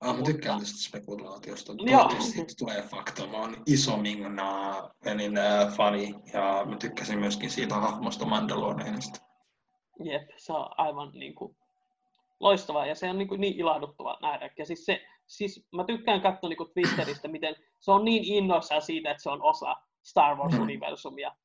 [0.00, 1.74] Ah, mä tykkään tästä spekulaatiosta.
[1.76, 3.26] Toivottavasti tulee fakta.
[3.26, 4.72] Mä oon iso Mingna
[5.04, 9.20] Wenin äh, fani ja mä tykkäsin myöskin siitä hahmosta Mandalorianista.
[10.04, 11.56] Jep, se on aivan niin kuin,
[12.40, 14.50] loistavaa ja se on niin, kuin, niin ilahduttava nähdä.
[14.58, 18.82] Ja siis, se, siis mä tykkään katsoa niin kuin Twitteristä, miten se on niin innoissaan
[18.82, 21.36] siitä, että se on osa Star Wars-universumia.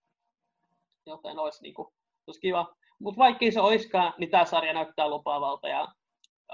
[1.06, 1.88] Joten olisi, niin kuin,
[2.28, 2.76] olisi kiva.
[3.00, 5.68] Mutta vaikkei se oiskaan, niin tämä sarja näyttää lupaavalta.
[5.68, 5.88] Ja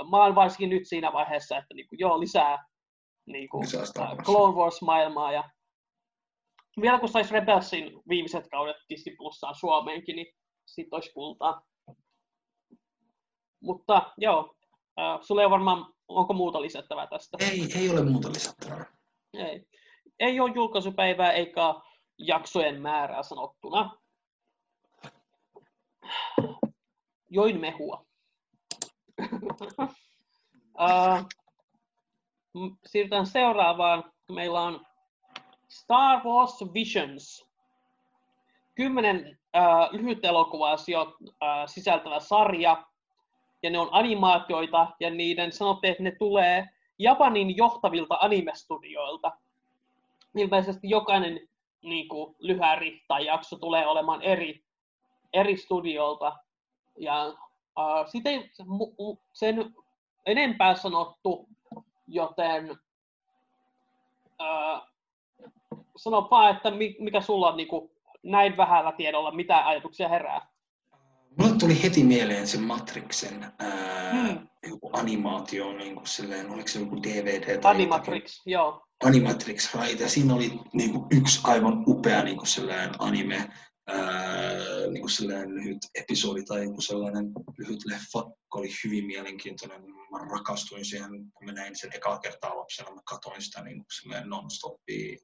[0.10, 2.66] mä oon varsinkin nyt siinä vaiheessa, että niin kuin, joo, lisää,
[3.26, 5.32] niin kuin, lisää Clone Wars-maailmaa.
[5.32, 5.50] Ja
[6.82, 10.36] vielä kun saisi Rebelsin viimeiset kaudet Disney Plussaan Suomeenkin, niin
[10.66, 11.62] sit olisi kultaa.
[13.62, 14.56] Mutta joo,
[15.00, 17.38] äh, sulla ei varmaan, onko muuta lisättävää tästä?
[17.40, 18.86] Ei, ei ole muuta lisättävää.
[19.34, 19.66] Ei.
[20.20, 21.74] Ei ole julkaisupäivää eikä
[22.18, 23.98] jaksojen määrää sanottuna.
[27.30, 28.06] Join mehua.
[30.80, 31.28] uh,
[32.86, 34.12] siirrytään seuraavaan.
[34.32, 34.86] Meillä on
[35.70, 37.46] Star Wars Visions.
[38.76, 41.14] Kymmenen uh, lyhyt elokuvaa uh,
[41.66, 42.86] sisältävä sarja,
[43.66, 46.70] ja ne on animaatioita, ja niiden sanotte, että ne tulee
[47.00, 49.32] Japanin johtavilta animestudioilta.
[50.36, 51.48] Ilmeisesti jokainen
[51.82, 54.64] niin kuin, lyhäri tai jakso tulee olemaan eri,
[55.34, 56.36] eri studiolta.
[56.98, 57.34] Ja
[58.06, 58.52] sitä ei
[59.34, 59.76] sen
[60.26, 61.48] enempää sanottu,
[62.08, 62.72] joten
[64.42, 64.82] uh,
[65.96, 67.92] sano vaan, että mikä sulla on niin kuin,
[68.24, 70.55] näin vähällä tiedolla, mitä ajatuksia herää.
[71.38, 74.48] Mulle tuli heti mieleen se Matrixen ää, hmm.
[74.70, 78.52] joku animaatio, niin kuin silleen, oliko se joku DVD tai Animatrix, jotakin.
[78.52, 78.82] joo.
[79.04, 80.00] Animatrix, right?
[80.00, 83.50] Ja siinä oli niin kuin, yksi aivan upea niin kuin sellainen anime,
[83.88, 84.58] ää,
[84.92, 87.26] niin kuin sellainen lyhyt episodi tai joku sellainen
[87.58, 89.82] lyhyt leffa, joka oli hyvin mielenkiintoinen.
[90.12, 94.30] Mä rakastuin siihen, kun mä näin sen ekaa kertaa lapsena, mä katsoin sitä niin kuin
[94.30, 95.18] non-stopia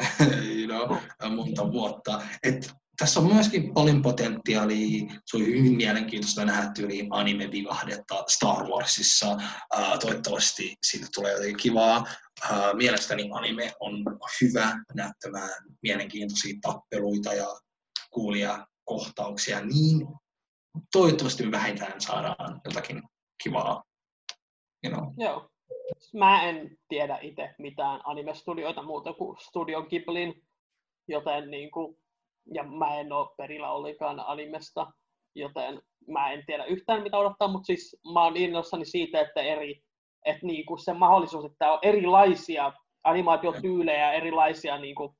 [0.58, 0.96] you know,
[1.36, 2.22] monta vuotta.
[2.42, 5.12] Et tässä on myöskin paljon potentiaalia.
[5.26, 9.26] Se oli hyvin mielenkiintoista nähdä tyyliin anime-vivahdetta Star Warsissa.
[9.32, 11.98] Uh, toivottavasti siitä tulee jotenkin kivaa.
[11.98, 14.04] Uh, mielestäni anime on
[14.40, 15.50] hyvä näyttämään
[15.82, 17.46] mielenkiintoisia tappeluita ja
[18.10, 20.06] kuulia kohtauksia, niin
[20.92, 23.02] toivottavasti me vähintään saadaan jotakin
[23.42, 23.82] kivaa.
[24.84, 25.12] You know.
[25.18, 25.48] Joo.
[26.14, 30.42] Mä en tiedä itse mitään anime-studioita muuta kuin Studio Ghiblin,
[31.08, 32.00] joten niin kuin
[32.54, 34.86] ja mä en ole perillä ollenkaan animesta,
[35.34, 39.82] joten mä en tiedä yhtään mitä odottaa, mutta siis mä oon innoissani siitä, että eri,
[40.24, 42.72] että niinku se mahdollisuus, että on erilaisia
[43.04, 45.16] animaatiotyylejä, erilaisia niinku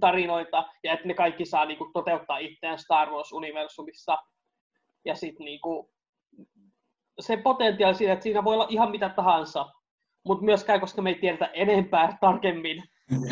[0.00, 4.18] tarinoita, ja että ne kaikki saa niinku toteuttaa itseään Star Wars-universumissa.
[5.04, 5.90] Ja sitten niinku,
[7.20, 9.66] se potentiaali siinä, että siinä voi olla ihan mitä tahansa,
[10.24, 12.82] mutta myöskään, koska me ei tiedetä enempää tarkemmin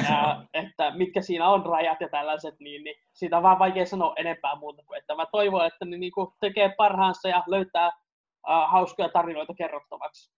[0.08, 4.14] ja, että mitkä siinä on rajat ja tällaiset, niin, niin siitä on vaan vaikea sanoa
[4.16, 8.70] enempää muuta kuin, että mä toivon, että ne niin kuin tekee parhaansa ja löytää uh,
[8.70, 10.32] hauskoja tarinoita kerrottavaksi.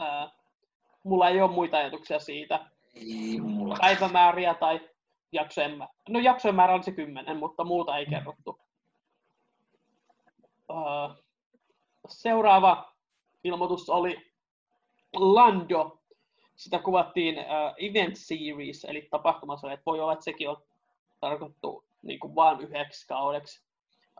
[0.00, 0.30] Uh,
[1.02, 2.66] mulla ei ole muita ajatuksia siitä.
[2.94, 3.76] Ei mulla.
[3.80, 4.80] Päivämääriä tai
[5.32, 5.92] jaksojen määrä.
[6.08, 8.60] No jaksojen määrä on se kymmenen, mutta muuta ei kerrottu.
[10.70, 11.24] Uh,
[12.08, 12.92] seuraava
[13.44, 14.34] ilmoitus oli
[15.14, 15.98] Lando
[16.56, 20.56] sitä kuvattiin uh, event series, eli tapahtumassa, että voi olla, että sekin on
[21.20, 23.62] tarkoittu niin kuin vain yhdeksi kaudeksi.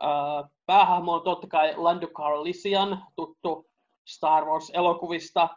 [0.01, 3.69] Uh, päähahmo on totta kai Lando Carlisian, tuttu
[4.05, 5.49] Star Wars-elokuvista.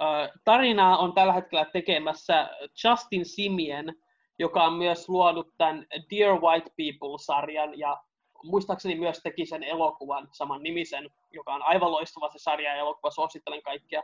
[0.00, 2.50] Uh, tarinaa on tällä hetkellä tekemässä
[2.84, 3.94] Justin Simien,
[4.38, 8.02] joka on myös luonut tämän Dear White People-sarjan ja
[8.44, 13.10] muistaakseni myös teki sen elokuvan saman nimisen, joka on aivan loistava se sarja ja elokuva.
[13.10, 14.02] Suosittelen kaikkia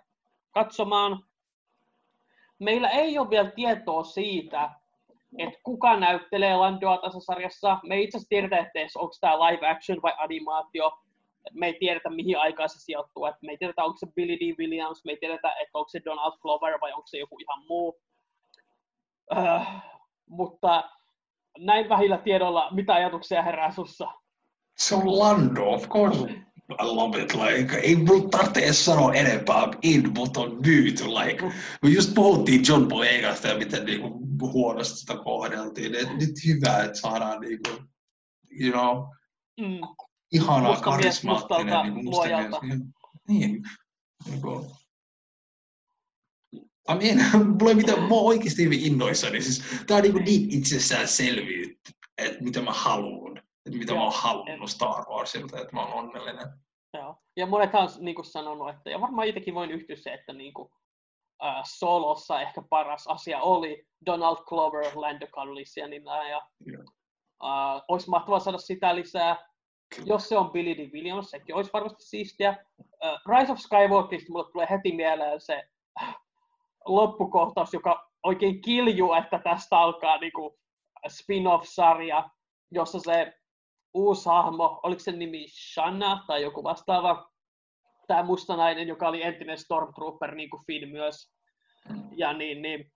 [0.51, 1.25] katsomaan
[2.59, 4.71] meillä ei ole vielä tietoa siitä,
[5.39, 7.79] että kuka näyttelee Landoa tässä sarjassa.
[7.83, 10.93] Me ei itse asiassa tiedetä, että onko tämä live action vai animaatio.
[11.53, 14.59] me ei tiedetä mihin aikaan se sijoittuu, me ei tiedetä onko se Billy D.
[14.59, 18.01] Williams, me ei tiedetä, että onko se Donald Glover vai onko se joku ihan muu.
[19.33, 19.67] Uh,
[20.27, 20.91] mutta
[21.59, 24.11] näin vähillä tiedolla, mitä ajatuksia herää sussa?
[24.77, 26.29] Se on Lando, of course.
[26.71, 31.45] I love it, like, ei mulla tarvitse edes sanoa enempää, in, mutta on myyty, like,
[31.83, 34.09] me just puhuttiin John Boyegasta ja miten niinku,
[34.41, 37.71] huonosti sitä kohdeltiin, et nyt hyvä, että saadaan niinku,
[38.61, 39.05] you know,
[39.61, 39.81] mm.
[40.33, 42.81] ihanaa, karismaattinen, niinku, musta mies,
[43.29, 43.63] niin,
[44.31, 44.67] niinku,
[46.89, 50.51] I mean, mulla ei mitään, mä oon oikeasti hyvin innoissani, siis tää on niinku niin
[50.51, 53.34] itsestäänselvyyttä, että mitä mä haluan
[53.67, 53.99] että mitä Joo.
[53.99, 56.49] mä oon halunnut Star Warsilta, että mä oon onnellinen.
[56.95, 57.17] Joo.
[57.37, 60.55] Ja monet on niin kuin sanonut, että, ja varmaan itsekin voin yhtyä se, että niin
[60.55, 60.69] kuin,
[61.45, 66.43] äh, Solossa ehkä paras asia oli Donald Glover, Lando Calrissianina, ja
[67.45, 69.37] äh, olisi mahtavaa saada sitä lisää.
[69.97, 70.09] Kyllä.
[70.09, 70.93] Jos se on Billy D.
[70.93, 72.49] Williams, sekin olisi varmasti siistiä.
[73.05, 75.69] Äh, Rise of Skywalkerista mulle tulee heti mieleen se
[76.03, 76.17] äh,
[76.87, 80.55] loppukohtaus, joka oikein kiljuu, että tästä alkaa niin kuin,
[81.09, 82.31] spin-off-sarja,
[82.71, 83.33] jossa se
[83.95, 87.31] uusi hahmo, oliko se nimi Shanna tai joku vastaava,
[88.07, 91.33] tämä mustanainen, joka oli entinen Stormtrooper, niin kuin Finn myös.
[91.89, 92.09] Mm.
[92.17, 92.93] Ja niin, niin,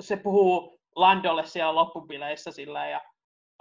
[0.00, 3.00] se puhuu Landolle siellä loppupileissä sillä ja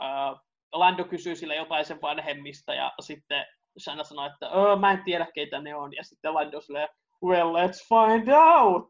[0.01, 0.39] uh,
[0.71, 3.45] Lando kysyy sille jotain sen vanhemmista ja sitten
[3.79, 5.95] Shanna sanoo, että mä en tiedä keitä ne on.
[5.95, 6.89] Ja sitten Lando sille,
[7.23, 8.89] well let's find out.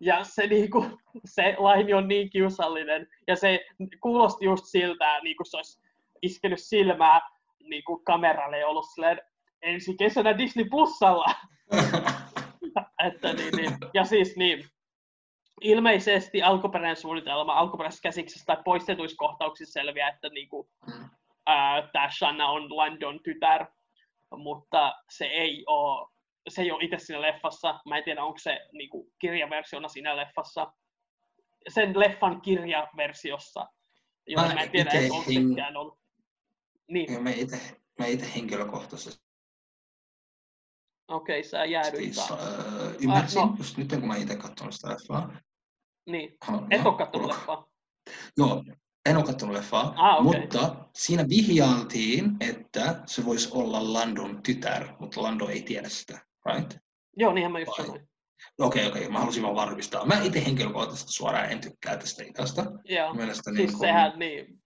[0.00, 0.84] Ja se, niinku,
[1.24, 3.60] se laini on niin kiusallinen ja se
[4.00, 5.82] kuulosti just siltä, niin kuin se olisi
[6.22, 7.20] iskenyt silmää
[7.62, 9.20] niin kuin kameralle ja ollut silleen
[9.62, 11.34] ensi kesänä Disney Plusalla.
[13.06, 13.70] että, niin, niin.
[13.94, 14.64] Ja siis niin,
[15.60, 20.68] ilmeisesti alkuperäinen suunnitelma alkuperäisessä käsiksessä tai poistetuissa kohtauksissa selviää, että niin kuin,
[21.92, 23.66] tämä Shanna on Landon tytär,
[24.36, 26.12] mutta se ei ole
[26.48, 27.80] se ei ole itse siinä leffassa.
[27.88, 30.72] Mä en tiedä, onko se niin kuin, kirjaversiona siinä leffassa.
[31.68, 33.66] Sen leffan kirjaversiossa,
[34.26, 35.98] jota mä, en tiedä, että onko sekään ollut.
[36.88, 37.12] Niin.
[37.12, 37.60] Ja mä itse,
[37.98, 39.22] mä itse henkilökohtaisesti
[41.08, 42.38] Okei, okay, sä jäädyit siis, äh,
[43.00, 43.54] ymmärsin, ah, no.
[43.58, 45.36] just nyt kun mä itse katsonut sitä leffaa.
[46.06, 46.38] Niin,
[46.70, 47.66] et ole katsonut leffaa.
[48.36, 48.64] Joo,
[49.06, 50.40] en ole katsonut leffaa, ah, okay.
[50.40, 56.76] mutta siinä vihjailtiin, että se voisi olla Landon tytär, mutta Lando ei tiedä sitä, right?
[57.16, 57.86] Joo, niinhän mä just Vai?
[57.86, 58.08] sanoin.
[58.58, 59.12] Okei, okay, okei, okay.
[59.12, 60.06] mä halusin vaan varmistaa.
[60.06, 62.66] Mä itse henkilökohtaisesti suoraan en tykkää tästä ikästä.
[62.84, 63.86] Joo, Mielestäni siis niin kun...
[63.86, 64.61] sehän niin,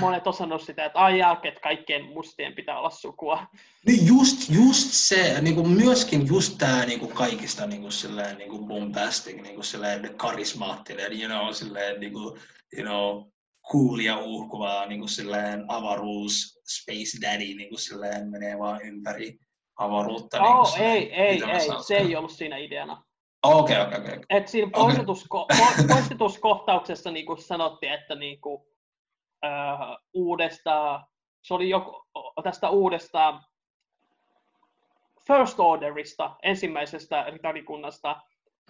[0.00, 3.46] monet on sanonut sitä, että ajaa, että kaikkien mustien pitää olla sukua.
[3.86, 8.38] Niin just, just se, niin kuin myöskin just tämä niin kuin kaikista niin kuin silleen,
[8.38, 12.40] niin kuin bombastic, niin kuin silleen karismaattinen, you know, silleen, niin kuin,
[12.76, 13.30] you know,
[13.72, 19.38] cool ja uhkuvaa, niin kuin silleen avaruus, space daddy, niin kuin silleen menee vaan ympäri
[19.78, 20.38] avaruutta.
[20.40, 23.02] Niin oh, niin ei, ei, ei, se ei ollut siinä ideana.
[23.42, 24.18] Okei, okei, okei.
[24.30, 25.04] Et siinä okay.
[25.88, 28.62] poistetuskohtauksessa niin kuin sanottiin, että niin kuin,
[29.44, 31.00] äh, uudesta,
[31.42, 32.06] se oli joku,
[32.42, 33.40] tästä uudesta
[35.26, 38.20] First Orderista, ensimmäisestä ritarikunnasta,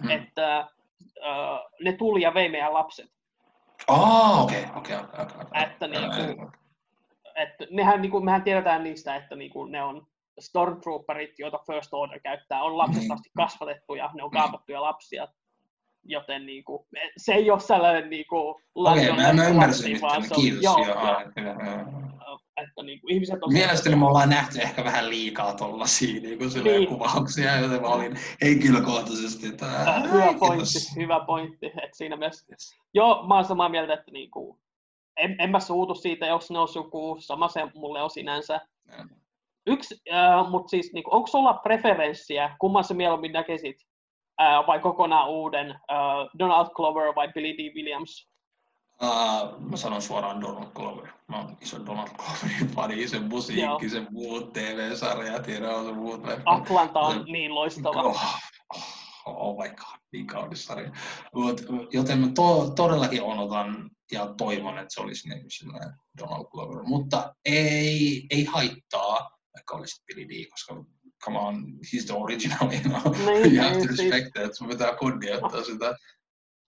[0.03, 0.11] hmm.
[0.11, 3.11] että äh, ne tuli ja vei meidän lapset.
[3.89, 5.63] Ah, okei, okei, okei.
[5.63, 6.51] Että niinku,
[7.35, 10.07] että nehän, niinku, mehän tiedetään niistä, että niinku, ne on
[10.41, 13.43] Stormtrooperit, joita First Order käyttää, on lapsesta asti mm-hmm.
[13.43, 15.29] kasvatettuja, ne on kaapattuja lapsia
[16.05, 16.86] joten niin kuin,
[17.16, 20.62] se ei ole sellainen niin kuin Okei, okay, mä, ymmärsin nyt, se on, kiitos.
[20.62, 21.05] Joo, joo,
[21.36, 22.40] joo.
[22.56, 26.64] Että niin kuin, ihmiset on Mielestäni me ollaan nähty ehkä vähän liikaa tuollaisia niin kuin
[26.64, 26.89] niin.
[26.89, 31.66] kuvauksia, joten mä olin henkilökohtaisesti, että äh, Hyvä pointti, hyvä pointti.
[31.66, 32.78] Että siinä mielessä, yes.
[32.94, 34.60] joo, mä oon samaa mieltä, että niin kuin,
[35.16, 38.60] en, en mä suutu siitä, jos ne on suku, sama se mulle on sinänsä.
[39.66, 43.90] Yksi, äh, mutta siis niin kuin, onko sulla preferenssiä, kumman sä mieluummin näkisit?
[44.41, 47.75] Uh, vai kokonaan uuden uh, Donald Glover vai Billy D.
[47.75, 48.31] Williams?
[49.03, 51.09] Uh, mä sanon suoraan Donald Glover.
[51.29, 56.45] Mä oon iso Donald Gloverin fani, se musiikki, se muut TV-sarjat ja se muut leffat.
[56.47, 58.03] Atlanta on se, niin loistava.
[58.03, 58.23] Oh,
[58.75, 58.85] oh,
[59.27, 60.91] oh my god, niin kaunis sarja.
[61.35, 61.61] Mut,
[61.93, 65.47] joten mä to, todellakin odotan ja toivon, että se olisi niin
[66.19, 66.83] Donald Glover.
[66.83, 70.75] Mutta ei, ei haittaa, vaikka olisi Billy D, koska
[71.25, 73.13] come on, he's the original, you know.
[73.27, 74.33] Niin, you have to respect siis...
[74.33, 75.97] that, sun pitää kunnioittaa sitä.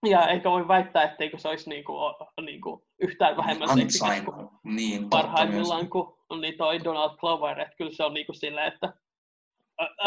[0.07, 1.93] Ja eikä voi väittää, etteikö se olisi niinku,
[2.41, 8.05] niinku yhtään vähemmän seksikäs kuin niin, parhaimmillaan kuin niin toi Donald Glover, että kyllä se
[8.05, 8.93] on niinku silleen, että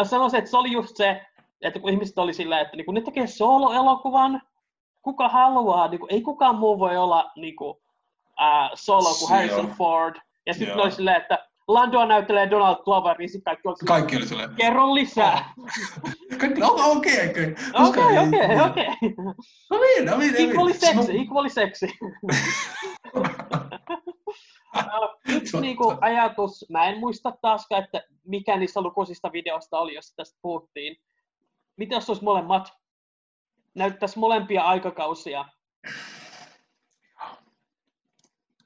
[0.03, 1.25] sanoisin, että se oli just se,
[1.61, 4.41] että kun ihmiset oli silleen, että niinku, ne tekee solo-elokuvan,
[5.01, 7.81] kuka haluaa, niinku, ei kukaan muu voi olla niinku,
[8.41, 10.15] äh, solo kuin Harrison Ford,
[10.45, 14.27] ja sitten oli silleen, että Landoa näyttelee Donald Glover, niin sitten kaikki oli Kaikki oli
[14.27, 14.55] silleen.
[14.55, 15.53] Kerro lisää.
[16.39, 17.55] Kaikki, okei, okei.
[17.73, 19.15] Okei, okei, okei.
[19.69, 20.35] No niin, no niin.
[20.35, 21.87] Equally seksi, equally seksi.
[25.27, 30.39] Yksi niinku ajatus, mä en muista taaskaan, että mikä niissä lukuisista videoista oli, jos tästä
[30.41, 30.97] puhuttiin.
[31.77, 32.73] Mitä jos olisi molemmat?
[33.75, 35.45] Näyttäisi molempia aikakausia.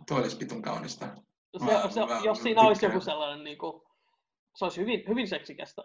[0.07, 1.07] Tuo olisi pitun kaunista.
[1.57, 3.81] Se, mä, se, mä, jos mä siinä olisi joku sellainen, niin kuin,
[4.55, 5.81] se olisi hyvin, hyvin seksikästä.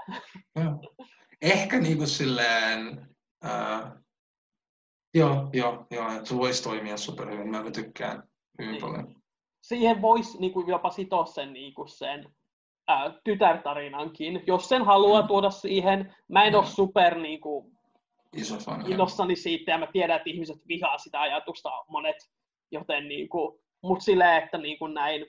[1.43, 3.09] Ehkä niin kuin silleen,
[3.45, 3.89] uh,
[5.15, 7.51] joo, joo, joo, että se voisi toimia superhyvin.
[7.51, 8.23] Mä tykkään
[8.59, 8.81] hyvin niin.
[8.83, 9.15] paljon.
[9.63, 12.35] Siihen voisi niin kuin, jopa sitoa sen, niin kuin sen
[12.89, 15.29] ää, tytärtarinankin, jos sen haluaa mm.
[15.29, 16.15] tuoda siihen.
[16.29, 16.59] Mä en mm.
[16.59, 17.75] ole super niin kuin,
[18.37, 22.17] Iso fan, innossani siitä ja mä tiedän, että ihmiset vihaa sitä ajatusta monet,
[22.71, 25.27] joten niin kuin, mut silleen, että niin kuin näin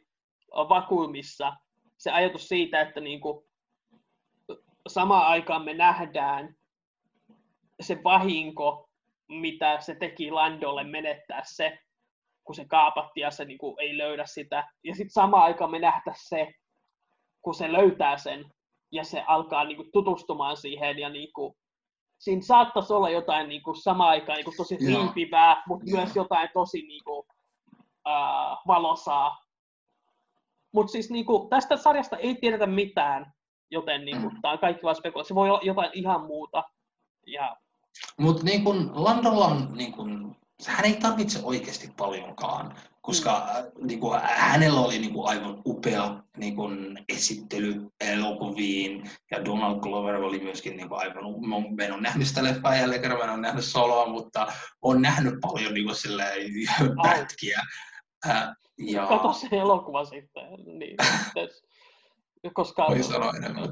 [0.55, 1.53] vakuumissa
[1.97, 3.45] se ajatus siitä, että niin kuin,
[4.87, 6.55] samaan aikaan me nähdään
[7.81, 8.89] se vahinko,
[9.27, 11.79] mitä se teki Landolle menettää se,
[12.43, 14.67] kun se kaapatti ja se niin kuin, ei löydä sitä.
[14.83, 16.53] Ja sitten samaan aikaan me nähdä se,
[17.41, 18.45] kun se löytää sen
[18.91, 21.53] ja se alkaa niin kuin, tutustumaan siihen ja niin kuin,
[22.19, 26.49] siinä saattaisi olla jotain niin kuin, samaan aikaan niin kuin, tosi riipivää, mutta myös jotain
[26.53, 27.25] tosi niin kuin,
[28.07, 29.44] uh, valosaa.
[30.75, 33.33] Mutta siis niin kuin, tästä sarjasta ei tiedetä mitään,
[33.71, 34.41] joten niin kuin, mm.
[34.41, 35.27] tämä on kaikki vain spekulaatio.
[35.27, 36.63] Se voi olla jotain ihan muuta.
[37.27, 37.57] Ja...
[38.17, 40.35] Mutta niin Landolla on, niin kun,
[40.67, 43.87] hän ei tarvitse oikeasti paljonkaan, koska mm.
[43.87, 50.15] niin kuin, hänellä oli niin kuin, aivan upea niin kuin, esittely elokuviin, ja Donald Glover
[50.15, 51.23] oli myöskin niin kuin, aivan,
[51.75, 54.47] mä en ole nähnyt sitä leffaa jälleen kerran, mä en ole nähnyt soloa, mutta
[54.81, 56.51] on nähnyt paljon niin kuin, silleen,
[57.03, 57.61] pätkiä.
[58.29, 58.55] Äh.
[59.09, 60.43] Kato se elokuva sitten.
[60.65, 60.97] Niin,
[62.53, 62.87] koska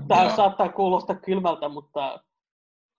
[0.07, 0.35] tämä joo.
[0.35, 2.19] saattaa kuulostaa kylmältä, mutta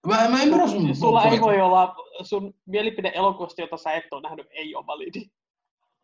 [0.06, 4.22] Mä, mä ymmärrän sun Sulla ei voi olla, sun mielipide elokuvasta, jota sä et ole
[4.22, 5.30] nähnyt, ei ole validi.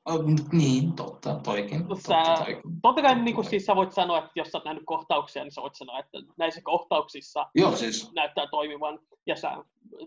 [0.05, 1.79] Oh, niin, totta, toikin.
[1.79, 2.63] Sä, totta, toikin.
[2.83, 5.53] totta kai niin kuin, siis sä voit sanoa, että jos sä oot nähnyt kohtauksia, niin
[5.53, 8.13] sä voit sanoa, että näissä kohtauksissa Joo, siis.
[8.15, 9.35] näyttää toimivan, ja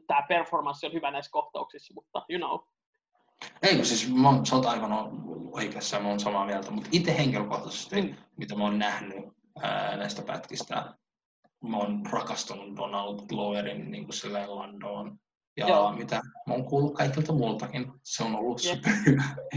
[0.08, 2.60] tämä performanssi on hyvä näissä kohtauksissa, mutta you know.
[3.64, 4.92] Ei, siis mä oon, sä oot aivan
[5.52, 8.16] oikeassa mä oon samaa mieltä, mutta itse henkilökohtaisesti, mm.
[8.38, 9.26] mitä mä oon nähnyt
[9.62, 10.94] ää, näistä pätkistä,
[11.64, 15.18] mä oon rakastunut Donald Gloverin niin kuin silleen Landoon.
[15.58, 15.92] Ja Joo.
[15.92, 18.76] mitä mä oon kuullut kaikilta muultakin, se on ollut yep.
[18.76, 18.94] super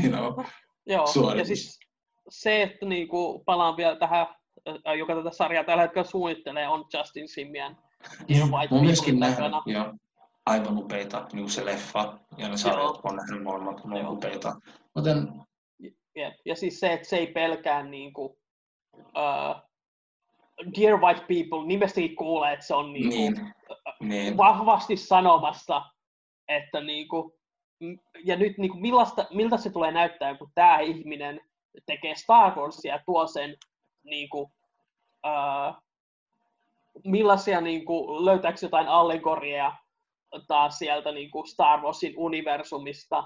[0.02, 0.46] you know,
[0.86, 1.38] Joo, suoritus.
[1.38, 1.78] ja siis
[2.28, 4.26] se, että niin kuin, palaan vielä tähän,
[4.98, 7.78] joka tätä sarjaa tällä hetkellä suunnittelee, on Justin Simian.
[8.28, 9.94] Joo, mä oon myöskin nähnyt, joo
[10.46, 14.60] aivan upeita, niin se leffa ja ne sarjat, on nähnyt molemmat, ne on upeita.
[14.96, 15.28] Joten...
[16.14, 18.36] Ja, ja siis se, että se ei pelkää niin kuin,
[18.96, 19.62] uh,
[20.80, 23.54] Dear White People, nimestä kuulee, että se on niin kuin, niin.
[24.00, 24.36] Niin.
[24.36, 25.82] vahvasti sanomassa,
[26.48, 27.32] että niin kuin,
[28.24, 31.40] ja nyt niin kuin, millaista, miltä se tulee näyttää, kun tämä ihminen
[31.86, 33.56] tekee Star Warsia ja tuo sen
[34.04, 34.50] niin kuin,
[35.26, 35.82] uh,
[37.04, 39.72] millaisia niin kuin, löytääkö jotain allegoria
[40.48, 43.24] taas sieltä niin kuin Star Warsin universumista.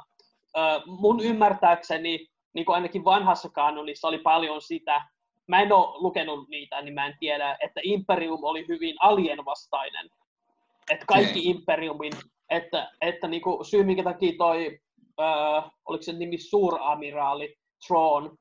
[0.87, 5.03] mun ymmärtääkseni, niin kuin ainakin vanhassa kanonissa oli paljon sitä,
[5.51, 10.11] mä en ole lukenut niitä, niin mä en tiedä, että Imperium oli hyvin alienvastainen.
[10.91, 11.41] Että kaikki.
[11.51, 12.12] Imperiumin,
[12.51, 14.78] että, että niin kuin syy minkä takia toi,
[15.20, 17.55] äh, oliko se nimi suuramiraali
[17.87, 18.37] Tron,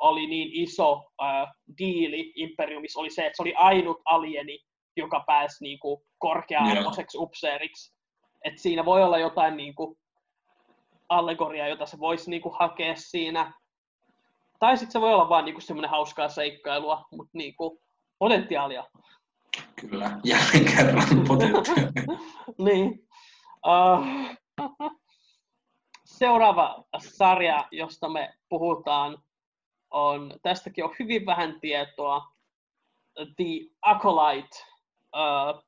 [0.00, 1.48] oli niin iso äh,
[1.78, 4.58] diili Imperiumissa, oli se, että se oli ainut alieni,
[4.96, 7.95] joka pääsi niin kuin korkea-arvoiseksi upseeriksi
[8.46, 9.98] että siinä voi olla jotain niin kuin,
[11.08, 13.52] allegoriaa, jota se voisi niin kuin, hakea siinä.
[14.58, 17.78] Tai sitten se voi olla vain niin semmoinen hauskaa seikkailua, mutta niin kuin,
[18.18, 18.84] potentiaalia.
[19.80, 21.92] Kyllä, jälleen kerran potentiaalia.
[22.66, 23.08] niin.
[23.66, 24.06] Uh,
[26.18, 29.18] seuraava sarja, josta me puhutaan,
[29.90, 32.32] on, tästäkin on hyvin vähän tietoa,
[33.36, 34.56] The Acolyte.
[35.16, 35.66] Uh,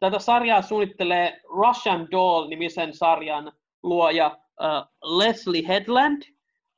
[0.00, 3.52] Tätä sarjaa suunnittelee Russian Doll-nimisen sarjan
[3.82, 6.22] luoja uh, Leslie Headland.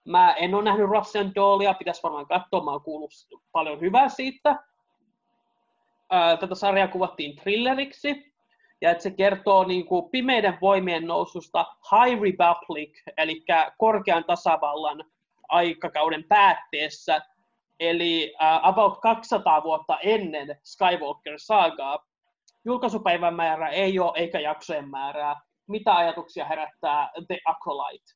[0.05, 3.11] Mä en ole nähnyt Russian Dollia, pitäisi varmaan katsoa, mä oon kuullut
[3.53, 4.51] paljon hyvää siitä.
[4.51, 8.35] Uh, tätä sarjaa kuvattiin thrilleriksi,
[8.81, 13.45] ja että se kertoo niin kuin pimeiden voimien noususta High Republic, eli
[13.79, 15.05] korkean tasavallan
[15.49, 17.23] aikakauden päätteessä,
[17.81, 22.08] eli uh, about 200 vuotta ennen Skywalker-saagaa.
[22.69, 25.41] Julkaisupäivän määrä ei ole, eikä jaksojen määrää.
[25.69, 28.13] Mitä ajatuksia herättää The Acolyte?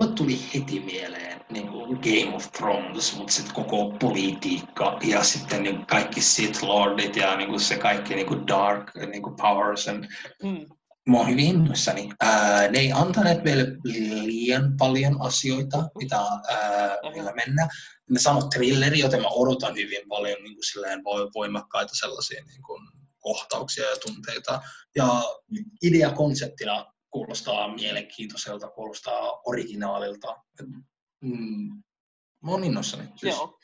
[0.00, 5.62] Mulle tuli heti mieleen niin kuin Game of Thrones, mutta sitten koko politiikka ja sitten
[5.62, 9.88] niin kaikki Sith Lordit ja niin kuin se kaikki niin kuin dark niin kuin powers.
[9.88, 10.04] And,
[10.42, 10.66] mm.
[11.08, 12.10] Mä oon hyvin innoissani.
[12.20, 13.64] Ää, ne ei antaneet meille
[14.24, 17.68] liian paljon asioita, mitä ää, vielä mennä.
[18.10, 22.82] Ne sanoo thrilleri, joten mä odotan hyvin paljon niin kuin voimakkaita sellaisia niin kuin,
[23.28, 24.60] kohtauksia ja tunteita.
[24.96, 25.22] Ja
[25.82, 30.36] idea konseptina kuulostaa mielenkiintoiselta, kuulostaa originaalilta.
[31.20, 31.82] Mm,
[32.44, 33.04] mä oon innoissani.
[33.16, 33.36] Siis.
[33.36, 33.58] Joo.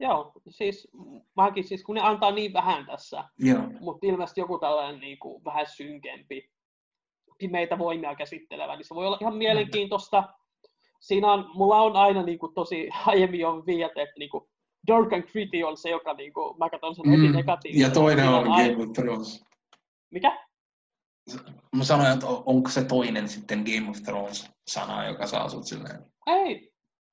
[0.00, 0.88] Joo, siis
[1.36, 3.62] mäkin siis kun ne antaa niin vähän tässä, Joo.
[3.80, 6.50] mutta ilmeisesti joku tällainen niin kuin, vähän synkempi,
[7.38, 10.24] pimeitä voimia käsittelevä, niin se voi olla ihan mielenkiintoista.
[11.00, 14.44] Siinä on, mulla on aina niin kuin, tosi aiemmin jo viiat, että niin kuin,
[14.86, 17.36] Dark and Gritty on se, joka niin kuin, mä katson sen heti mm.
[17.36, 17.82] negatiivisesti.
[17.82, 19.44] Ja toinen on, Game of Thrones.
[20.10, 20.38] Mikä?
[21.76, 26.04] Mä sanoin, että onko se toinen sitten Game of Thrones-sana, joka saa sut silleen...
[26.26, 26.72] Ei.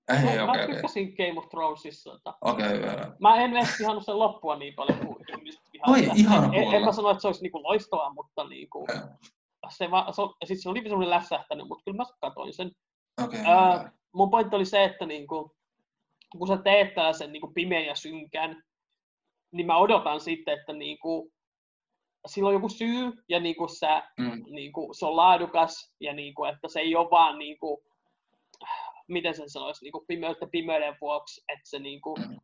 [0.10, 1.28] Ei, mä, okay, mä tykkäsin okay.
[1.28, 2.20] Game of Thronesissa.
[2.42, 3.12] Okei, okay, hyvä.
[3.20, 6.92] Mä en edes ihannut sen loppua niin paljon kuin ihmiset Oi, ihana en, en, mä
[6.92, 8.88] sano, että se olisi niinku loistavaa, mutta niinku,
[9.70, 12.72] se, va, se, siis se oli semmoinen lässähtänyt, mutta kyllä mä katsoin sen.
[13.24, 15.56] Okay, uh, mun pointti oli se, että niinku,
[16.38, 18.64] kun sä teet tällaisen niinku pimeän ja synkän,
[19.52, 21.32] niin mä odotan sitten, että niinku,
[22.28, 24.44] sillä on joku syy ja niin kuin sä, mm.
[24.50, 27.78] niin kuin, se on laadukas ja niin kuin, että se ei ole vaan niin kuin,
[29.08, 32.38] miten sen sanoisi, niin kuin pimeyttä pimeyden vuoksi, että se niin kuin, mm.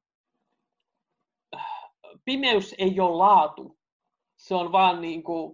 [2.25, 3.77] pimeys ei ole laatu,
[4.37, 5.51] se on vaan niin kuin,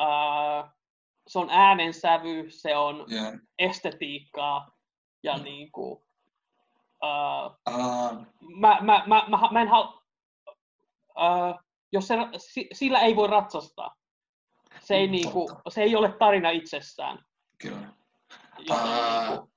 [0.00, 0.70] uh,
[1.26, 3.34] se on äänensävy, se on yeah.
[3.58, 4.78] estetiikkaa
[5.22, 5.44] ja mm.
[5.44, 6.04] niin kuin,
[7.02, 8.26] uh, uh.
[8.56, 9.98] Mä, mä, mä, mä, mä en hal,
[11.18, 11.60] uh,
[11.92, 12.16] jos se,
[12.72, 13.94] sillä ei voi ratsastaa.
[14.80, 17.18] Se ei, mm, niinku, se ei ole tarina itsessään.
[17.58, 17.88] Kyllä.
[18.70, 18.76] uh,
[19.28, 19.50] niinku,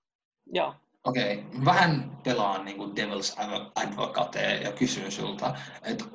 [0.45, 0.75] joo.
[1.03, 1.65] Okei, okay.
[1.65, 3.41] vähän pelaan niin kuin Devil's
[3.75, 6.05] Advocate ja kysyn sulta, että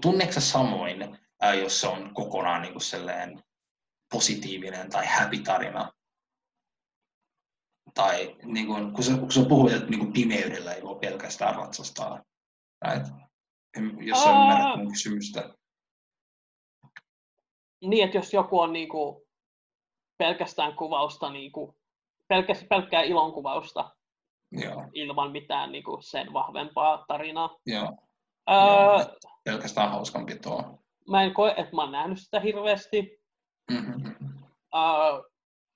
[0.00, 1.18] tunneeko samoin,
[1.60, 3.42] jos se on kokonaan niin kuin
[4.12, 5.92] positiivinen tai happy tarina?
[7.94, 11.54] Tai niin kuin, kun, sä, kun sä puhuit, että niin kuin pimeydellä ei voi pelkästään
[11.54, 12.22] ratsastaa,
[12.88, 13.06] right?
[14.00, 15.54] jos sä ymmärrät mun kysymystä
[17.88, 19.26] niin, että jos joku on niinku
[20.18, 21.76] pelkästään kuvausta, niinku,
[22.28, 23.90] pelkästään pelkkää ilonkuvausta
[24.52, 24.84] Joo.
[24.92, 27.56] ilman mitään niinku sen vahvempaa tarinaa.
[27.66, 27.96] Joo.
[28.50, 29.16] Öö, Joo.
[29.44, 30.78] Pelkästään hauskanpitoa.
[31.10, 33.22] Mä en koe, että mä oon nähnyt sitä hirveästi.
[33.70, 34.14] Mm-hmm.
[34.74, 35.31] Öö,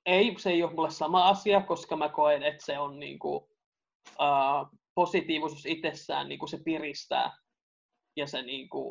[0.07, 3.49] ei, se ei ole mulle sama asia, koska mä koen, että se on niinku,
[4.21, 4.29] öö,
[4.95, 7.37] positiivisuus itsessään, niinku se piristää
[8.17, 8.91] ja se niinku,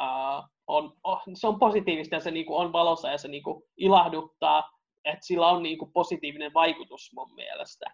[0.00, 4.70] uh, on, oh, se on positiivista ja se niinku on valossa ja se niinku ilahduttaa,
[5.04, 7.86] että sillä on niinku positiivinen vaikutus mun mielestä.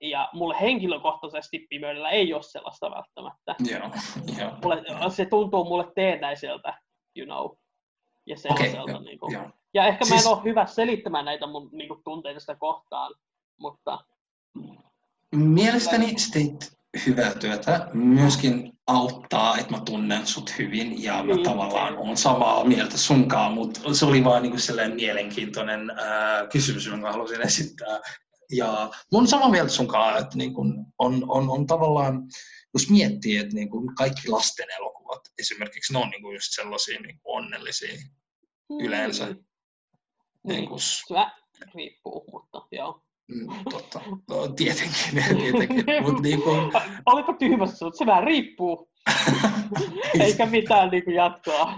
[0.00, 3.54] Ja mulle henkilökohtaisesti pimeydellä ei ole sellaista välttämättä.
[3.70, 3.90] Joo,
[4.38, 4.50] joo.
[4.62, 6.78] Mulle, se tuntuu mulle teennäiseltä,
[7.16, 7.56] you know.
[8.26, 8.92] Ja sellaiselta.
[8.92, 9.32] Okay, niinku.
[9.32, 9.50] Joo.
[9.76, 10.24] Ja ehkä siis...
[10.24, 13.14] mä en ole hyvä selittämään näitä mun niinku, tunteita sitä kohtaan,
[13.56, 14.04] mutta...
[15.34, 16.76] Mielestäni State
[17.06, 17.88] hyvää työtä.
[17.92, 21.42] Myöskin auttaa, että mä tunnen sut hyvin ja mä mm.
[21.42, 27.12] tavallaan on samaa mieltä sunkaan, mutta se oli vaan niinku sellainen mielenkiintoinen ää, kysymys, jonka
[27.12, 28.00] halusin esittää.
[28.52, 32.22] Ja mun samaa mieltä sunkaan, että niin kun on, on, on tavallaan,
[32.74, 37.20] jos miettii, että niin kun kaikki lasten elokuvat esimerkiksi, ne on niin just sellaisia niin
[37.24, 37.96] onnellisia
[38.70, 38.80] mm.
[38.80, 39.34] yleensä.
[40.46, 40.52] Mm.
[40.52, 40.78] Niin, kun...
[41.74, 43.02] riippuu, mutta joo.
[43.28, 44.00] Mm, totta.
[44.30, 46.02] No, tietenkin, tietenkin.
[46.02, 46.50] Mut niinku...
[47.06, 47.94] Oliko tyhmässä sinut?
[47.94, 48.88] Se vähän riippuu.
[50.20, 51.72] Eikä mitään niinku jatkoa.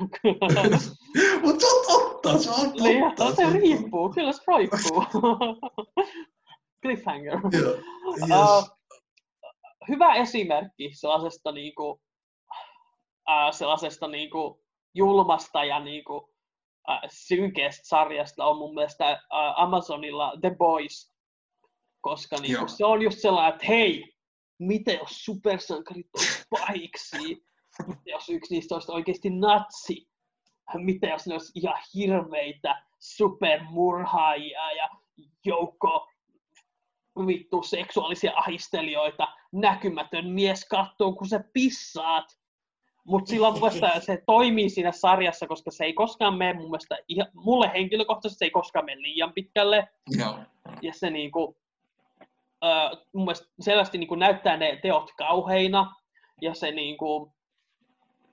[1.42, 3.24] Mutta se on totta, se on niin, totta.
[3.24, 5.04] Niin, se, se riippuu, kyllä se roikkuu.
[6.82, 7.38] Cliffhanger.
[7.54, 7.78] Yeah.
[8.18, 8.30] Yes.
[8.30, 8.78] Uh,
[9.88, 14.62] hyvä esimerkki sellaisesta, niinku, uh, sellaisesta niinku,
[14.94, 16.30] julmasta ja niinku,
[17.10, 19.22] synkeästä sarjasta on mun mielestä
[19.56, 21.18] Amazonilla The Boys
[22.00, 24.14] koska niin se on just sellainen, että hei,
[24.58, 27.44] mitä jos supersankarit olisi pahiksi?
[27.86, 30.08] Mitä jos yksi niistä olisi oikeasti natsi?
[30.74, 34.88] Mitä jos ne olisi ihan hirveitä supermurhaajia ja
[35.44, 36.08] joukko
[37.26, 42.38] vittu seksuaalisia ahistelijoita, näkymätön mies katsoo, kun sä pissaat.
[43.08, 46.98] Mutta silloin mun mielestä se toimii siinä sarjassa, koska se ei koskaan mene mun mielestä,
[47.34, 49.88] mulle henkilökohtaisesti se ei koskaan mene liian pitkälle.
[50.18, 50.38] Joo.
[50.82, 51.56] Ja se niinku,
[52.64, 55.94] äh, mun mielestä selvästi niin kuin näyttää ne teot kauheina,
[56.40, 57.32] ja, se, niin kuin,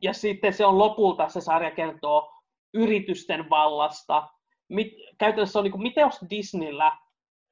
[0.02, 2.34] ja sitten se on lopulta, se sarja kertoo
[2.73, 4.30] yritysten vallasta.
[4.69, 6.91] Mit, käytännössä on niin kuin, mitä jos Disneyllä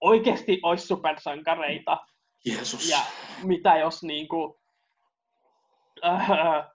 [0.02, 1.98] oikeasti olisi supersankareita.
[2.46, 2.90] Jeesus.
[2.90, 3.00] Ja
[3.44, 4.54] mitä jos niin kuin,
[6.06, 6.73] äh,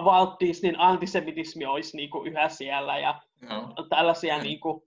[0.00, 3.86] Walt Disneyn antisemitismi olisi niin kuin yhä siellä ja Joo.
[3.88, 4.82] tällaisia, niin kuin,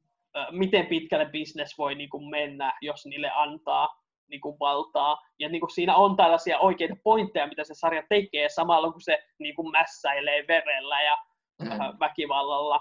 [0.52, 5.18] miten pitkälle business voi niin kuin mennä, jos niille antaa niin kuin valtaa.
[5.40, 9.24] Ja niin kuin siinä on tällaisia oikeita pointteja, mitä se sarja tekee, samalla kun se
[9.40, 11.18] niin kuin mässäilee verellä ja
[11.62, 11.70] mm.
[12.00, 12.80] väkivallalla.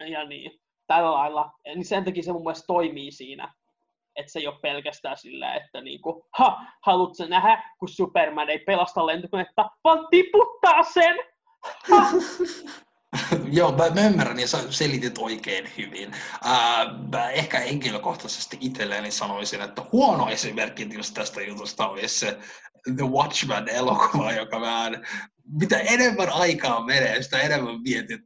[0.00, 1.50] Ja niin, tällä lailla.
[1.64, 3.54] Niin sen takia se mun mielestä toimii siinä.
[4.16, 9.06] Että se ei ole pelkästään sillä, että niinku, ha, haluatko nähdä, kun Superman ei pelasta
[9.06, 11.16] lentokonetta, vaan tiputtaa sen!
[13.58, 16.14] Joo, mä, mä ymmärrän ja sä selitit oikein hyvin.
[16.44, 22.38] Ää, mä ehkä henkilökohtaisesti itselleni sanoisin, että huono esimerkki tästä jutusta olisi se
[22.96, 25.06] The Watchmen-elokuva, joka vähän,
[25.60, 28.20] mitä enemmän aikaa menee, sitä enemmän mietit,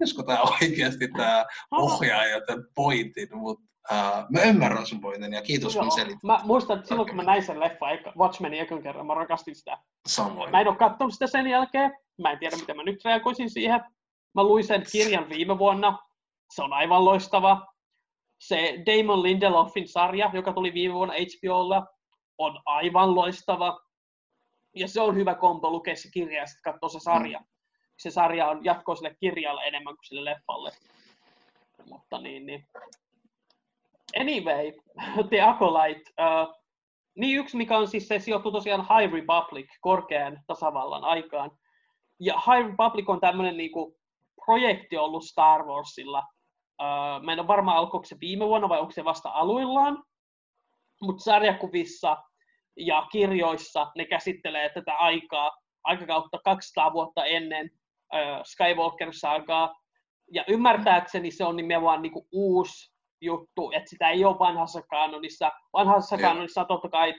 [0.00, 5.74] olisiko tämä oikeasti tämä ohjaaja tämän pointin, mutta uh, mä ymmärrän sun pointin ja kiitos
[5.74, 6.22] Joo, kun selitit.
[6.22, 7.86] Mä muistan, että silloin kun mä näin sen leffa,
[8.18, 9.78] Watchmenin ekan kerran, mä rakastin sitä.
[10.06, 10.50] Samoin.
[10.50, 11.92] Mä en ole katsonut sitä sen jälkeen,
[12.22, 13.80] mä en tiedä miten mä nyt reagoisin siihen.
[14.34, 15.98] Mä luin sen kirjan viime vuonna,
[16.54, 17.66] se on aivan loistava.
[18.40, 21.86] Se Damon Lindelofin sarja, joka tuli viime vuonna HBOlla,
[22.38, 23.80] on aivan loistava.
[24.74, 27.38] Ja se on hyvä kompo lukea se kirja ja sitten katsoa se sarja.
[27.38, 27.46] Mm.
[27.98, 30.70] Se sarja on jatkoa sille kirjalle enemmän kuin sille leffalle.
[31.88, 32.66] Mutta niin, niin.
[34.14, 34.72] Anyway,
[35.30, 36.10] The Acolyte.
[36.20, 36.54] Uh,
[37.16, 41.50] niin yksi, mikä on siis se sijoittuu tosiaan High Republic, korkean tasavallan aikaan.
[42.20, 43.96] Ja High Republic on tämmöinen niinku
[44.44, 46.22] projekti ollut Star Warsilla.
[46.82, 50.04] Uh, mä en ole varma, alkoiko se viime vuonna vai onko se vasta aluillaan.
[51.02, 52.16] Mutta sarjakuvissa
[52.76, 55.50] ja kirjoissa ne käsittelee tätä aikaa,
[55.84, 57.70] aikakautta 200 vuotta ennen
[58.14, 59.74] uh, Skywalker-saagaa.
[60.32, 65.52] Ja ymmärtääkseni se on nimenomaan niinku uusi juttu, että sitä ei ole vanhassa kanonissa.
[65.72, 66.30] Vanhassa yeah.
[66.30, 67.14] kanonissa on totta kai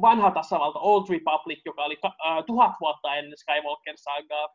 [0.00, 4.48] vanha tasavalta Old Republic, joka oli uh, tuhat vuotta ennen Skywalker-saagaa.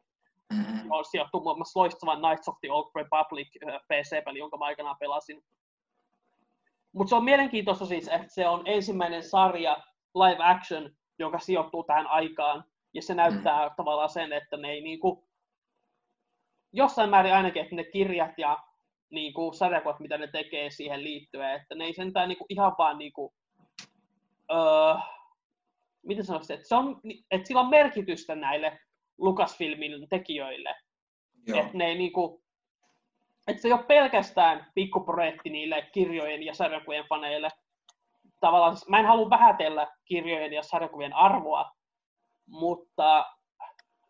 [0.53, 0.91] Mm-hmm.
[0.91, 4.97] On sijoittu muun muassa loistavan Knights of the Old Republic uh, PC-peli, jonka mä aikanaan
[4.99, 5.43] pelasin.
[6.93, 9.77] Mutta se on mielenkiintoista siis, että se on ensimmäinen sarja
[10.15, 10.89] live action,
[11.19, 12.63] joka sijoittuu tähän aikaan.
[12.93, 13.75] Ja se näyttää mm.
[13.77, 15.27] tavallaan sen, että ne ei niinku,
[16.73, 18.57] jossain määrin ainakin, että ne kirjat ja
[19.11, 22.75] niin kuin sarjakuvat, mitä ne tekee siihen liittyen, että ne ei sentään niin kuin ihan
[22.77, 23.33] vaan niin kuin,
[24.51, 24.95] öö,
[26.05, 27.01] miten sanoisin, että, se on,
[27.31, 28.79] että sillä on merkitystä näille
[29.17, 30.75] Lucasfilmin tekijöille.
[31.55, 32.43] Että ne ei niin kuin,
[33.47, 37.49] että se ei ole pelkästään pikkuprojekti niille kirjojen ja sarjakuvien faneille.
[38.39, 41.71] Tavallaan, mä en halua vähätellä kirjojen ja sarjakuvien arvoa,
[42.47, 43.25] mutta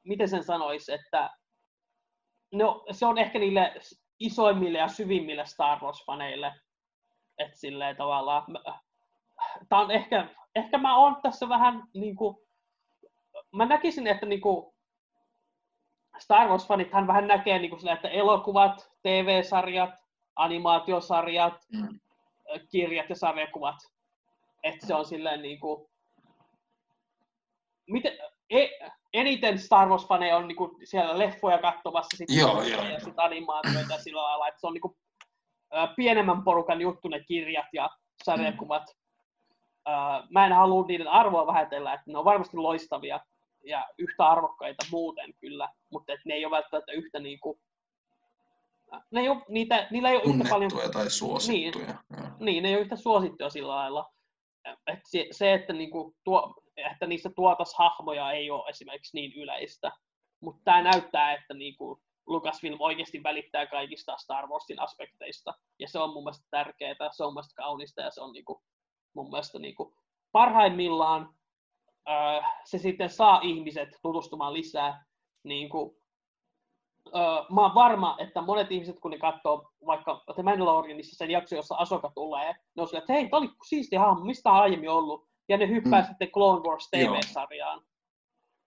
[0.04, 1.30] miten sen sanoisi, että
[2.52, 3.74] no, se on ehkä niille
[4.22, 6.54] isoimmille ja syvimmille Star Wars-faneille.
[7.38, 8.44] Että silleen tavallaan,
[9.70, 12.44] tää on ehkä, ehkä mä oon tässä vähän niinku,
[13.52, 14.76] mä näkisin, että niinku
[16.20, 20.04] Star Wars-fanithan vähän näkee niinku sillä, että elokuvat, TV-sarjat,
[20.36, 22.00] animaatiosarjat, mm.
[22.72, 23.76] kirjat ja sarjakuvat,
[24.64, 25.90] että se on silleen niinku,
[27.88, 28.18] miten,
[28.50, 28.68] e,
[29.14, 34.24] eniten Star Wars-faneja on niinku siellä leffoja katsomassa sit joo, joo, ja sit animaatioita sillä
[34.24, 34.98] lailla, että se on niinku,
[35.96, 37.90] pienemmän porukan juttu ne kirjat ja
[38.24, 38.84] sarjakuvat.
[38.88, 40.28] Mm.
[40.30, 43.20] Mä en halua niiden arvoa vähätellä, että ne on varmasti loistavia
[43.66, 47.60] ja yhtä arvokkaita muuten kyllä, mutta ne ei ole välttämättä yhtä niinku,
[49.12, 50.72] ne ei ole, niitä, niillä ei ole yhtä paljon...
[50.94, 51.86] tai suosittuja.
[51.86, 51.96] Niin,
[52.40, 54.10] niin, ne ei ole yhtä suosittuja sillä lailla.
[54.88, 56.54] Et se, se, että niinku tuo,
[56.92, 59.92] että niissä tuotas hahmoja ei ole esimerkiksi niin yleistä.
[60.42, 65.54] Mutta tämä näyttää, että niinku Lucasfilm oikeasti välittää kaikista Star Warsin aspekteista.
[65.80, 68.62] Ja se on mun mielestä tärkeää, se on mun mielestä kaunista ja se on niinku,
[69.16, 69.96] mun mielestä niinku,
[70.32, 71.36] parhaimmillaan
[72.10, 75.06] öö, se sitten saa ihmiset tutustumaan lisää.
[75.44, 75.98] Niinku,
[77.16, 81.56] öö, mä oon varma, että monet ihmiset, kun ne katsoo vaikka The Mandalorianissa sen jakso,
[81.56, 84.90] jossa Asoka tulee, ne on sille, että hei, tämä oli siisti hahmo, mistä on aiemmin
[84.90, 85.31] ollut?
[85.52, 86.08] Ja ne hyppää mm.
[86.08, 87.82] sitten Clone Wars TV-sarjaan.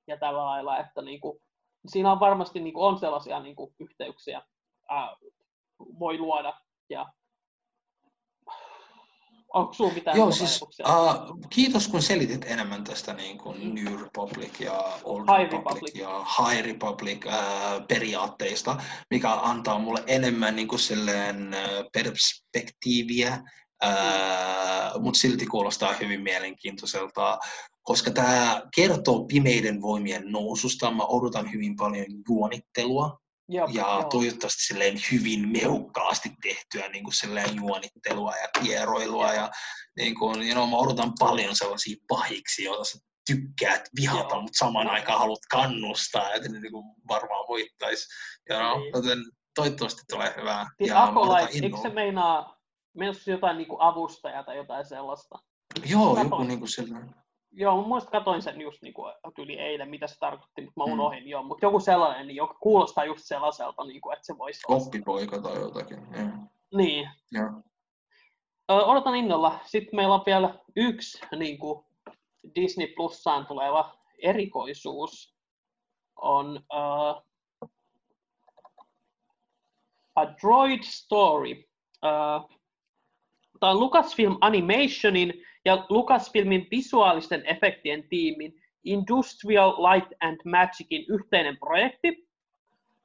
[0.07, 1.41] Ja tällä lailla, että niinku,
[1.87, 4.43] siinä on varmasti niinku, on sellaisia niinku, yhteyksiä,
[4.89, 5.17] ää,
[5.99, 6.61] voi luoda.
[6.91, 7.13] Ja
[9.55, 14.61] Onko sinulla mitään Joo, siis, uh, kiitos kun selitit enemmän tästä niin kuin New Republic
[14.61, 18.77] ja Old High Republic, Republic ja High Republic uh, periaatteista,
[19.11, 21.57] mikä antaa mulle enemmän niin kuin silleen,
[21.93, 23.39] perspektiiviä
[25.01, 27.39] mutta silti kuulostaa hyvin mielenkiintoiselta,
[27.83, 30.91] koska tämä kertoo pimeiden voimien noususta.
[30.91, 34.05] Mä odotan hyvin paljon juonittelua Jop, ja joo.
[34.11, 39.33] toivottavasti silleen hyvin mehukkaasti tehtyä niin kuin silleen juonittelua ja kieroilua.
[39.33, 39.51] Ja,
[39.97, 44.43] niin kuin, you know, mä odotan paljon sellaisia pahiksi, joita sä tykkäät vihata, joo.
[44.43, 48.07] mutta saman aikaan haluat kannustaa, että ne niin kuin varmaan voittaisi.
[48.49, 49.19] Ja joten
[49.55, 50.67] toivottavasti tulee hyvää.
[50.79, 52.54] Siis ja Akolait, eikö se meinaa,
[52.95, 55.39] meinaa jotain niin kuin avustajaa tai jotain sellaista?
[55.87, 57.15] Joo, joku niin kuin sellainen.
[57.57, 60.85] Joo, mun mielestä katoin sen just niin kuin, yli eilen, mitä se tarkoitti, mutta mä
[60.85, 61.29] unohdin mm.
[61.29, 61.43] joo.
[61.43, 64.81] Mutta joku sellainen, niin joka kuulostaa just sellaiselta, niin kuin, että se voisi olla.
[64.81, 65.99] Koppipoika tai jotakin.
[66.17, 66.29] Yeah.
[66.75, 67.09] Niin.
[67.35, 67.55] Yeah.
[68.69, 69.59] odotan innolla.
[69.67, 71.85] Sitten meillä on vielä yksi niin kuin
[72.55, 75.35] Disney Plussaan tuleva erikoisuus.
[76.17, 77.23] On uh,
[80.15, 81.65] A Droid Story.
[82.05, 82.54] Uh,
[83.61, 92.29] Tämä on Lucasfilm Animationin ja Lucasfilmin visuaalisten efektien tiimin Industrial Light and Magicin yhteinen projekti.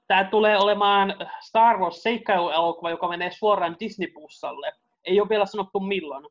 [0.07, 4.71] Tämä tulee olemaan Star Wars seikkailuelokuva, joka menee suoraan Disney Plusalle.
[5.05, 6.25] Ei ole vielä sanottu milloin.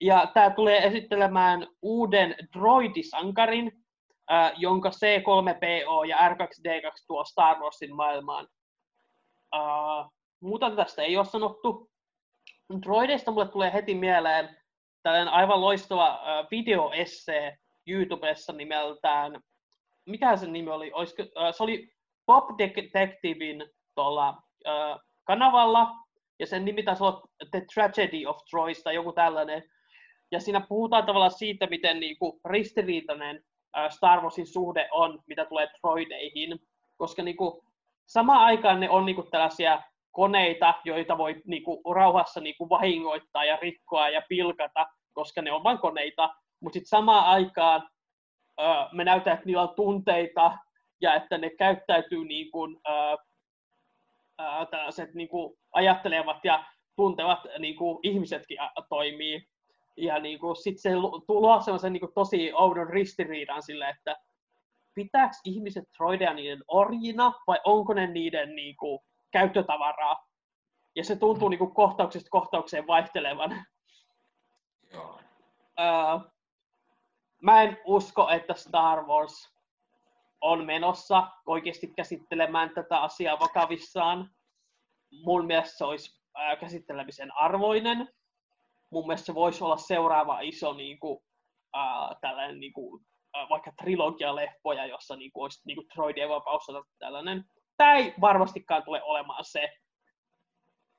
[0.00, 3.84] Ja tämä tulee esittelemään uuden droidisankarin,
[4.32, 8.48] äh, jonka C3PO ja R2D2 tuo Star Warsin maailmaan.
[9.54, 10.10] Äh,
[10.40, 11.90] muuta tästä ei ole sanottu.
[12.82, 14.56] Droideista mulle tulee heti mieleen
[15.02, 16.20] tällainen aivan loistava
[16.50, 19.40] videoesse YouTubessa nimeltään,
[20.06, 20.92] mikä se nimi oli?
[20.92, 21.22] Olisiko,
[21.56, 21.92] se oli
[22.26, 23.64] Pop Detectivein
[23.94, 24.42] tuolla
[25.24, 25.90] kanavalla,
[26.38, 29.62] ja sen nimi taisi olla The Tragedy of Troyes tai joku tällainen.
[30.30, 33.44] Ja siinä puhutaan tavallaan siitä, miten niinku ristiriitainen
[33.88, 36.60] Star Warsin suhde on, mitä tulee droideihin,
[36.96, 37.64] koska niinku,
[38.06, 39.82] samaan aikaan ne on niinku tällaisia
[40.12, 45.78] koneita, joita voi niinku, rauhassa niinku, vahingoittaa ja rikkoa ja pilkata, koska ne on vain
[45.78, 47.88] koneita, mutta sitten samaan aikaan
[48.60, 50.58] ö, me näytetään, että niillä on tunteita
[51.00, 53.16] ja että ne käyttäytyy niin kuin, ö,
[54.70, 56.64] tällaiset niin kuin ajattelevat ja
[56.96, 58.58] tuntevat niin kuin ihmisetkin
[58.88, 59.48] toimii.
[59.96, 60.96] Ja niin kuin, sit se
[61.28, 64.16] luo sellaisen niin kuin, tosi oudon ristiriidan sille, että
[64.94, 68.98] pitääkö ihmiset droideja niiden orjina vai onko ne niiden niin kuin,
[69.30, 70.28] käyttötavaraa?
[70.96, 73.64] Ja se tuntuu niin kuin, kohtauksesta kohtaukseen vaihtelevan.
[74.92, 75.20] Joo.
[75.80, 76.30] Öö,
[77.42, 79.58] mä en usko, että Star Wars
[80.40, 84.30] on menossa oikeasti käsittelemään tätä asiaa vakavissaan.
[85.24, 88.08] Mun mielestä se olisi ää, käsittelemisen arvoinen.
[88.90, 91.18] Mun mielestä se voisi olla seuraava iso niin kuin,
[91.74, 96.66] ää, tällainen, niin kuin, ää, vaikka trilogialehpoja, jossa niin kuin, olisi niin kuin droidien vapaus
[96.98, 97.44] tällainen.
[97.78, 99.68] Tämä ei varmastikaan tule olemaan se.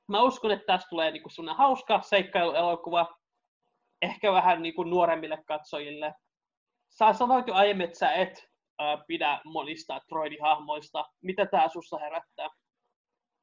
[0.08, 3.06] Mä uskon, että tästä tulee niin kuin hauska seikkailuelokuva,
[4.02, 6.14] ehkä vähän niin kuin nuoremmille katsojille.
[6.88, 8.48] Sä sanoit jo aiemmin, että sä et
[8.82, 11.04] äh, pidä monista droidihahmoista.
[11.22, 12.48] Mitä tämä sussa herättää?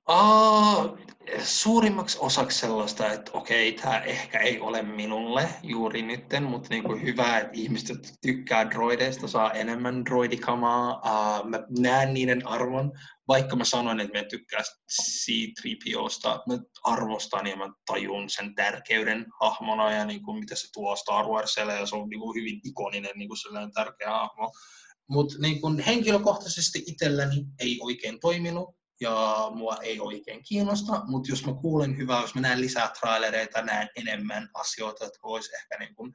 [0.10, 0.47] Uh,
[1.48, 7.38] suurimmaksi osaksi sellaista, että okei, tämä ehkä ei ole minulle juuri nytten, mutta niinku hyvä,
[7.38, 10.96] että ihmiset tykkää droideista, saa enemmän droidikamaa.
[10.96, 12.92] Uh, mä näen niiden arvon,
[13.28, 14.62] vaikka mä sanoin, että mä tykkää
[14.92, 21.26] C-3POsta, mä arvostan ja mä tajun sen tärkeyden hahmona ja niinku, mitä se tuo Star
[21.26, 24.52] Warsille ja se on niinku hyvin ikoninen niinku sellainen tärkeä hahmo.
[25.10, 31.54] Mutta niin henkilökohtaisesti itselläni ei oikein toiminut ja mua ei oikein kiinnosta, mutta jos mä
[31.54, 36.14] kuulen hyvää, jos mä näen lisää trailereita, näen enemmän asioita, jotka vois ehkä niin kuin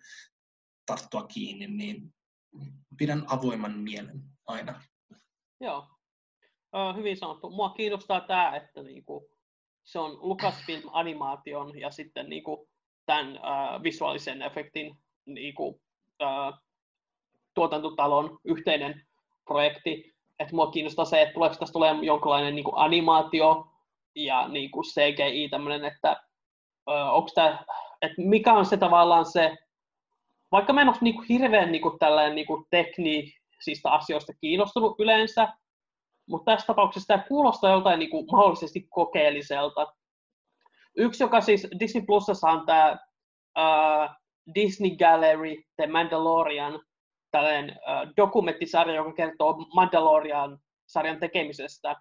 [0.86, 2.14] tarttua kiinni, niin
[2.98, 4.82] pidän avoiman mielen aina.
[5.60, 5.86] Joo,
[6.96, 7.50] hyvin sanottu.
[7.50, 9.30] Mua kiinnostaa tämä, että niinku,
[9.84, 12.68] se on Lucasfilm animaation ja sitten niinku,
[13.06, 14.96] tämän uh, visuaalisen efektin
[15.26, 15.68] niinku,
[16.22, 16.58] uh,
[17.54, 19.06] tuotantotalon yhteinen
[19.44, 20.11] projekti
[20.42, 23.66] että mua kiinnostaa se, että tuleeko tästä tulee jonkinlainen niin kuin animaatio
[24.14, 26.22] ja niin kuin CGI tämmöinen, että
[26.86, 27.64] onko tämä,
[28.02, 29.56] että mikä on se tavallaan se,
[30.52, 34.96] vaikka mä en ole niin kuin hirveän niin kuin tällainen niin kuin teknisistä asioista kiinnostunut
[34.98, 35.48] yleensä,
[36.28, 39.94] mutta tässä tapauksessa tämä kuulostaa joltain niin kuin mahdollisesti kokeelliselta.
[40.96, 42.98] Yksi, joka siis Disney Plusassa on tämä
[43.58, 44.10] uh,
[44.54, 46.80] Disney Gallery, The Mandalorian,
[47.32, 47.76] tällainen
[48.16, 51.96] dokumenttisarja, joka kertoo Mandalorian-sarjan tekemisestä.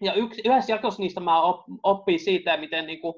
[0.00, 1.42] Ja yksi, yhdessä jakossa niistä mä
[1.82, 3.14] oppin siitä, miten niin kuin,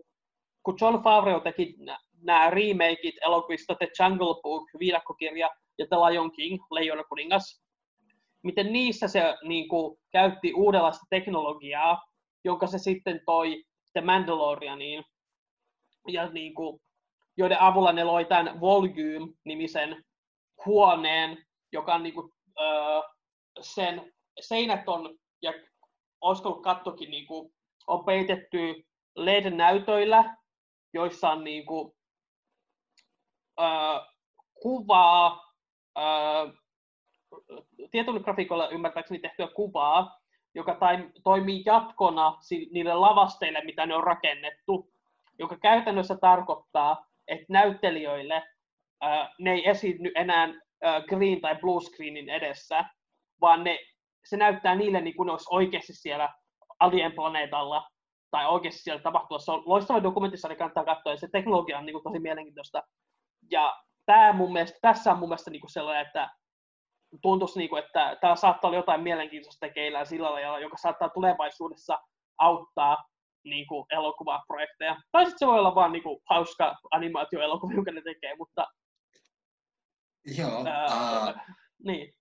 [0.62, 1.76] kun John Favreau teki
[2.22, 7.62] nämä remakeit elokuvista The Jungle Book, viidakkokirja ja The Lion King, Leijona kuningas,
[8.42, 12.02] miten niissä se niin kuin, käytti uudenlaista teknologiaa,
[12.44, 15.04] jonka se sitten toi The Mandalorianiin,
[16.08, 16.80] ja niin kuin,
[17.36, 20.04] joiden avulla ne loi tämän Volume-nimisen
[20.66, 23.00] huoneen, joka on niin kuin, öö,
[23.60, 25.52] sen seinät on ja
[26.20, 27.54] olisiko ollut kattokin, niin kuin,
[27.86, 28.86] on peitetty
[29.16, 30.36] LED-näytöillä,
[30.92, 31.92] joissa on niin kuin,
[33.60, 34.06] äh,
[34.62, 35.48] kuvaa,
[37.90, 40.20] tietyllä grafiikolla ymmärtääkseni tehtyä kuvaa,
[40.54, 40.78] joka
[41.24, 42.38] toimii jatkona
[42.72, 44.92] niille lavasteille, mitä ne on rakennettu,
[45.38, 48.42] joka käytännössä tarkoittaa, että näyttelijöille
[49.00, 50.48] ää, ne ei esiinny enää
[50.82, 52.84] ää, green tai blue screenin edessä,
[53.40, 53.78] vaan ne,
[54.24, 56.28] se näyttää niille niin kuin ne olisi oikeasti siellä
[56.80, 57.88] alien planeetalla
[58.30, 59.38] tai oikeasti siellä tapahtua.
[59.38, 62.82] Se on loistava dokumentissa, niin kannattaa katsoa, ja se teknologia on niin kuin tosi mielenkiintoista.
[63.50, 63.76] Ja
[64.06, 66.30] tämä mun mielestä, tässä on mun mielestä niin kuin sellainen, että
[67.22, 71.98] tuntuisi, niin kuin, että täällä saattaa olla jotain mielenkiintoista tekeillä sillä lailla, joka saattaa tulevaisuudessa
[72.38, 72.96] auttaa
[73.44, 74.96] niin kuin, elokuvaprojekteja.
[75.12, 78.66] Tai sitten se voi olla vaan niin kuin, hauska animaatioelokuva, jonka ne tekee, mutta...
[80.36, 81.34] Joo, ää, uh,
[81.84, 82.14] niin.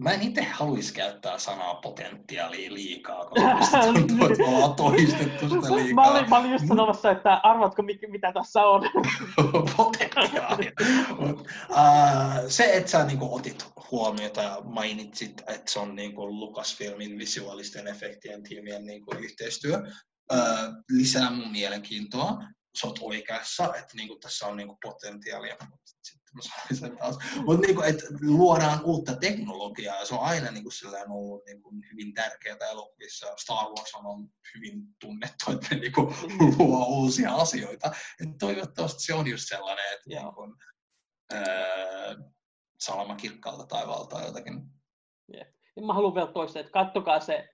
[0.00, 6.04] Mä en itse haluaisi käyttää sanaa potentiaalia liikaa, koska tuntuu, että ollaan toistettu sitä liikaa.
[6.04, 8.82] Mä olin, mä olin just sanomassa, että arvatko mitä tässä on?
[9.76, 10.72] potentiaalia.
[11.20, 17.88] uh, se, että sä niinku otit huomiota ja mainitsit, että se on niinku Lucasfilmin visuaalisten
[17.88, 19.76] efektien tiimien niinku yhteistyö,
[20.32, 20.38] uh,
[20.90, 22.38] lisää mun mielenkiintoa.
[22.80, 25.56] Sä oot oikeassa, että niinku tässä on niinku potentiaalia.
[25.70, 25.92] Mutta
[27.66, 32.56] niinku, että luodaan uutta teknologiaa ja se on aina niinku sellainen ollut niinku hyvin tärkeää
[32.70, 33.26] elokuvissa.
[33.36, 36.58] Star Wars on hyvin tunnettu, että ne niinku mm.
[36.58, 37.92] luo uusia asioita.
[38.20, 40.56] Et toivottavasti se on just sellainen, että niinku,
[42.80, 44.62] salama kirkkaalta taivaalta tai jotakin.
[45.34, 45.46] Yeah.
[45.76, 47.48] Ja mä haluan vielä toistaa, että kattokaa se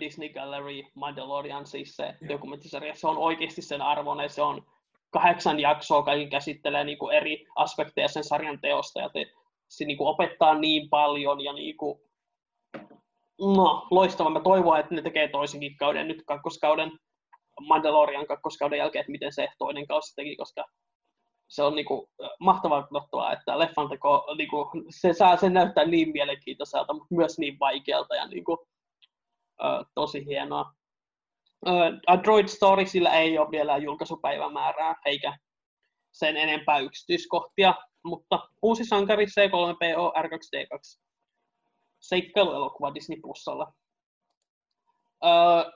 [0.00, 2.28] Disney Gallery Mandalorian, siis se yeah.
[2.28, 4.66] dokumenttisarja, se on oikeasti sen arvoinen, se on
[5.12, 9.26] kahdeksan jaksoa, kaikki käsittelee niin kuin eri aspekteja sen sarjan teosta, ja te,
[9.68, 12.00] se niin kuin opettaa niin paljon, ja niin kuin,
[13.40, 14.30] no, loistava.
[14.30, 16.92] Mä toivon, että ne tekee toisenkin kauden, nyt kakkoskauden,
[17.60, 20.64] Mandalorian kakkoskauden jälkeen, että miten se toinen kausi teki, koska
[21.48, 22.08] se on niinku
[22.40, 27.58] mahtavaa katsoa, että leffan teko, niinku, se saa sen näyttää niin mielenkiintoiselta, mutta myös niin
[27.60, 28.66] vaikealta ja niinku,
[29.64, 30.72] ö, tosi hienoa.
[32.06, 35.38] Android Storiesilla ei ole vielä julkaisupäivämäärää eikä
[36.12, 37.74] sen enempää yksityiskohtia,
[38.04, 41.00] mutta uusi sankari C3PO R2D2
[42.00, 43.72] seikkailuelokuva Disney Plusalla.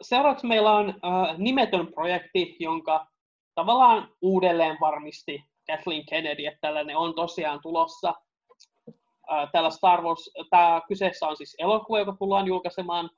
[0.02, 0.94] Seuraavaksi meillä on
[1.38, 3.06] nimetön projekti, jonka
[3.54, 8.14] tavallaan uudelleen varmisti Kathleen Kennedy, että tällainen on tosiaan tulossa.
[9.52, 13.10] Tällä Star Wars, tämä kyseessä on siis elokuva, joka tullaan julkaisemaan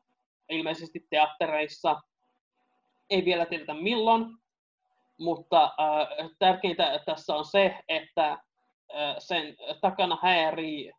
[0.49, 2.01] ilmeisesti teattereissa
[3.11, 4.27] ei vielä tiedetä milloin,
[5.19, 10.93] mutta äh, tärkeintä tässä on se, että äh, sen takana häirii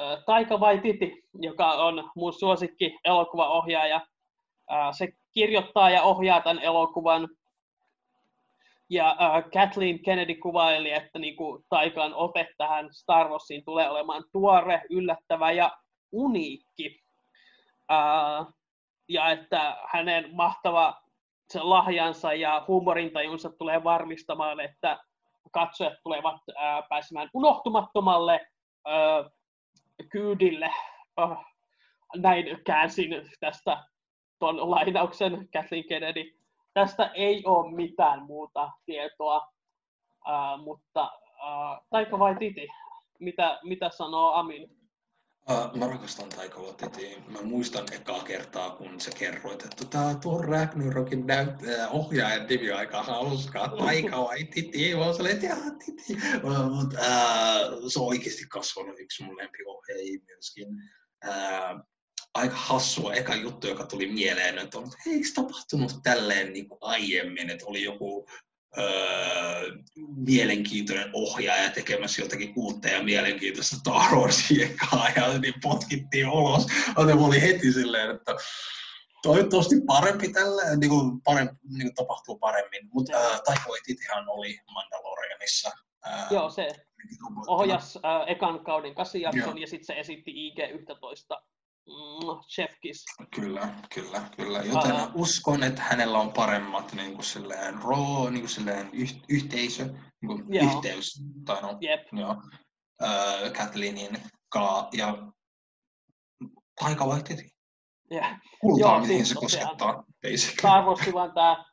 [0.00, 3.96] äh, Taika Waititi, joka on mun suosikki elokuvaohjaaja.
[4.72, 7.28] Äh, se kirjoittaa ja ohjaa tämän elokuvan.
[8.90, 14.82] Ja äh, Kathleen Kennedy kuvaili, että niinku, Taikan ote tähän Star Warsiin tulee olemaan tuore,
[14.90, 15.70] yllättävä ja
[16.12, 17.00] uniikki.
[17.90, 18.46] Äh,
[19.08, 21.07] ja että hänen mahtava
[21.52, 24.98] sen lahjansa ja huumorintajunsa tulee varmistamaan, että
[25.52, 28.40] katsojat tulevat ää, pääsemään unohtumattomalle
[28.86, 29.24] ää,
[30.10, 30.70] kyydille.
[31.16, 31.36] Oh,
[32.16, 33.10] näin käänsin
[33.40, 33.84] tästä
[34.38, 36.38] tuon lainauksen Kathleen Kennedy.
[36.74, 39.48] Tästä ei ole mitään muuta tietoa,
[40.26, 41.10] ää, mutta
[41.90, 42.68] Taika vai Titi,
[43.20, 44.77] mitä, mitä sanoo Amin?
[45.74, 46.60] Mä rakastan Taika.
[47.28, 52.70] Mä muistan ekaa kertaa, kun sä kerroit, että tämä tuo Ragnarokin näyt, uh, ohjaajan nimi
[52.70, 53.68] aika hauskaa.
[53.68, 54.94] Taika Waititi.
[54.94, 55.56] Mä olin että
[55.86, 56.16] titi.
[56.70, 60.68] Mut, uh, se on oikeasti kasvanut yksi mun lempiohjaajia myöskin.
[61.26, 61.80] Uh,
[62.34, 67.50] aika hassua eka juttu, joka tuli mieleen, että on, eikö tapahtunut tälleen niin kuin aiemmin,
[67.50, 68.28] että oli joku
[68.78, 69.72] öö,
[70.16, 74.68] mielenkiintoinen ohjaaja tekemässä jotakin uutta ja mielenkiintoista Star Warsia
[75.16, 76.66] ja niin potkittiin ulos.
[76.98, 78.36] Joten oli heti silleen, että
[79.22, 82.88] toivottavasti parempi tällä, niin kuin, parempi, niin kuin tapahtuu paremmin.
[82.92, 85.70] Mutta äh, Taika Waititihan oli Mandalorianissa.
[86.06, 86.68] Äh, Joo, se
[87.46, 91.57] ohjas äh, ekan kauden kasijakson ja sitten se esitti IG-11 Mm,
[92.48, 93.04] Chefkis.
[93.34, 94.58] Kyllä, kyllä, kyllä.
[94.58, 99.22] Joten uh, uskon, että hänellä on paremmat niin kuin silleen, raw, niin kuin silleen yh-
[99.28, 102.00] yhteisö, niin kuin yhteys, tai no, yep.
[102.12, 102.30] joo,
[103.02, 105.18] uh, Kathleenin kaa, ja
[106.80, 107.50] Taika Waititi.
[108.12, 108.40] Yeah.
[108.60, 110.58] Kuultaa, joo, mihin siis, se koskettaa, basically.
[110.58, 111.64] Star Warsin vaan tämä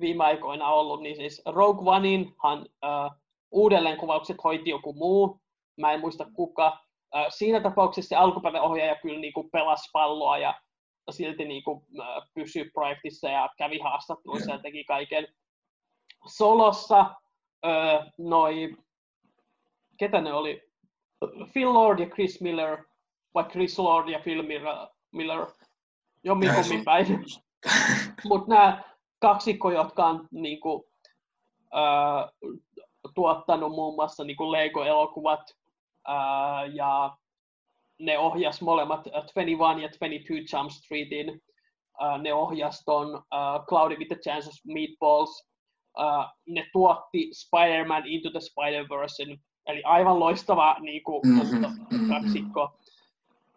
[0.00, 3.20] viime aikoina ollut, niin siis Rogue Oneinhan uh,
[3.50, 5.40] uudelleenkuvaukset hoiti joku muu,
[5.80, 6.83] mä en muista kuka,
[7.28, 10.54] siinä tapauksessa se alkuperäinen ohjaaja kyllä niin kuin pelasi palloa ja
[11.10, 11.80] silti niin kuin,
[12.34, 15.28] pysyi projektissa ja kävi haastatteluissa ja teki kaiken
[16.26, 17.14] solossa.
[18.18, 18.76] Noi,
[19.98, 20.62] ketä ne oli?
[21.52, 22.84] Phil Lord ja Chris Miller,
[23.34, 24.42] vai Chris Lord ja Phil
[25.12, 25.46] Miller,
[26.24, 26.50] jommin
[26.84, 27.06] päin.
[28.28, 28.82] Mutta nämä
[29.20, 30.84] kaksikko, jotka on niin kuin,
[33.14, 35.63] tuottanut muun muassa niin kuin Lego-elokuvat
[36.72, 37.16] ja
[37.98, 41.42] ne ohjas molemmat 21 ja 22 Jump Streetin.
[42.22, 45.48] Ne ohjas ton uh, Cloudy with the Chance of Meatballs.
[46.46, 52.08] Ne tuotti Spider-Man Into the Spider-Verse, eli aivan loistava niin kuin, mm-hmm, mm-hmm.
[52.08, 52.78] kaksikko.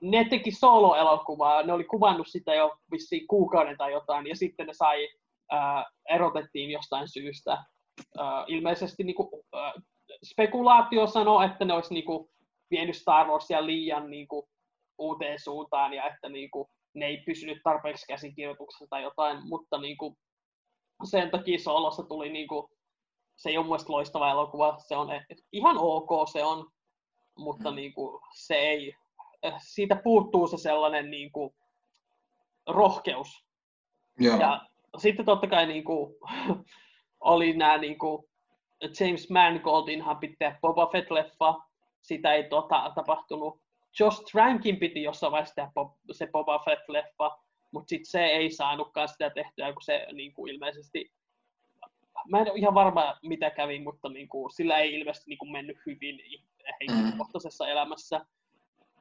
[0.01, 4.73] Ne teki solo-elokuvaa, ne oli kuvannut sitä jo vissiin kuukauden tai jotain, ja sitten ne
[4.73, 5.09] sai,
[6.09, 7.63] erotettiin jostain syystä.
[8.47, 9.83] Ilmeisesti niin kuin, uh,
[10.23, 12.29] spekulaatio sanoo, että ne olisi niin kuin,
[12.71, 14.43] vienyt Star Warsia liian niin kuin,
[14.97, 19.97] uuteen suuntaan ja että niin kuin, ne ei pysynyt tarpeeksi käsikirjoituksessa tai jotain, mutta niin
[19.97, 20.15] kuin,
[21.03, 22.67] sen takia Solossa tuli niin kuin,
[23.35, 25.09] se ei ole mielestäni loistava elokuva, se on
[25.51, 26.69] ihan ok se on,
[27.37, 27.75] mutta mm.
[27.75, 28.93] niin kuin, se ei,
[29.57, 31.53] siitä puuttuu se sellainen niin kuin,
[32.67, 33.45] rohkeus.
[34.19, 34.39] Joo.
[34.39, 34.61] Ja
[34.97, 36.15] sitten totta kai niin kuin,
[37.19, 38.23] oli nämä niin kuin,
[38.99, 41.66] James Mangoldinhan pitää Boba Fett-leffa,
[42.07, 43.61] sitä ei tota, tapahtunut.
[43.99, 45.71] Josh Trankin piti jossain vaiheessa tehdä
[46.11, 47.37] se Boba Fett-leffa,
[47.71, 51.11] mutta sitten se ei saanutkaan sitä tehtyä, kun se niin kuin ilmeisesti
[52.29, 55.51] mä en ole ihan varma, mitä kävi, mutta niin kuin, sillä ei ilmeisesti niin kuin,
[55.51, 56.19] mennyt hyvin
[56.81, 57.71] henkilökohtaisessa mm.
[57.71, 58.25] elämässä.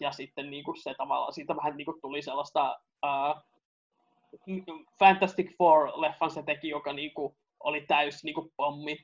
[0.00, 3.42] Ja sitten niin kuin, se tavallaan, siitä vähän niin kuin, tuli sellaista uh,
[4.98, 8.98] Fantastic Four-leffan se teki, joka niin kuin, oli täys niin kuin, pommi.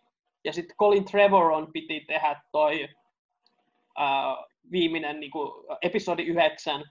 [0.44, 2.88] Ja sitten Colin Trevoron piti tehdä toi
[3.98, 5.52] uh, viimeinen niin kuin,
[5.82, 6.84] episodi 9,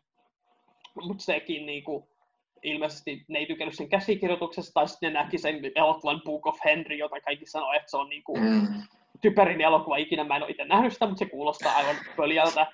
[1.03, 2.07] mutta sekin niin kuin,
[2.63, 6.95] ilmeisesti ne ei tykännyt sen käsikirjoituksesta, tai sitten ne näki sen elokuvan Book of Henry,
[6.95, 8.67] jota kaikki sanoo, että se on niin kuin, mm.
[9.21, 10.23] typerin elokuva ikinä.
[10.23, 12.67] Mä en ole itse nähnyt sitä, mutta se kuulostaa aivan pöljältä.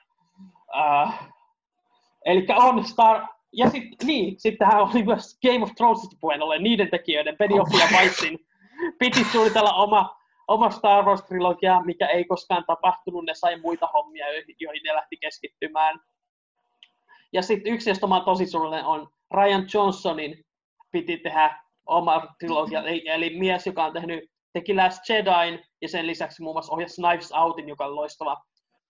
[0.76, 1.14] Uh,
[2.26, 3.28] eli on Star...
[3.54, 7.98] Ja sitten niin, sittenhän oli myös Game of Thronesista puheen ollen niiden tekijöiden, Benioff ja
[7.98, 8.40] Weissin,
[9.00, 10.17] piti suunnitella oma
[10.48, 14.26] oma Star Wars-trilogia, mikä ei koskaan tapahtunut, ne sai muita hommia,
[14.60, 16.00] joihin ne lähti keskittymään.
[17.34, 20.46] Ja sitten yksi, josta mä oon tosi surullinen, on Ryan Johnsonin
[20.92, 26.08] piti tehdä oma trilogia, eli, eli mies, joka on tehnyt, teki Last Jedin ja sen
[26.08, 28.38] lisäksi muun muassa ohjasi Knives Outin, joka on loistava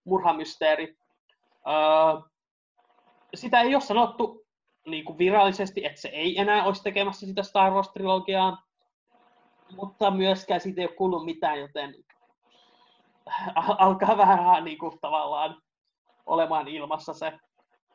[0.04, 0.98] murhamysteeri.
[1.68, 2.22] Öö,
[3.36, 4.46] sitä ei ole sanottu
[4.88, 8.67] niin kuin virallisesti, että se ei enää olisi tekemässä sitä Star Wars-trilogiaa,
[9.76, 11.96] mutta myöskään siitä ei ole kuullut mitään, joten
[13.56, 15.56] alkaa vähän niin kuin, tavallaan
[16.26, 17.34] olemaan ilmassa se.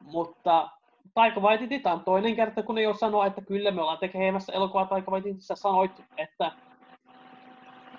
[0.00, 0.68] Mutta
[1.14, 4.86] Taika Waititi, on toinen kerta, kun ei ole sanoa, että kyllä me ollaan tekemässä elokuvaa
[4.86, 5.40] Taika Waititi.
[5.40, 6.52] Sä sanoit, että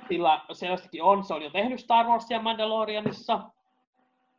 [0.08, 3.40] sillä selvästikin on, se on jo tehnyt Star Warsia Mandalorianissa,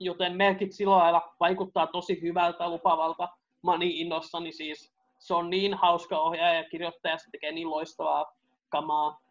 [0.01, 3.28] joten merkit sillä lailla vaikuttaa tosi hyvältä, lupavalta.
[3.62, 4.94] Mä oon niin innossani siis.
[5.19, 8.32] Se on niin hauska ohjaaja ja kirjoittaja, se tekee niin loistavaa
[8.69, 9.24] kamaa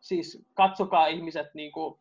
[0.00, 1.98] siis katsokaa ihmiset niin kuin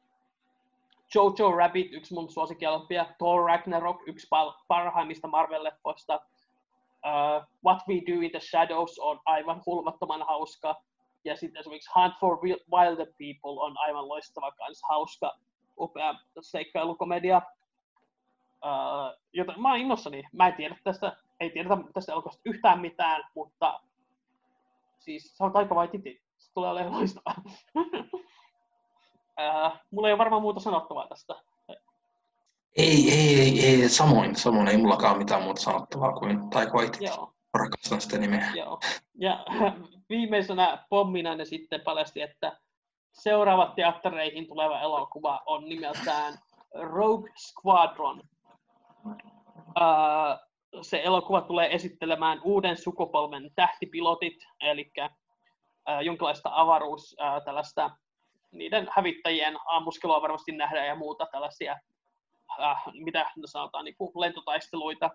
[1.16, 4.28] Jojo Rabbit, yksi mun suosikkielokuvia, Thor Ragnarok, yksi
[4.68, 6.20] parhaimmista Marvel-leffoista,
[7.06, 10.76] uh, What We Do in the Shadows on aivan hulvattoman hauska,
[11.26, 12.40] ja sitten esimerkiksi Hunt for
[12.72, 15.38] Wilder People on aivan loistava kans hauska,
[15.80, 17.42] upea seikkailukomedia.
[18.66, 20.24] Uh, joten mä oon innossani.
[20.32, 23.80] Mä en tiedä tästä, ei tiedetä tästä elokuvasta yhtään mitään, mutta
[25.00, 26.22] siis se on aika vai titi
[26.60, 27.36] tulee olemaan loistavaa.
[29.40, 31.36] äh, mulla ei ole varmaan muuta sanottavaa tästä.
[32.77, 36.40] Ei, ei, ei, ei, samoin, samoin ei mullakaan mitään muuta sanottavaa kuin
[36.73, 37.06] Waititi.
[37.06, 37.34] Joo.
[37.53, 38.52] Rakastan sitä nimeä.
[38.56, 38.80] Joo.
[39.15, 39.45] Ja
[40.10, 42.57] viimeisenä pommina ne sitten paljasti, että
[43.11, 46.34] seuraava teattereihin tuleva elokuva on nimeltään
[46.73, 48.22] Rogue Squadron.
[49.06, 50.49] Uh,
[50.81, 54.91] se elokuva tulee esittelemään uuden sukupolven tähtipilotit, eli
[55.90, 57.91] äh, jonkinlaista avaruus, äh, tällaista
[58.52, 61.80] niiden hävittäjien ammuskelua varmasti nähdään ja muuta tällaisia,
[62.60, 65.10] äh, mitä sanotaan, niin kuin lentotaisteluita.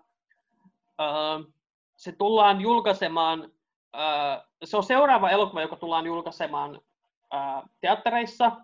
[1.01, 1.53] Äh,
[1.95, 3.51] se tullaan julkaisemaan,
[3.95, 6.81] äh, se on seuraava elokuva, joka tullaan julkaisemaan
[7.33, 8.57] äh, teattereissa äh,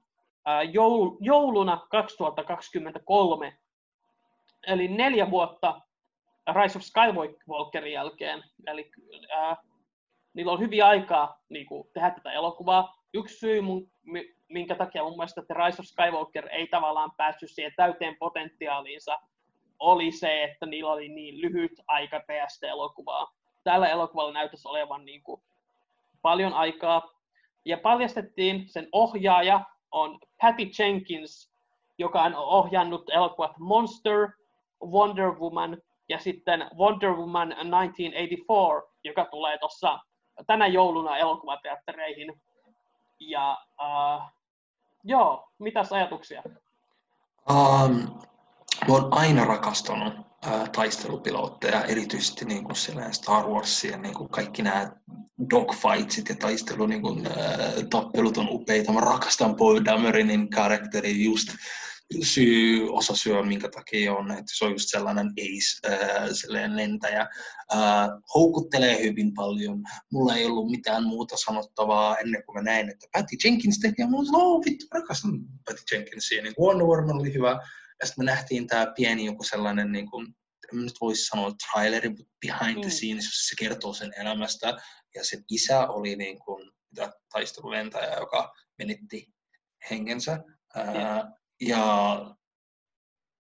[1.19, 3.57] jouluna 2023,
[4.67, 5.81] eli neljä vuotta
[6.53, 8.43] Rise of Skywalkerin jälkeen.
[8.67, 8.91] Eli
[9.33, 9.57] äh,
[10.33, 12.95] niillä on hyvin aikaa niin kuin, tehdä tätä elokuvaa.
[13.13, 13.91] Yksi syy, mun,
[14.49, 19.19] minkä takia mun mielestä että Rise of Skywalker ei tavallaan päässyt siihen täyteen potentiaaliinsa,
[19.79, 23.33] oli se, että niillä oli niin lyhyt aika tehdä sitä elokuvaa.
[23.63, 25.41] tällä elokuvalla näyttäisi olevan niin kuin,
[26.21, 27.11] paljon aikaa.
[27.65, 31.51] Ja paljastettiin, sen ohjaaja on Patty Jenkins,
[31.97, 34.27] joka on ohjannut elokuvat Monster,
[34.83, 39.99] Wonder Woman ja sitten Wonder Woman 1984, joka tulee tuossa
[40.47, 42.41] tänä jouluna elokuvateattereihin.
[43.19, 44.23] Ja uh,
[45.03, 46.43] joo, mitäs ajatuksia?
[47.49, 47.93] Um,
[48.87, 52.75] mä oon aina rakastanut uh, taistelupilotteja, erityisesti niin kuin
[53.11, 54.91] Star Warsia, niin kuin kaikki nämä
[55.49, 58.91] dogfightsit ja taistelu, niin kuin, uh, tappelut on upeita.
[58.91, 61.47] Mä rakastan Paul Damerinin karakteri just
[62.23, 67.21] syy, osa syy, minkä takia on, että se on just sellainen ace, äh, sellainen lentäjä.
[67.73, 69.83] Äh, houkuttelee hyvin paljon.
[70.11, 74.05] Mulla ei ollut mitään muuta sanottavaa ennen kuin mä näin, että Patty Jenkins tekee.
[74.05, 75.31] Mulla oli, oh vittu, rakastan
[75.65, 76.43] Patty Jenkinsia.
[76.43, 77.59] Niin Wonder Woman oli hyvä.
[78.01, 80.27] Ja sitten me nähtiin tämä pieni joku sellainen, niin kuin,
[80.73, 82.91] en nyt voisi sanoa traileri, mutta behind the mm.
[82.91, 84.77] scenes, jos se kertoo sen elämästä.
[85.15, 86.71] Ja sen isä oli niin kuin,
[87.33, 89.27] taistelulentäjä, joka menetti
[89.89, 90.39] henkensä.
[90.77, 91.40] Yeah.
[91.61, 92.15] Ja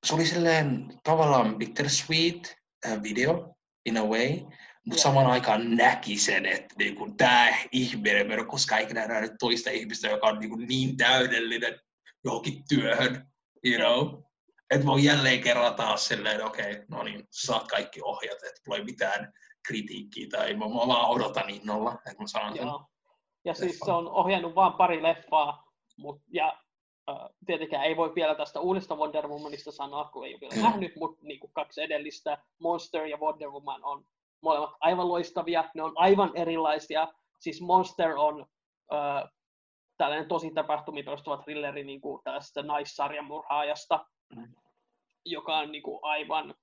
[0.05, 4.39] se oli silleen tavallaan bittersweet äh, video in a way,
[4.85, 10.07] mutta saman aikaan näki sen, että niinku, tämä ihminen, me koska ikinä nähnyt toista ihmistä,
[10.07, 11.79] joka on niinku niin täydellinen
[12.23, 13.31] johonkin työhön,
[13.65, 14.23] you know?
[14.69, 18.83] Että voi jälleen kerran taas silleen, okei, okay, no niin, saat kaikki ohjat, että ei
[18.83, 19.33] mitään
[19.67, 22.55] kritiikkiä tai mä, mä vaan odotan innolla, että mä sen.
[22.55, 22.85] Joo.
[23.45, 25.63] Ja siis se on ohjannut vain pari leffaa,
[25.97, 26.60] mut, ja
[27.45, 31.25] tietenkään ei voi vielä tästä uudesta Wonder Womanista sanoa, kun ei ole vielä nähnyt, mutta
[31.25, 34.05] niin kuin kaksi edellistä, Monster ja Wonder Woman on
[34.41, 37.07] molemmat aivan loistavia, ne on aivan erilaisia.
[37.39, 38.45] Siis Monster on
[38.93, 39.31] äh,
[39.97, 44.05] tällainen tosi tapahtumia toistuva thrilleri niin kuin tällaisesta naissarjamurhaajasta,
[44.35, 44.53] mm.
[45.25, 46.55] joka on niin kuin, aivan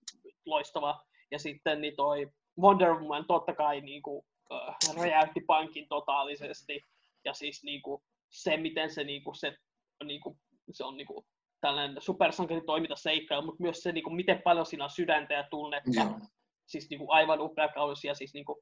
[0.46, 1.00] loistava.
[1.30, 6.84] Ja sitten niin toi Wonder Woman totta kai niin kuin, äh, räjäytti pankin totaalisesti.
[7.24, 9.56] Ja siis niin kuin, se, miten se, niin kuin, se
[10.04, 10.38] niin kuin,
[10.70, 11.26] se on niin kuin,
[11.60, 15.44] tällainen supersankari toiminta seikkailu, mutta myös se, niin kuin, miten paljon siinä on sydäntä ja
[15.50, 15.90] tunnetta.
[16.00, 16.20] Joo.
[16.66, 18.58] Siis niin kuin, aivan upea kausi ja siis niin kuin,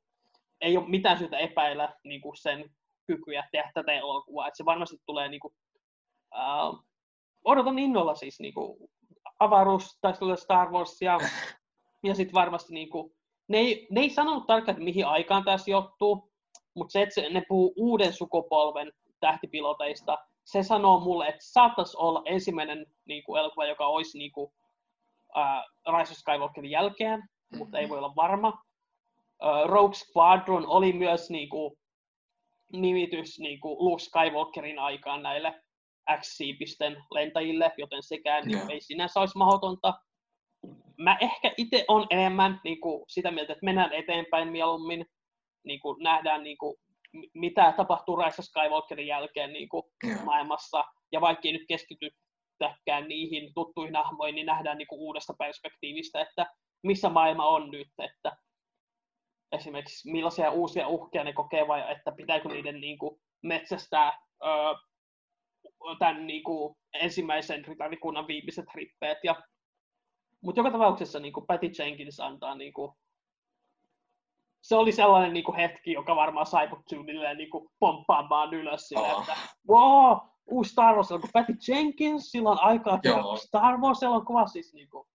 [0.61, 2.71] ei ole mitään syytä epäillä niin kuin, sen
[3.07, 4.49] kykyjä tehdä tätä elokuvaa.
[4.49, 5.55] Että se varmasti tulee niin kuin,
[6.35, 6.85] uh,
[7.45, 8.91] odotan innolla siis niin kuin,
[9.39, 11.19] avaruustaistelua Star Warsia
[12.05, 13.13] ja sitten varmasti niin kuin,
[13.49, 16.33] ne ei, ne ei sanonut tarkkaan, että mihin aikaan tämä sijoittuu,
[16.75, 22.23] mutta se, että se, ne puhuu uuden sukupolven tähtipiloteista, se sanoo mulle, että saattaisi olla
[22.24, 24.52] ensimmäinen niin kuin, elokuva, joka olisi niin kuin,
[25.36, 27.59] uh, Rise of Skywalkerin jälkeen, mm-hmm.
[27.59, 28.48] mutta ei voi olla varma.
[28.48, 31.77] Uh, Rogue Squadron oli myös niin kuin,
[32.73, 35.62] nimitys niin kuin Luke Skywalkerin aikaan näille
[36.20, 38.70] X-siipisten lentäjille, joten sekään yeah.
[38.70, 39.94] ei sinänsä olisi mahdotonta.
[40.98, 45.06] Mä ehkä itse on enemmän niin kuin, sitä mieltä, että mennään eteenpäin mieluummin,
[45.64, 46.77] niin kuin, nähdään niin kuin,
[47.34, 50.24] mitä tapahtuu Rise Skywalkerin jälkeen niin kuin yeah.
[50.24, 56.20] maailmassa, ja vaikka ei nyt keskitytäkään niihin tuttuihin hahmoihin, niin nähdään niin kuin uudesta perspektiivistä,
[56.20, 56.47] että
[56.82, 58.36] missä maailma on nyt, että
[59.52, 64.74] esimerkiksi millaisia uusia uhkia ne kokee, vai että pitääkö niiden niin kuin, metsästää öö,
[65.98, 69.18] tämän niin kuin, ensimmäisen ritarikunnan viimeiset rippeet.
[69.24, 69.43] Ja,
[70.40, 72.93] mutta joka tapauksessa niin kuin Patty Jenkins antaa niin kuin,
[74.68, 78.88] se oli sellainen niin kuin hetki, joka varmaan sai mut suunnilleen niin kuin pomppaamaan ylös
[78.88, 79.20] sille, oh.
[79.20, 79.36] että
[79.68, 81.30] wow, uusi Star Wars elokuva.
[81.32, 83.01] Patty Jenkins, sillä on aikaa
[83.36, 85.09] Star Wars elokuva, siis niin kuin,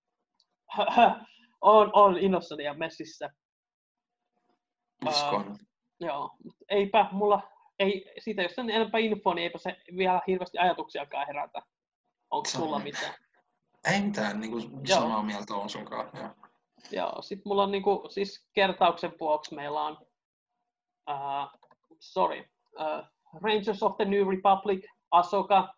[1.62, 3.30] on, on innossani ja messissä.
[5.08, 5.52] Uskon.
[5.52, 5.58] Uh,
[6.00, 6.30] joo,
[6.70, 7.42] eipä mulla,
[7.80, 11.62] ei, siitä jos sen enempää infoa, niin eipä se vielä hirveästi ajatuksiakaan herätä.
[12.32, 13.14] Onko sulla mitään?
[13.94, 16.10] Ei mitään, niin kuin samaa mieltä on sunkaan.
[16.14, 16.51] Joo.
[16.92, 19.98] Joo, sitten mulla on niinku, siis kertauksen vuoksi meillä on,
[21.10, 21.60] uh,
[22.00, 22.40] sorry,
[22.80, 23.06] uh,
[23.42, 25.74] Rangers of the New Republic, Asoka,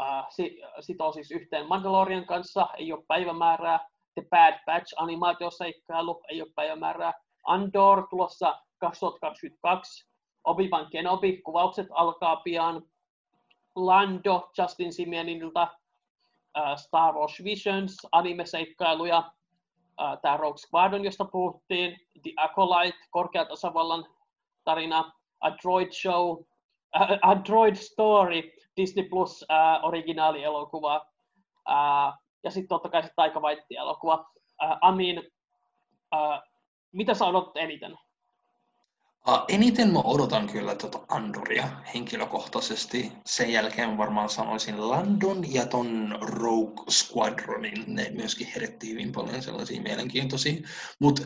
[0.00, 6.42] uh, si, sitoo siis yhteen Mandalorian kanssa, ei ole päivämäärää, The Bad Batch animaatioseikkailu, ei
[6.42, 7.12] ole päivämäärää,
[7.44, 10.06] Andor tulossa 2022,
[10.44, 12.82] Obi-Wan Kenobi, kuvaukset alkaa pian,
[13.76, 15.68] Lando Justin Simianilta,
[16.58, 19.32] uh, Star Wars Visions, animeseikkailuja,
[20.00, 24.06] äh, tämä Rogue Squadron, josta puhuttiin, The Acolyte, korkeatasavallan
[24.64, 26.44] tarina, A Droid Show,
[27.00, 31.06] äh, A Droid Story, Disney Plus äh, originaali-elokuva,
[31.70, 34.26] äh, ja sitten totta kai se Taika Waititi-elokuva.
[34.62, 35.22] Äh, Amin,
[36.14, 36.42] äh,
[36.92, 37.98] mitä sä odotat eniten?
[39.28, 43.12] Uh, eniten mä odotan kyllä tuota Andoria henkilökohtaisesti.
[43.26, 47.84] Sen jälkeen varmaan sanoisin London ja ton Rogue Squadronin.
[47.86, 50.68] Ne myöskin herätti hyvin paljon sellaisia mielenkiintoisia.
[51.00, 51.22] Mutta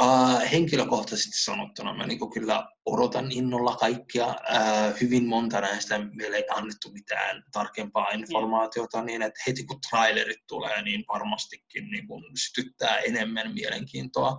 [0.00, 4.26] Uh, henkilökohtaisesti sanottuna mä niinku kyllä odotan innolla kaikkia.
[4.26, 9.06] Uh, hyvin monta näistä meille ei annettu mitään tarkempaa informaatiota, yeah.
[9.06, 14.38] niin että heti kun trailerit tulee, niin varmastikin niinku sytyttää enemmän mielenkiintoa.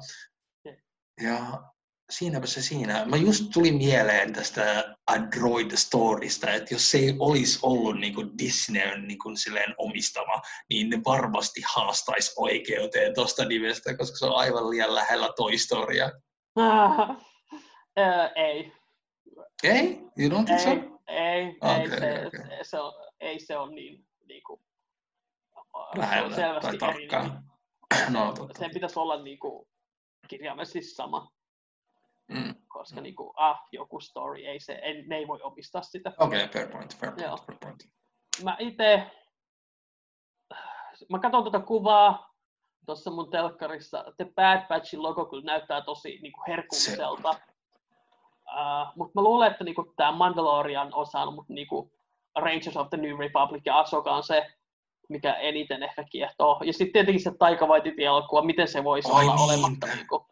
[0.66, 0.78] Yeah.
[1.22, 1.64] Ja
[2.10, 3.06] siinäpä se siinä.
[3.06, 8.38] Mä just tuli mieleen tästä Android Storista, että jos se ei olisi ollut niin kuin
[8.38, 14.36] Disneyn niin kuin silleen omistama, niin ne varmasti haastaisi oikeuteen tuosta nimestä, koska se on
[14.36, 16.12] aivan liian lähellä Toy Storya.
[16.60, 17.18] Uh,
[18.36, 18.72] ei.
[19.64, 20.00] Ei?
[20.18, 21.00] You don't think ei, so?
[21.08, 22.30] Ei, okay, ei, se, okay.
[22.30, 24.62] se, se on, ei se on niin, niin kuin,
[25.96, 27.44] lähellä tai tarkkaan.
[28.10, 28.60] No, totta.
[28.60, 29.68] Sen pitäisi olla niin kuin,
[30.28, 31.32] kirjaimellisesti sama.
[32.34, 32.56] Mm.
[32.68, 36.14] Koska niin kuin, ah, joku story, ei se, ei, ne ei voi omistaa sitä.
[36.20, 37.84] Okei, okay, fair point, fair point, fair point.
[38.44, 39.12] Mä itse,
[41.10, 42.34] mä katson tuota kuvaa
[42.86, 44.06] tuossa mun telkkarissa.
[44.18, 47.30] The Bad Batchin logo kyllä näyttää tosi niin kuin herkulliselta.
[47.30, 51.92] Uh, mutta mä luulen, että niinku, tämä Mandalorian osa, mutta niinku,
[52.36, 54.54] Rangers of the New Republic ja Ahsoka on se,
[55.10, 56.62] mikä eniten ehkä kiehtoo.
[56.66, 59.46] Ja sitten tietenkin se Taika Waititi-elokuva, miten se voisi olla niin.
[59.46, 59.88] olematta.
[59.88, 60.28] Niinku,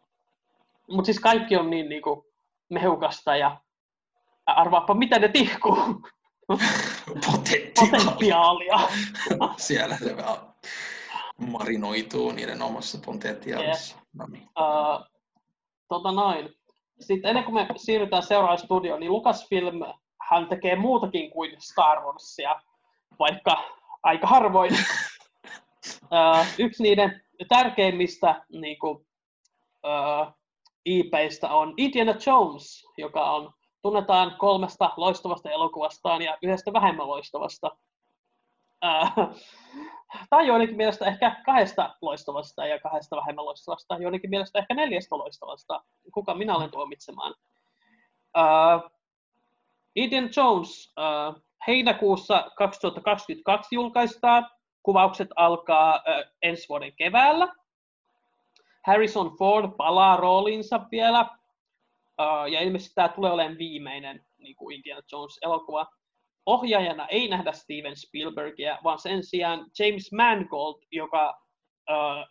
[0.92, 2.26] mutta siis kaikki on niin niinku
[2.70, 3.60] mehukasta ja
[4.46, 5.76] arvaappa mitä ne tihkuu.
[7.26, 8.00] Potentiaalia.
[8.06, 8.78] Potentiaalia.
[9.56, 10.36] Siellä se vähän
[11.36, 13.94] marinoituu niiden omassa potentiaalissa.
[13.94, 14.06] Yeah.
[14.12, 14.42] No niin.
[14.42, 15.06] uh,
[15.88, 16.54] tota noin.
[17.00, 19.80] Sitten ennen kuin me siirrytään seuraavaan studioon, niin Lucasfilm
[20.30, 22.60] hän tekee muutakin kuin Star Warsia,
[23.18, 23.64] vaikka
[24.02, 24.72] aika harvoin.
[26.02, 28.96] uh, yksi niiden tärkeimmistä niin kuin,
[29.84, 30.41] uh,
[30.84, 33.52] IPistä on Indiana Jones, joka on,
[33.82, 37.76] tunnetaan kolmesta loistavasta elokuvastaan ja yhdestä vähemmän loistavasta.
[38.82, 39.12] Ää,
[40.30, 45.84] tai joidenkin mielestä ehkä kahdesta loistavasta ja kahdesta vähemmän loistavasta, joidenkin mielestä ehkä neljästä loistavasta.
[46.14, 47.34] Kuka minä olen tuomitsemaan?
[48.34, 48.80] Ää,
[49.96, 51.32] Indiana Jones ää,
[51.66, 54.50] heinäkuussa 2022 julkaistaan.
[54.82, 57.61] Kuvaukset alkaa ää, ensi vuoden keväällä.
[58.86, 61.26] Harrison Ford palaa rooliinsa vielä,
[62.52, 65.86] ja ilmeisesti tämä tulee olemaan viimeinen niin kuin Indiana Jones-elokuva.
[66.46, 71.42] Ohjaajana ei nähdä Steven Spielbergia, vaan sen sijaan James Mangold, joka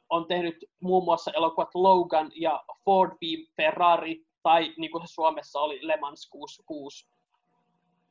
[0.10, 5.60] on tehnyt muun muassa elokuvat Logan ja Ford v Ferrari, tai niin kuin se Suomessa
[5.60, 7.08] oli Le Mans 66.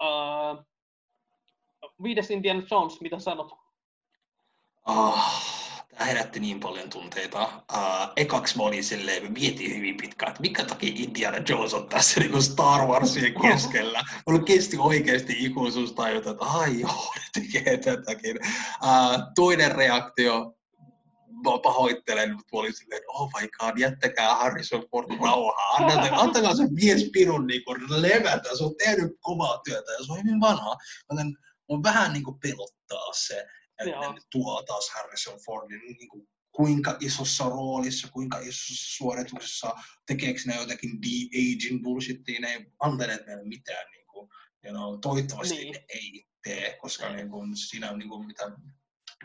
[0.02, 0.64] Uh,
[2.02, 3.52] viides Indiana Jones, mitä sanot?
[4.86, 5.59] Oh
[5.90, 7.42] Tämä herätti niin paljon tunteita.
[7.72, 12.20] Uh, ekaksi mä olin silleen, mietin hyvin pitkään, että mikä takia Indiana Jones on tässä
[12.20, 14.02] niin kuin Star Warsien keskellä.
[14.26, 18.38] Mulla kesti oikeasti ikuisuus tajuta, että ai joo, ne tekee tätäkin.
[18.82, 20.54] Uh, toinen reaktio,
[21.44, 25.70] mä pahoittelen, mutta olin silleen, oh my god, jättäkää Harrison Ford rauhaa.
[25.70, 30.12] Antakaa, antakaa se mies pinun niin kuin levätä, se on tehnyt kovaa työtä ja se
[30.12, 30.76] on hyvin vanha.
[31.10, 31.36] Joten
[31.68, 33.46] on vähän niin kuin pelottaa se,
[33.80, 39.74] että ne tuo taas Harrison Fordin niin kuin, kuinka isossa roolissa, kuinka isossa suorituksessa,
[40.06, 44.28] tekeekö ne jotakin de-aging bullshittia, ne ei antaneet meille mitään, niin kuin,
[44.64, 45.72] you know, toivottavasti niin.
[45.72, 48.50] ne ei tee, koska niin kuin, siinä on niin kuin, mitä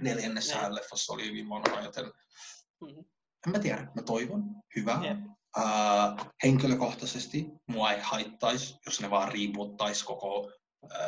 [0.02, 0.76] neljännessä niin.
[0.76, 3.06] leffassa oli hyvin vanha, joten mm-hmm.
[3.48, 4.44] en mä tiedä, mä toivon,
[4.76, 5.00] hyvä.
[5.04, 5.18] Yeah.
[5.58, 10.52] Uh, henkilökohtaisesti mua ei haittaisi, jos ne vaan riiputtaisi koko uh,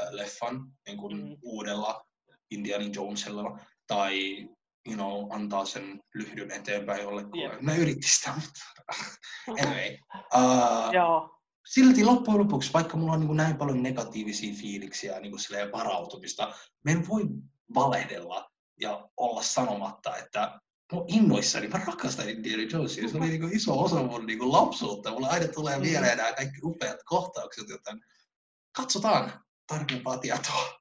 [0.10, 1.38] leffan niin kuin mm.
[1.41, 2.07] uudella
[2.52, 4.48] Indiana Jonesella tai
[4.88, 7.41] you know, antaa sen lyhdyn eteenpäin jollekin.
[7.41, 7.61] Yep.
[7.61, 8.60] Mä yritin sitä, mutta
[9.64, 9.98] anyway.
[10.36, 11.40] Uh, Joo.
[11.68, 16.53] Silti loppujen lopuksi, vaikka mulla on niin kuin näin paljon negatiivisia fiiliksiä niin kuin varautumista,
[16.84, 17.24] me en voi
[17.76, 18.52] valehdella
[18.82, 20.60] ja olla sanomatta, että
[20.94, 23.10] mä innoissani, mä rakastan Indiana Jonesia.
[23.10, 25.11] Se oli niin kuin iso osa mun niin kuin lapsuutta.
[25.11, 25.82] Mulla aina tulee mm.
[25.82, 27.99] mieleen nämä kaikki upeat kohtaukset, joten
[28.76, 30.80] katsotaan tarkempaa tietoa.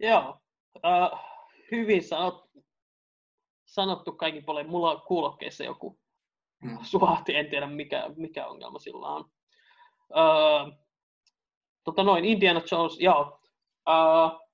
[0.00, 0.40] Joo,
[0.84, 1.18] Uh,
[1.72, 2.44] hyvin sanot,
[3.66, 4.70] sanottu kaikki puolen.
[4.70, 5.98] Mulla on kuulokkeissa joku
[6.62, 6.78] mm.
[6.82, 9.24] suhahti, en tiedä mikä, mikä ongelma sillä on.
[10.10, 10.74] Uh,
[11.84, 13.40] tota noin, Indiana Jones, joo.
[13.88, 14.48] Uh,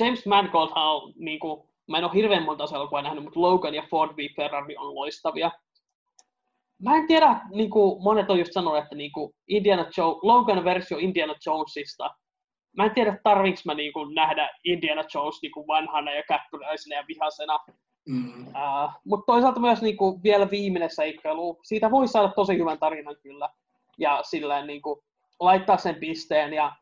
[0.00, 3.82] James Mangold on, niin kuin, mä en ole hirveän monta elokuvaa nähnyt, mutta Logan ja
[3.90, 5.50] Ford v Ferrari on loistavia.
[6.82, 10.64] Mä en tiedä, niin kuin monet on just sanonut, että niin kuin Indiana Jones, Logan
[10.64, 12.10] versio Indiana Jonesista
[12.76, 16.96] mä en tiedä, tarviinko mä niin kuin nähdä Indiana Jones niin kuin vanhana ja käppyläisenä
[16.96, 17.58] ja vihasena.
[18.08, 18.46] Mm.
[18.46, 23.16] Uh, Mutta toisaalta myös niin kuin vielä viimeinen seikkailu, siitä voi saada tosi hyvän tarinan
[23.22, 23.48] kyllä.
[23.98, 25.00] Ja sillä niin kuin,
[25.40, 26.52] laittaa sen pisteen.
[26.52, 26.72] Ja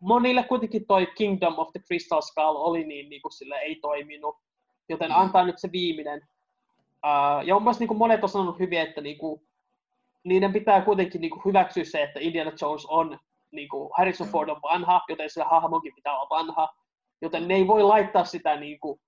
[0.00, 4.36] monille kuitenkin toi Kingdom of the Crystal Skull oli niin, niin kuin, sille ei toiminut.
[4.88, 5.16] Joten mm.
[5.16, 6.28] antaa nyt se viimeinen.
[7.06, 9.42] Uh, ja on myös niin kuin monet on sanonut hyvin, että niin kuin,
[10.24, 13.18] niiden pitää kuitenkin niin kuin hyväksyä se, että Indiana Jones on,
[13.52, 16.68] niin kuin Harrison Ford on vanha, joten sillä hahmonkin pitää olla vanha,
[17.22, 19.00] joten ne ei voi laittaa sitä niin kuin,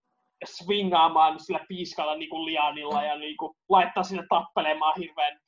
[0.45, 5.41] swingaamaan sillä piiskalla niin kuin lianilla ja niin kuin, laittaa sinne tappelemaan hirveän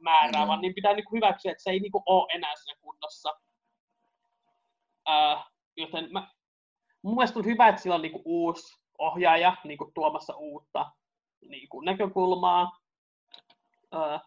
[0.00, 0.48] määrää, mm.
[0.48, 3.34] vaan niin pitää niin kuin, hyväksyä, että se ei niin kuin, ole enää siinä kunnossa.
[5.08, 5.44] Uh,
[5.76, 6.28] joten mä,
[7.02, 10.90] mun mielestä on hyvä, että sillä on niin kuin, uusi ohjaaja niin kuin, tuomassa uutta
[11.48, 12.78] niin kuin, näkökulmaa.
[13.94, 14.20] Uh,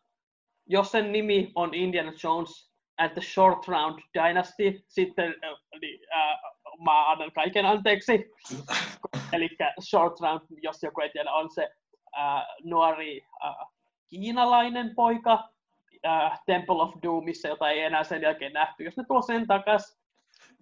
[0.65, 2.68] jos sen nimi on Indiana Jones
[2.99, 8.31] and the Short Round Dynasty, sitten uh, niin, uh, mä annan kaiken anteeksi.
[9.33, 9.49] Eli
[9.81, 11.69] Short Round, jos joku ei tiedä, on se
[12.17, 13.73] uh, nuori uh,
[14.09, 18.83] kiinalainen poika uh, Temple of Doomissa, jota ei enää sen jälkeen nähty.
[18.83, 19.99] Jos ne tuo sen takas,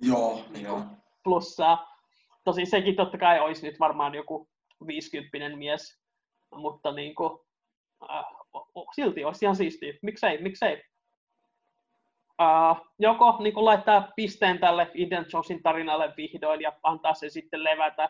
[0.01, 0.81] joo, joo.
[1.23, 1.97] plussaa.
[2.43, 4.49] Tosin sekin totta kai olisi nyt varmaan joku
[4.87, 5.99] 50 mies,
[6.55, 7.39] mutta niin kuin,
[8.09, 8.25] äh,
[8.95, 9.93] silti olisi ihan siistiä.
[10.01, 10.83] Miksei, miksei.
[12.41, 17.63] Uh, joko niin kuin laittaa pisteen tälle Indian Jonesin tarinalle vihdoin ja antaa se sitten
[17.63, 18.09] levätä.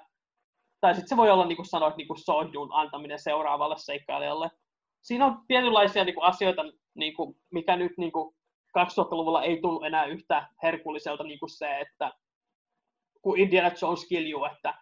[0.82, 4.52] Tai sitten se voi olla, niin kuin sanoit, niin kuin sohdun antaminen seuraavalle seikkailijalle.
[5.02, 6.64] Siinä on tietynlaisia niin kuin asioita,
[6.96, 8.36] niin kuin, mikä nyt niin kuin
[8.80, 12.12] 2000-luvulla ei tullut enää yhtä herkulliselta niin kuin se, että
[13.22, 14.74] kun Indiana Jones kiljuu, että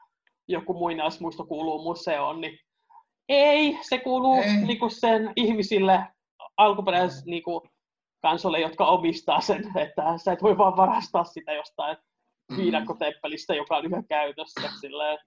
[0.48, 2.60] joku muinaismuisto kuuluu museoon, niin
[3.30, 4.66] ei, se kuuluu ei.
[4.68, 6.08] Niin kuin sen ihmisille
[6.58, 7.70] alkuperäisille niin kuin,
[8.30, 11.98] kansolle, jotka omistaa sen, että sä et voi vaan varastaa sitä jostain
[12.52, 12.58] mm.
[12.58, 14.70] viidakkotemppelistä, joka on yhä käytössä.
[14.82, 15.18] Silleen.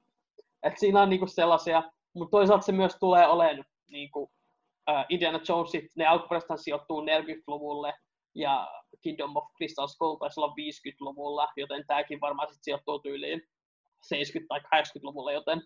[0.63, 1.83] Et siinä on niinku sellaisia,
[2.15, 7.95] mutta toisaalta se myös tulee olemaan niinku, uh, Indiana Jonesit, ne alkuperäisesti sijoittuu 40-luvulle,
[8.35, 8.69] ja
[9.03, 14.61] Kingdom of Crystal Skull taisi olla 50-luvulla, joten tämäkin varmaan sitten sijoittuu tyyliin 70- tai
[14.61, 15.63] 80-luvulle, joten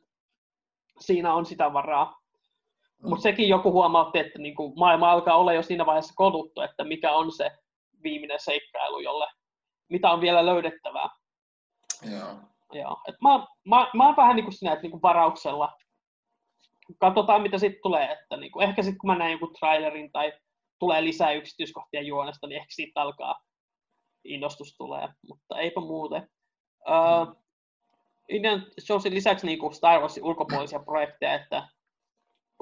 [1.00, 2.21] siinä on sitä varaa.
[3.02, 7.12] Mutta sekin joku huomautti, että niinku maailma alkaa olla jo siinä vaiheessa koduttu, että mikä
[7.12, 7.50] on se
[8.02, 9.26] viimeinen seikkailu, jolle
[9.88, 11.08] mitä on vielä löydettävää.
[12.10, 12.34] Joo.
[12.72, 13.00] Joo.
[13.08, 15.72] Et mä, mä, mä oon vähän niin kuin sinä, että niin kuin varauksella
[16.98, 18.12] katsotaan, mitä sitten tulee.
[18.12, 20.32] Että niin kuin, ehkä sitten kun mä näen joku trailerin tai
[20.78, 23.40] tulee lisää yksityiskohtia juonesta, niin ehkä siitä alkaa
[24.24, 26.28] innostus tulee, mutta eipä muuten.
[26.88, 27.36] Uh, mm.
[28.28, 31.68] Indian Jonesin lisäksi niin kuin Star Warsin ulkopuolisia projekteja, että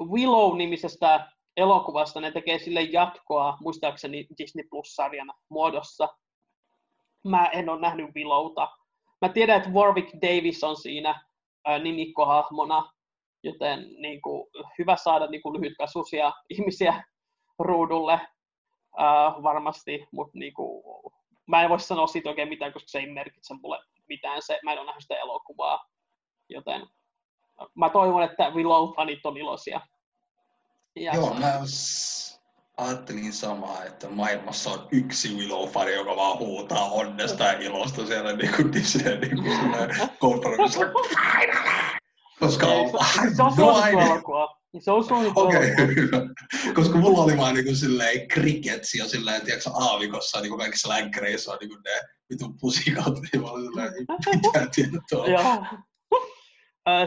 [0.01, 6.09] Willow-nimisestä elokuvasta ne tekee sille jatkoa, muistaakseni Disney Plus-sarjan muodossa.
[7.23, 8.67] Mä en ole nähnyt Willowta.
[9.21, 11.23] Mä tiedän, että Warwick Davis on siinä
[11.83, 12.91] nimikkohahmona,
[13.43, 14.49] joten niin kuin,
[14.79, 17.03] hyvä saada niin kuin, lyhytkasvuisia ihmisiä
[17.59, 18.21] ruudulle
[18.97, 20.83] ää, varmasti, mutta niin kuin,
[21.47, 23.79] mä en voi sanoa siitä oikein mitään, koska se ei merkitse mulle
[24.09, 24.41] mitään.
[24.41, 25.85] Se, mä en ole nähnyt sitä elokuvaa,
[26.49, 26.87] joten
[27.75, 29.81] mä toivon, että Willow-fanit on iloisia.
[30.95, 31.59] Ja Joo, mä
[32.77, 38.55] ajattelin samaa, että maailmassa on yksi Willow-fani, joka vaan huutaa onnesta ja ilosta siellä niin
[38.55, 39.51] kuin Disney niin kuin
[40.19, 40.85] konferenssissa.
[42.39, 42.89] Koska on,
[43.35, 44.31] se on suosittu
[44.79, 45.03] Se on
[45.35, 45.95] Okei, okay,
[46.75, 51.51] Koska mulla oli vaan niin silleen crickets ja silleen, tiedätkö, aavikossa niin kuin kaikissa länkkäreissä
[51.51, 53.93] on niin kuin ne vitun pusikat, niin mä olin silleen,
[54.35, 55.25] mitä tietoa.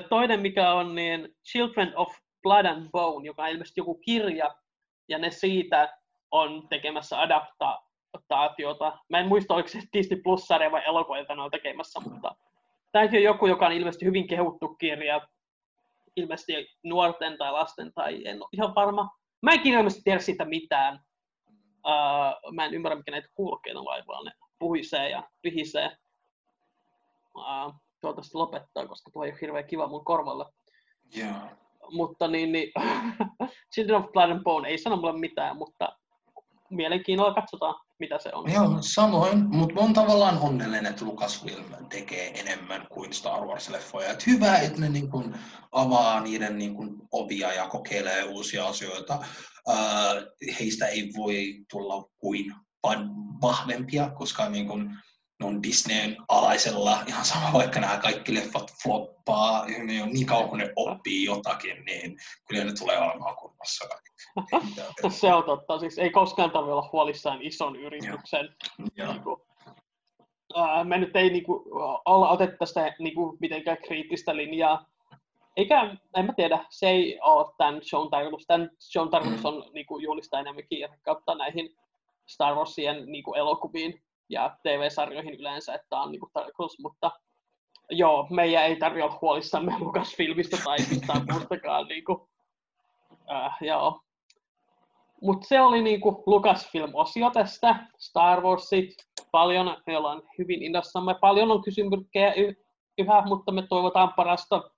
[0.08, 4.54] Toinen, mikä on niin Children of Blood and Bone, joka on ilmeisesti joku kirja,
[5.08, 5.98] ja ne siitä
[6.30, 8.98] on tekemässä adaptaatiota.
[9.08, 12.36] Mä en muista, oliko se Disney Plus-sarja vai elokuva, jota ne on tekemässä, mutta
[12.92, 15.28] tämäkin on joku, joka on ilmeisesti hyvin kehuttu kirja,
[16.16, 19.10] ilmeisesti nuorten tai lasten, tai en ole ihan varma.
[19.42, 21.00] Mä en ilmeisesti tiedä siitä mitään.
[21.86, 24.24] Uh, mä en ymmärrä, mikä näitä kulkeena vaivaa.
[24.24, 25.90] Ne puhisee ja pihisee.
[27.36, 27.74] Uh,
[28.04, 30.44] toivottavasti lopettaa, koska tuo ei ole hirveän kiva mun korvalle.
[31.16, 31.42] Yeah.
[31.90, 32.72] Mutta niin, niin
[33.74, 35.98] Children of Blood and Bone ei sano mulle mitään, mutta
[36.70, 38.52] mielenkiinnolla katsotaan, mitä se on.
[38.52, 44.10] Joo, samoin, mutta on tavallaan onnellinen, että Lucasfilm tekee enemmän kuin Star Wars-leffoja.
[44.10, 45.34] Et hyvä, että ne niin kun
[45.72, 49.18] avaa niiden niin kun ovia ja kokeilee uusia asioita.
[49.68, 52.54] Uh, heistä ei voi tulla kuin
[53.42, 54.96] vahvempia, koska niin kun,
[55.42, 60.58] on Disneyn alaisella, ihan sama vaikka nämä kaikki leffat floppaa, ne on niin kauan kun
[60.58, 62.16] ne oppii jotakin, niin
[62.48, 63.84] kyllä ne tulee olemaan kunnossa
[65.20, 68.56] Se on totta, siis ei koskaan tarvitse olla huolissaan ison yrityksen.
[68.96, 69.12] Ja.
[69.12, 69.40] Niin kuin,
[70.56, 71.62] ää, me nyt ei niin kuin,
[72.04, 74.86] olla otettu sitä niin kuin, mitenkään kriittistä linjaa,
[75.56, 78.46] eikä, en mä tiedä, se ei ole tämän shown tarkoitus.
[78.46, 79.46] Tämän shown tarkoitus mm.
[79.46, 81.76] on niin kuin, juhlistaa enemmänkin kautta näihin
[82.26, 87.10] Star Warsien niin kuin, elokuviin ja TV-sarjoihin yleensä, että on niinku tarkoitus, mutta
[87.90, 91.86] joo, meidän ei tarvitse olla huolissamme Lucasfilmistä tai mistään muustakaan.
[91.88, 92.28] Niinku,
[93.30, 94.00] äh, joo.
[95.22, 98.94] Mutta se oli niinku Lucasfilm-osio tästä, Star Warsit.
[99.30, 101.14] Paljon, me ollaan hyvin innossamme.
[101.20, 102.34] Paljon on kysymyksiä
[102.98, 104.70] yhä, mutta me toivotaan parasta.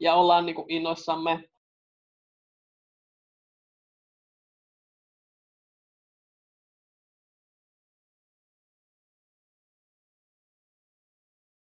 [0.00, 1.48] Ja ollaan niinku innoissamme.